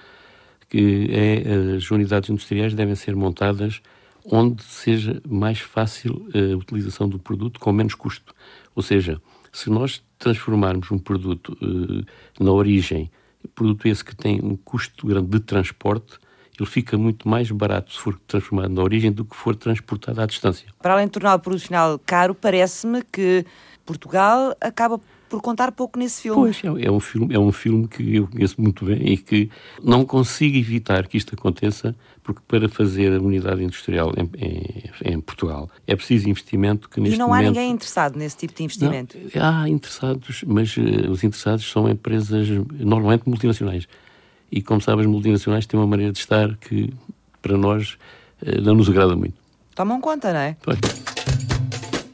que 0.68 1.08
é 1.10 1.76
as 1.76 1.90
unidades 1.90 2.30
industriais 2.30 2.72
devem 2.72 2.94
ser 2.94 3.14
montadas 3.14 3.82
onde 4.24 4.62
seja 4.62 5.20
mais 5.28 5.58
fácil 5.58 6.26
a 6.32 6.56
utilização 6.56 7.08
do 7.08 7.18
produto 7.18 7.58
com 7.60 7.72
menos 7.72 7.94
custo. 7.94 8.34
Ou 8.74 8.82
seja, 8.82 9.20
se 9.52 9.68
nós 9.68 10.02
transformarmos 10.18 10.90
um 10.90 10.98
produto 10.98 11.56
uh, 11.62 12.42
na 12.42 12.50
origem, 12.50 13.10
produto 13.54 13.86
esse 13.86 14.04
que 14.04 14.16
tem 14.16 14.40
um 14.42 14.56
custo 14.56 15.06
grande 15.06 15.28
de 15.28 15.40
transporte, 15.40 16.18
ele 16.58 16.68
fica 16.68 16.96
muito 16.96 17.28
mais 17.28 17.50
barato 17.50 17.92
se 17.92 17.98
for 17.98 18.18
transformado 18.26 18.70
na 18.70 18.82
origem 18.82 19.10
do 19.10 19.24
que 19.24 19.36
for 19.36 19.54
transportado 19.56 20.20
à 20.20 20.26
distância. 20.26 20.68
Para 20.80 20.94
além 20.94 21.06
de 21.06 21.12
tornar 21.12 21.34
o 21.34 21.38
produto 21.38 21.64
final 21.64 21.98
caro, 21.98 22.34
parece-me 22.34 23.02
que 23.02 23.44
Portugal 23.84 24.54
acaba 24.60 25.00
por 25.32 25.40
contar 25.40 25.72
pouco 25.72 25.98
nesse 25.98 26.20
filme. 26.20 26.38
Pois, 26.42 26.62
é, 26.62 26.84
é, 26.84 26.90
um 26.90 27.00
filme, 27.00 27.34
é 27.34 27.38
um 27.38 27.50
filme 27.50 27.88
que 27.88 28.16
eu 28.16 28.28
conheço 28.28 28.60
muito 28.60 28.84
bem 28.84 29.12
e 29.12 29.16
que 29.16 29.48
não 29.82 30.04
consigo 30.04 30.58
evitar 30.58 31.06
que 31.08 31.16
isto 31.16 31.34
aconteça, 31.34 31.96
porque 32.22 32.42
para 32.46 32.68
fazer 32.68 33.14
a 33.14 33.18
unidade 33.18 33.64
industrial 33.64 34.12
em, 34.14 34.28
em, 34.36 35.14
em 35.14 35.20
Portugal 35.22 35.70
é 35.86 35.96
preciso 35.96 36.28
investimento 36.28 36.86
que 36.86 37.00
neste 37.00 37.14
E 37.14 37.18
não 37.18 37.28
momento... 37.28 37.46
há 37.46 37.48
ninguém 37.48 37.70
interessado 37.70 38.18
nesse 38.18 38.36
tipo 38.36 38.52
de 38.52 38.62
investimento? 38.62 39.16
Não, 39.34 39.42
há 39.42 39.66
interessados, 39.70 40.44
mas 40.46 40.76
uh, 40.76 41.10
os 41.10 41.24
interessados 41.24 41.64
são 41.70 41.88
empresas 41.88 42.46
normalmente 42.78 43.26
multinacionais. 43.26 43.88
E 44.50 44.60
como 44.60 44.82
sabes, 44.82 45.06
as 45.06 45.10
multinacionais 45.10 45.64
têm 45.64 45.80
uma 45.80 45.86
maneira 45.86 46.12
de 46.12 46.18
estar 46.18 46.54
que 46.58 46.92
para 47.40 47.56
nós 47.56 47.96
uh, 48.42 48.60
não 48.60 48.74
nos 48.74 48.86
agrada 48.90 49.16
muito. 49.16 49.34
Tomam 49.74 49.98
conta, 49.98 50.30
não 50.30 50.40
é? 50.40 50.58
Pois. 50.62 50.78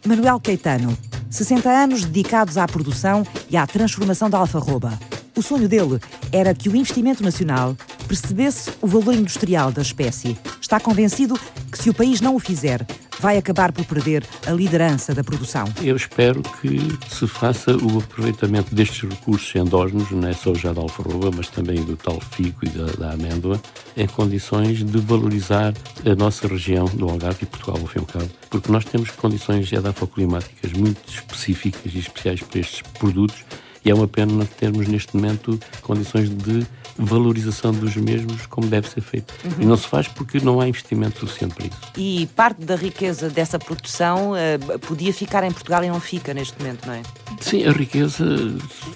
Manuel 0.07 0.39
Caetano 0.39 0.97
60 1.31 1.69
anos 1.69 2.05
dedicados 2.05 2.57
à 2.57 2.67
produção 2.67 3.27
e 3.51 3.57
à 3.57 3.67
transformação 3.67 4.31
da 4.31 4.39
alfarroba. 4.39 4.99
O 5.37 5.43
sonho 5.43 5.69
dele 5.69 6.01
era 6.33 6.55
que 6.55 6.69
o 6.69 6.75
investimento 6.75 7.23
nacional 7.23 7.77
percebesse 8.09 8.71
o 8.81 8.87
valor 8.87 9.15
industrial 9.15 9.71
da 9.71 9.83
espécie. 9.83 10.37
Está 10.69 10.79
convencido 10.79 11.35
que, 11.73 11.79
se 11.79 11.89
o 11.89 11.95
país 11.95 12.21
não 12.21 12.37
o 12.37 12.39
fizer, 12.39 12.87
vai 13.19 13.39
acabar 13.39 13.73
por 13.73 13.87
perder 13.87 14.23
a 14.47 14.51
liderança 14.51 15.15
da 15.15 15.25
produção. 15.25 15.65
Eu 15.83 15.97
espero 15.97 16.43
que 16.43 16.79
se 17.09 17.27
faça 17.27 17.75
o 17.75 17.99
aproveitamento 17.99 18.75
destes 18.75 19.09
recursos 19.09 19.57
endógenos, 19.57 20.11
não 20.11 20.29
é 20.29 20.35
só 20.35 20.53
já 20.53 20.71
da 20.75 20.83
alfarroba, 20.83 21.31
mas 21.35 21.49
também 21.49 21.83
do 21.83 21.97
tal 21.97 22.21
figo 22.21 22.59
e 22.65 22.69
da, 22.69 22.85
da 22.85 23.13
amêndoa, 23.13 23.59
em 23.97 24.07
condições 24.07 24.85
de 24.85 24.99
valorizar 24.99 25.73
a 26.05 26.15
nossa 26.15 26.47
região 26.47 26.85
do 26.85 27.09
Algarve 27.09 27.45
e 27.45 27.47
Portugal, 27.47 27.79
ao 27.81 27.87
fim 27.87 28.01
e 28.01 28.03
ao 28.03 28.07
cabo, 28.07 28.31
porque 28.51 28.71
nós 28.71 28.85
temos 28.85 29.11
condições 29.13 29.73
edafoclimáticas 29.73 30.75
muito 30.75 31.01
específicas 31.09 31.95
e 31.95 31.99
especiais 31.99 32.43
para 32.43 32.61
estes 32.61 32.83
produtos 32.83 33.43
e 33.85 33.91
é 33.91 33.95
uma 33.95 34.07
pena 34.07 34.45
termos 34.45 34.87
neste 34.87 35.17
momento 35.17 35.59
condições 35.81 36.29
de 36.29 36.67
valorização 36.99 37.73
dos 37.73 37.97
mesmos 37.97 38.47
como 38.47 38.67
deve 38.67 38.89
ser 38.89 39.01
feito. 39.01 39.33
Uhum. 39.45 39.53
E 39.61 39.67
não 39.67 39.77
se 39.77 39.87
faz 39.87 40.09
porque 40.09 40.41
não 40.41 40.61
há 40.61 40.69
investimento 40.69 41.21
suficiente 41.21 41.55
para 41.55 41.67
isso. 41.67 41.79
E 41.97 42.29
parte 42.35 42.65
da 42.65 42.75
riqueza 42.75 43.31
dessa 43.31 43.59
produção 43.59 44.33
uh, 44.33 44.79
podia 44.81 45.13
ficar 45.13 45.45
em 45.45 45.53
Portugal 45.53 45.85
e 45.85 45.89
não 45.89 46.01
fica 46.01 46.35
neste 46.35 46.59
momento, 46.59 46.87
não 46.87 46.95
é? 46.95 47.03
Sim, 47.41 47.65
a 47.67 47.73
riqueza 47.73 48.25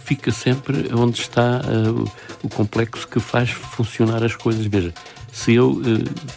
fica 0.05 0.33
sempre 0.33 0.91
onde 0.93 1.21
está 1.21 1.61
uh, 1.61 2.11
o 2.43 2.49
complexo 2.49 3.07
que 3.07 3.21
faz 3.21 3.51
funcionar 3.51 4.23
as 4.25 4.35
coisas. 4.35 4.67
Veja, 4.67 4.93
se 5.33 5.55
eu 5.55 5.71
uh, 5.71 5.83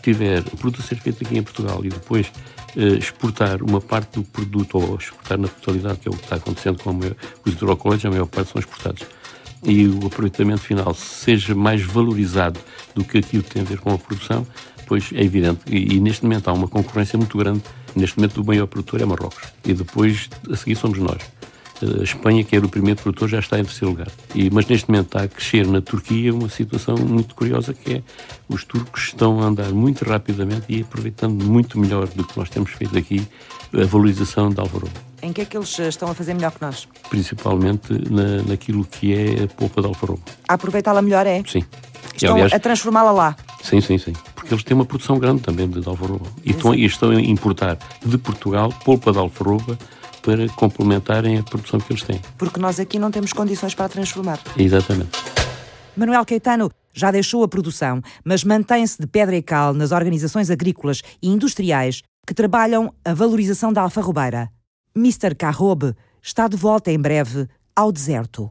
tiver 0.03 0.41
o 0.41 0.57
produto 0.57 0.81
a 0.81 0.83
ser 0.83 0.97
feito 0.97 1.23
aqui 1.23 1.37
em 1.37 1.43
Portugal 1.43 1.83
e 1.83 1.89
depois 1.89 2.31
exportar 2.99 3.63
uma 3.63 3.79
parte 3.79 4.19
do 4.19 4.23
produto 4.25 4.77
ou 4.77 4.97
exportar 4.97 5.37
na 5.37 5.47
totalidade, 5.47 5.97
que 5.99 6.09
é 6.09 6.11
o 6.11 6.13
que 6.13 6.23
está 6.23 6.35
acontecendo 6.35 6.83
com 6.83 6.91
os 7.45 7.53
hidrocoleiros, 7.53 8.05
a 8.05 8.09
maior 8.09 8.25
parte 8.25 8.51
são 8.51 8.59
exportados 8.59 9.05
e 9.63 9.87
o 9.87 10.05
aproveitamento 10.05 10.61
final 10.61 10.93
seja 10.93 11.55
mais 11.55 11.81
valorizado 11.81 12.59
do 12.93 13.03
que 13.03 13.17
aquilo 13.17 13.43
que 13.43 13.51
tem 13.51 13.61
a 13.61 13.65
ver 13.65 13.79
com 13.79 13.93
a 13.93 13.97
produção, 13.97 14.45
pois 14.85 15.11
é 15.13 15.23
evidente. 15.23 15.61
E, 15.67 15.95
e, 15.95 15.99
neste 15.99 16.23
momento 16.23 16.47
há 16.47 16.53
uma 16.53 16.67
concorrência 16.67 17.17
muito 17.17 17.37
grande. 17.37 17.61
Neste 17.95 18.17
momento 18.17 18.41
o 18.41 18.45
maior 18.45 18.67
produtor 18.67 19.01
é 19.01 19.05
Marrocos. 19.05 19.43
E 19.63 19.73
depois, 19.73 20.29
a 20.51 20.55
seguir, 20.55 20.75
somos 20.75 20.99
nós. 20.99 21.21
A 21.81 22.03
Espanha, 22.03 22.43
que 22.43 22.55
era 22.55 22.65
o 22.65 22.69
primeiro 22.69 23.01
produtor, 23.01 23.27
já 23.27 23.39
está 23.39 23.59
em 23.59 23.63
terceiro 23.63 23.89
lugar. 23.89 24.07
E, 24.33 24.49
mas 24.49 24.65
neste 24.65 24.89
momento 24.89 25.07
está 25.07 25.23
a 25.23 25.27
crescer 25.27 25.67
na 25.67 25.81
Turquia 25.81 26.33
uma 26.33 26.49
situação 26.49 26.95
muito 26.95 27.35
curiosa 27.35 27.73
que 27.73 27.95
é 27.95 28.03
os 28.47 28.63
turcos 28.63 29.07
estão 29.07 29.41
a 29.41 29.45
andar 29.45 29.71
muito 29.71 30.05
rapidamente 30.05 30.65
e 30.69 30.81
aproveitando 30.81 31.43
muito 31.43 31.77
melhor 31.77 32.07
do 32.07 32.23
que 32.23 32.37
nós 32.37 32.49
temos 32.49 32.71
feito 32.71 32.97
aqui 32.97 33.27
a 33.73 33.85
valorização 33.85 34.49
da 34.49 34.61
alvaroba. 34.61 34.93
Em 35.21 35.33
que 35.33 35.41
é 35.41 35.45
que 35.45 35.57
eles 35.57 35.77
eh, 35.79 35.87
estão 35.87 36.09
a 36.09 36.13
fazer 36.13 36.33
melhor 36.33 36.51
que 36.51 36.61
nós? 36.61 36.87
Principalmente 37.09 37.91
na, 38.09 38.43
naquilo 38.43 38.85
que 38.85 39.13
é 39.13 39.43
a 39.43 39.47
polpa 39.47 39.81
de 39.81 39.87
alvaroba. 39.87 40.21
A 40.47 40.53
aproveitá-la 40.53 41.01
melhor 41.01 41.25
é? 41.25 41.43
Sim. 41.47 41.63
Estão 42.15 42.33
aliás, 42.33 42.53
a 42.53 42.59
transformá-la 42.59 43.11
lá? 43.11 43.35
Sim, 43.63 43.81
sim, 43.81 43.97
sim. 43.97 44.13
Porque 44.35 44.53
eles 44.53 44.63
têm 44.63 44.75
uma 44.75 44.85
produção 44.85 45.17
grande 45.17 45.41
também 45.41 45.67
de 45.67 45.85
alvaroba. 45.87 46.27
E 46.43 46.51
estão, 46.51 46.73
e 46.75 46.85
estão 46.85 47.09
a 47.09 47.19
importar 47.19 47.77
de 48.05 48.17
Portugal 48.17 48.69
polpa 48.85 49.11
de 49.11 49.17
alvaroba 49.17 49.77
para 50.25 50.49
complementarem 50.49 51.37
a 51.37 51.43
produção 51.43 51.79
que 51.79 51.93
eles 51.93 52.01
têm. 52.01 52.19
Porque 52.35 52.59
nós 52.59 52.79
aqui 52.79 52.97
não 52.97 53.11
temos 53.11 53.31
condições 53.31 53.75
para 53.75 53.87
transformar. 53.87 54.39
Exatamente. 54.57 55.11
Manuel 55.95 56.25
Caetano 56.25 56.71
já 56.91 57.11
deixou 57.11 57.43
a 57.43 57.47
produção, 57.47 58.01
mas 58.23 58.43
mantém-se 58.43 58.99
de 58.99 59.05
pedra 59.05 59.35
e 59.35 59.43
cal 59.43 59.73
nas 59.73 59.91
organizações 59.91 60.49
agrícolas 60.49 61.03
e 61.21 61.29
industriais 61.29 62.01
que 62.25 62.33
trabalham 62.33 62.91
a 63.05 63.13
valorização 63.13 63.71
da 63.71 63.81
alfarrobeira. 63.81 64.49
Mr. 64.95 65.35
Carrobe 65.35 65.93
está 66.23 66.47
de 66.47 66.57
volta 66.57 66.91
em 66.91 66.99
breve 66.99 67.47
ao 67.75 67.91
deserto. 67.91 68.49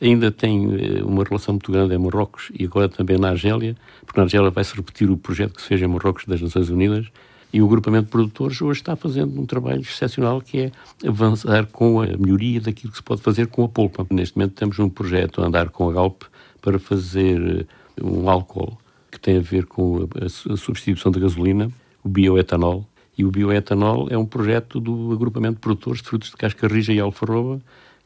Ainda 0.00 0.30
tem 0.30 0.74
eh, 0.74 1.02
uma 1.02 1.24
relação 1.24 1.54
muito 1.54 1.72
grande 1.72 1.94
em 1.94 1.98
Marrocos 1.98 2.52
e 2.54 2.66
agora 2.66 2.88
também 2.88 3.18
na 3.18 3.30
Argélia, 3.30 3.74
porque 4.04 4.20
na 4.20 4.24
Argélia 4.24 4.50
vai-se 4.50 4.76
repetir 4.76 5.10
o 5.10 5.16
projeto 5.16 5.54
que 5.54 5.62
se 5.62 5.68
fez 5.68 5.82
em 5.82 5.86
Marrocos 5.86 6.24
das 6.26 6.40
Nações 6.40 6.68
Unidas, 6.68 7.10
e 7.56 7.62
o 7.62 7.64
agrupamento 7.64 8.04
de 8.04 8.10
produtores 8.10 8.60
hoje 8.60 8.80
está 8.80 8.94
fazendo 8.94 9.40
um 9.40 9.46
trabalho 9.46 9.80
excepcional 9.80 10.42
que 10.42 10.60
é 10.60 10.72
avançar 11.08 11.64
com 11.68 12.02
a 12.02 12.06
melhoria 12.06 12.60
daquilo 12.60 12.92
que 12.92 12.98
se 12.98 13.02
pode 13.02 13.22
fazer 13.22 13.46
com 13.46 13.64
a 13.64 13.68
polpa. 13.68 14.06
Neste 14.10 14.36
momento 14.36 14.52
temos 14.52 14.78
um 14.78 14.90
projeto 14.90 15.40
a 15.40 15.46
andar 15.46 15.70
com 15.70 15.88
a 15.88 15.92
Galp 15.94 16.24
para 16.60 16.78
fazer 16.78 17.66
eh, 17.98 18.04
um 18.04 18.28
álcool 18.28 18.76
que 19.10 19.18
tem 19.18 19.38
a 19.38 19.40
ver 19.40 19.64
com 19.64 20.06
a 20.20 20.56
substituição 20.58 21.10
da 21.10 21.18
gasolina, 21.18 21.70
o 22.04 22.10
bioetanol. 22.10 22.86
E 23.16 23.24
o 23.24 23.30
bioetanol 23.30 24.08
é 24.10 24.18
um 24.18 24.26
projeto 24.26 24.78
do 24.78 25.14
agrupamento 25.14 25.54
de 25.54 25.60
produtores 25.60 26.02
de 26.02 26.08
frutos 26.08 26.28
de 26.32 26.36
casca 26.36 26.68
rija 26.68 26.92
e 26.92 27.00
alfarroba 27.00 27.58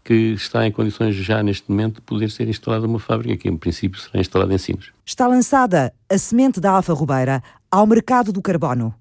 que 0.05 0.15
está 0.15 0.65
em 0.65 0.71
condições 0.71 1.17
já 1.17 1.43
neste 1.43 1.69
momento 1.69 1.97
de 1.97 2.03
poder 2.03 2.31
ser 2.31 2.49
instalada 2.49 2.87
uma 2.87 3.01
fábrica 3.01 3.37
que 3.37 3.49
em 3.49 3.57
princípio 3.57 4.01
será 4.01 4.21
instalada 4.21 4.55
em 4.55 4.59
Sines. 4.59 4.93
Está 5.05 5.27
lançada 5.27 5.93
a 6.09 6.17
semente 6.17 6.61
da 6.61 6.71
alfarrobeira 6.71 7.43
ao 7.69 7.85
mercado 7.85 8.33
do 8.33 8.41
carbono 8.41 8.95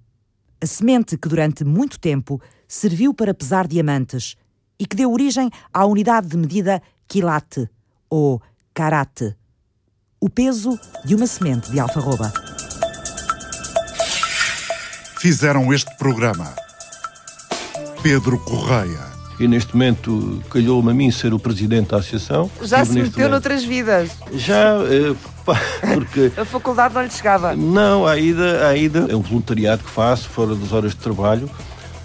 a 0.61 0.65
semente 0.65 1.17
que 1.17 1.29
durante 1.29 1.63
muito 1.63 1.99
tempo 1.99 2.41
serviu 2.67 3.13
para 3.13 3.33
pesar 3.33 3.67
diamantes 3.67 4.35
e 4.79 4.85
que 4.85 4.95
deu 4.95 5.11
origem 5.11 5.49
à 5.73 5.85
unidade 5.85 6.27
de 6.27 6.37
medida 6.37 6.81
quilate 7.07 7.69
ou 8.09 8.41
karate, 8.73 9.35
o 10.19 10.29
peso 10.29 10.77
de 11.05 11.15
uma 11.15 11.27
semente 11.27 11.71
de 11.71 11.79
alfarroba. 11.79 12.31
Fizeram 15.19 15.73
este 15.73 15.95
programa 15.97 16.53
Pedro 18.01 18.39
Correia. 18.39 19.09
E 19.39 19.47
neste 19.47 19.73
momento 19.73 20.43
calhou-me 20.49 20.91
a 20.91 20.93
mim 20.93 21.11
ser 21.11 21.33
o 21.33 21.39
presidente 21.39 21.89
da 21.89 21.97
associação. 21.97 22.51
Já 22.61 22.83
se 22.83 22.91
meteu 22.91 23.09
momento. 23.09 23.31
noutras 23.31 23.63
vidas? 23.63 24.11
Já, 24.33 24.75
eh, 25.55 25.93
porque... 25.95 26.31
a 26.37 26.45
faculdade 26.45 26.93
não 26.93 27.03
lhe 27.03 27.11
chegava? 27.11 27.55
Não, 27.55 28.05
a 28.05 28.17
ida, 28.17 28.67
a 28.67 28.75
ida 28.75 29.07
é 29.09 29.15
um 29.15 29.21
voluntariado 29.21 29.83
que 29.83 29.89
faço 29.89 30.29
fora 30.29 30.55
das 30.55 30.71
horas 30.71 30.91
de 30.91 30.97
trabalho, 30.97 31.49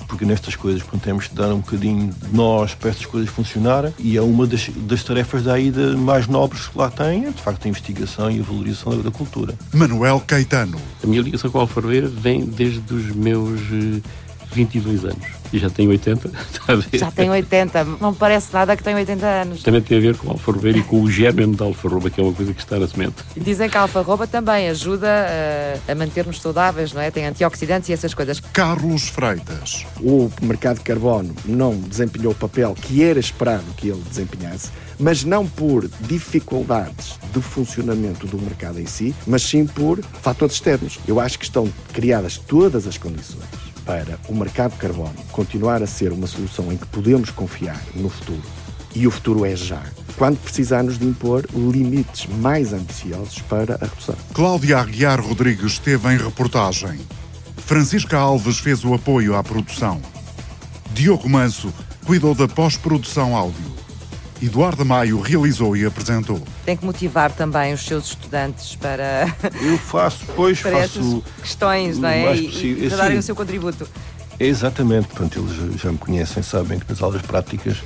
porque 0.06 0.24
nestas 0.24 0.54
coisas 0.54 0.82
pronto, 0.82 1.02
temos 1.02 1.28
de 1.28 1.34
dar 1.34 1.52
um 1.52 1.58
bocadinho 1.58 2.12
de 2.12 2.34
nós 2.34 2.74
para 2.74 2.90
estas 2.90 3.06
coisas 3.06 3.28
funcionarem 3.28 3.92
e 3.98 4.16
é 4.16 4.22
uma 4.22 4.46
das, 4.46 4.68
das 4.68 5.02
tarefas 5.02 5.42
da 5.42 5.58
ida 5.58 5.96
mais 5.96 6.26
nobres 6.28 6.68
que 6.68 6.78
lá 6.78 6.90
tem, 6.90 7.24
é 7.24 7.30
de 7.30 7.42
facto 7.42 7.64
a 7.64 7.68
investigação 7.68 8.30
e 8.30 8.40
a 8.40 8.42
valorização 8.42 9.00
da 9.00 9.10
cultura. 9.10 9.54
Manuel 9.72 10.22
Caetano. 10.26 10.80
A 11.02 11.06
minha 11.06 11.22
ligação 11.22 11.50
com 11.50 11.58
a 11.58 11.62
Alfarbeira 11.62 12.06
vem 12.06 12.44
desde 12.44 12.94
os 12.94 13.14
meus 13.14 13.60
22 14.54 15.04
eh, 15.04 15.08
anos 15.08 15.44
e 15.54 15.58
já 15.58 15.70
tem 15.70 15.86
80. 15.86 16.30
Já 16.94 17.10
tem 17.10 17.30
80, 17.30 17.84
não 18.00 18.12
parece 18.12 18.52
nada 18.52 18.76
que 18.76 18.82
tem 18.82 18.94
80 18.94 19.26
anos. 19.26 19.62
Também 19.62 19.80
tem 19.80 19.98
a 19.98 20.00
ver 20.00 20.16
com 20.16 20.28
o 20.28 20.30
alfarrobeiro 20.32 20.78
e 20.78 20.82
com 20.82 21.00
o 21.00 21.10
germe 21.10 21.54
da 21.54 21.64
alfarroba, 21.64 22.10
que 22.10 22.20
é 22.20 22.24
uma 22.24 22.32
coisa 22.32 22.52
que 22.52 22.60
está 22.60 22.78
na 22.78 22.88
semente. 22.88 23.16
Dizem 23.36 23.68
que 23.68 23.76
a 23.76 23.82
alfarroba 23.82 24.26
também 24.26 24.68
ajuda 24.68 25.06
a, 25.06 25.30
eh, 25.30 25.80
a 25.88 25.94
manter-nos 25.94 26.40
saudáveis, 26.40 26.92
não 26.92 27.00
é? 27.00 27.10
Tem 27.10 27.26
antioxidantes 27.26 27.88
e 27.88 27.92
essas 27.92 28.14
coisas. 28.14 28.40
Carlos 28.40 29.08
Freitas. 29.08 29.86
O 30.00 30.30
mercado 30.42 30.78
de 30.78 30.82
carbono 30.82 31.34
não 31.44 31.76
desempenhou 31.76 32.32
o 32.32 32.36
papel 32.36 32.74
que 32.74 33.04
era 33.04 33.20
esperado 33.20 33.64
que 33.76 33.88
ele 33.88 34.02
desempenhasse 34.08 34.70
mas 34.96 35.24
não 35.24 35.44
por 35.44 35.88
dificuldades 36.02 37.18
de 37.32 37.40
funcionamento 37.40 38.28
do 38.28 38.40
mercado 38.40 38.80
em 38.80 38.86
si, 38.86 39.12
mas 39.26 39.42
sim 39.42 39.66
por 39.66 40.00
fatores 40.22 40.54
externos. 40.54 41.00
Eu 41.06 41.18
acho 41.18 41.36
que 41.36 41.44
estão 41.44 41.68
criadas 41.92 42.38
todas 42.38 42.86
as 42.86 42.96
condições 42.96 43.73
para 43.84 44.18
o 44.28 44.34
mercado 44.34 44.76
carbono 44.76 45.14
continuar 45.30 45.82
a 45.82 45.86
ser 45.86 46.12
uma 46.12 46.26
solução 46.26 46.72
em 46.72 46.76
que 46.76 46.86
podemos 46.86 47.30
confiar 47.30 47.80
no 47.94 48.08
futuro, 48.08 48.42
e 48.94 49.06
o 49.06 49.10
futuro 49.10 49.44
é 49.44 49.54
já, 49.54 49.82
quando 50.16 50.38
precisarmos 50.38 50.98
de 50.98 51.06
impor 51.06 51.44
limites 51.52 52.26
mais 52.38 52.72
ambiciosos 52.72 53.40
para 53.42 53.74
a 53.74 53.86
redução. 53.86 54.16
Cláudia 54.32 54.78
Aguiar 54.78 55.20
Rodrigues 55.20 55.72
esteve 55.72 56.12
em 56.12 56.16
reportagem. 56.16 56.98
Francisca 57.58 58.18
Alves 58.18 58.58
fez 58.58 58.84
o 58.84 58.94
apoio 58.94 59.34
à 59.34 59.42
produção. 59.42 60.00
Diogo 60.92 61.28
Manso 61.28 61.72
cuidou 62.04 62.34
da 62.34 62.46
pós-produção 62.46 63.36
áudio. 63.36 63.83
Eduardo 64.42 64.84
Maio 64.84 65.20
realizou 65.20 65.76
e 65.76 65.84
apresentou. 65.84 66.40
Tem 66.64 66.76
que 66.76 66.84
motivar 66.84 67.32
também 67.32 67.72
os 67.72 67.84
seus 67.84 68.08
estudantes 68.08 68.74
para. 68.76 69.34
Eu 69.62 69.78
faço, 69.78 70.24
depois 70.26 70.60
para 70.60 70.80
faço. 70.82 71.22
questões, 71.40 71.98
não 71.98 72.08
é? 72.08 72.36
E, 72.36 72.84
e 72.84 72.88
para 72.88 72.96
darem 72.98 73.18
o 73.18 73.22
seu 73.22 73.34
contributo. 73.34 73.88
exatamente, 74.38 75.08
Pronto, 75.08 75.38
eles 75.38 75.80
já 75.80 75.90
me 75.90 75.98
conhecem, 75.98 76.42
sabem 76.42 76.78
que 76.78 76.88
nas 76.88 77.02
aulas 77.02 77.22
práticas 77.22 77.78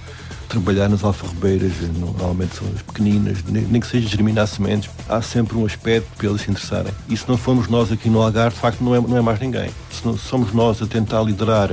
trabalhar 0.49 0.89
nas 0.89 1.05
alfarrobeiras, 1.05 1.73
normalmente 1.99 2.57
são 2.57 2.67
as 2.75 2.81
pequeninas, 2.83 3.45
nem 3.45 3.81
que 3.81 3.87
seja 3.87 4.09
germinar 4.09 4.47
sementes, 4.47 4.89
há 5.09 5.21
sempre 5.21 5.57
um 5.57 5.67
aspecto 5.67 6.09
para 6.17 6.27
eles 6.27 6.41
se 6.41 6.51
interessarem. 6.51 6.93
E 7.09 7.17
se 7.17 7.29
não 7.29 7.37
formos 7.37 7.69
nós 7.69 7.93
aqui 7.93 8.09
no 8.09 8.23
Algarve, 8.23 8.55
de 8.55 8.61
facto 8.61 8.83
não 8.83 8.95
é, 8.95 9.01
não 9.01 9.17
é 9.17 9.21
mais 9.21 9.39
ninguém. 9.39 9.71
Se 9.91 10.05
não 10.07 10.17
somos 10.17 10.53
nós 10.55 10.81
a 10.83 10.87
tentar 10.87 11.23
liderar 11.23 11.73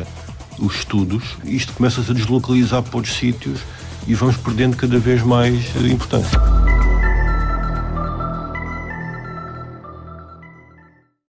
os 0.59 0.75
estudos, 0.75 1.23
isto 1.45 1.73
começa-se 1.73 2.11
a 2.11 2.13
deslocalizar 2.13 2.83
para 2.83 2.97
outros 2.97 3.15
sítios 3.15 3.61
e 4.07 4.13
vamos 4.13 4.37
perdendo 4.37 4.77
cada 4.77 4.99
vez 4.99 5.21
mais 5.21 5.75
importância. 5.85 6.39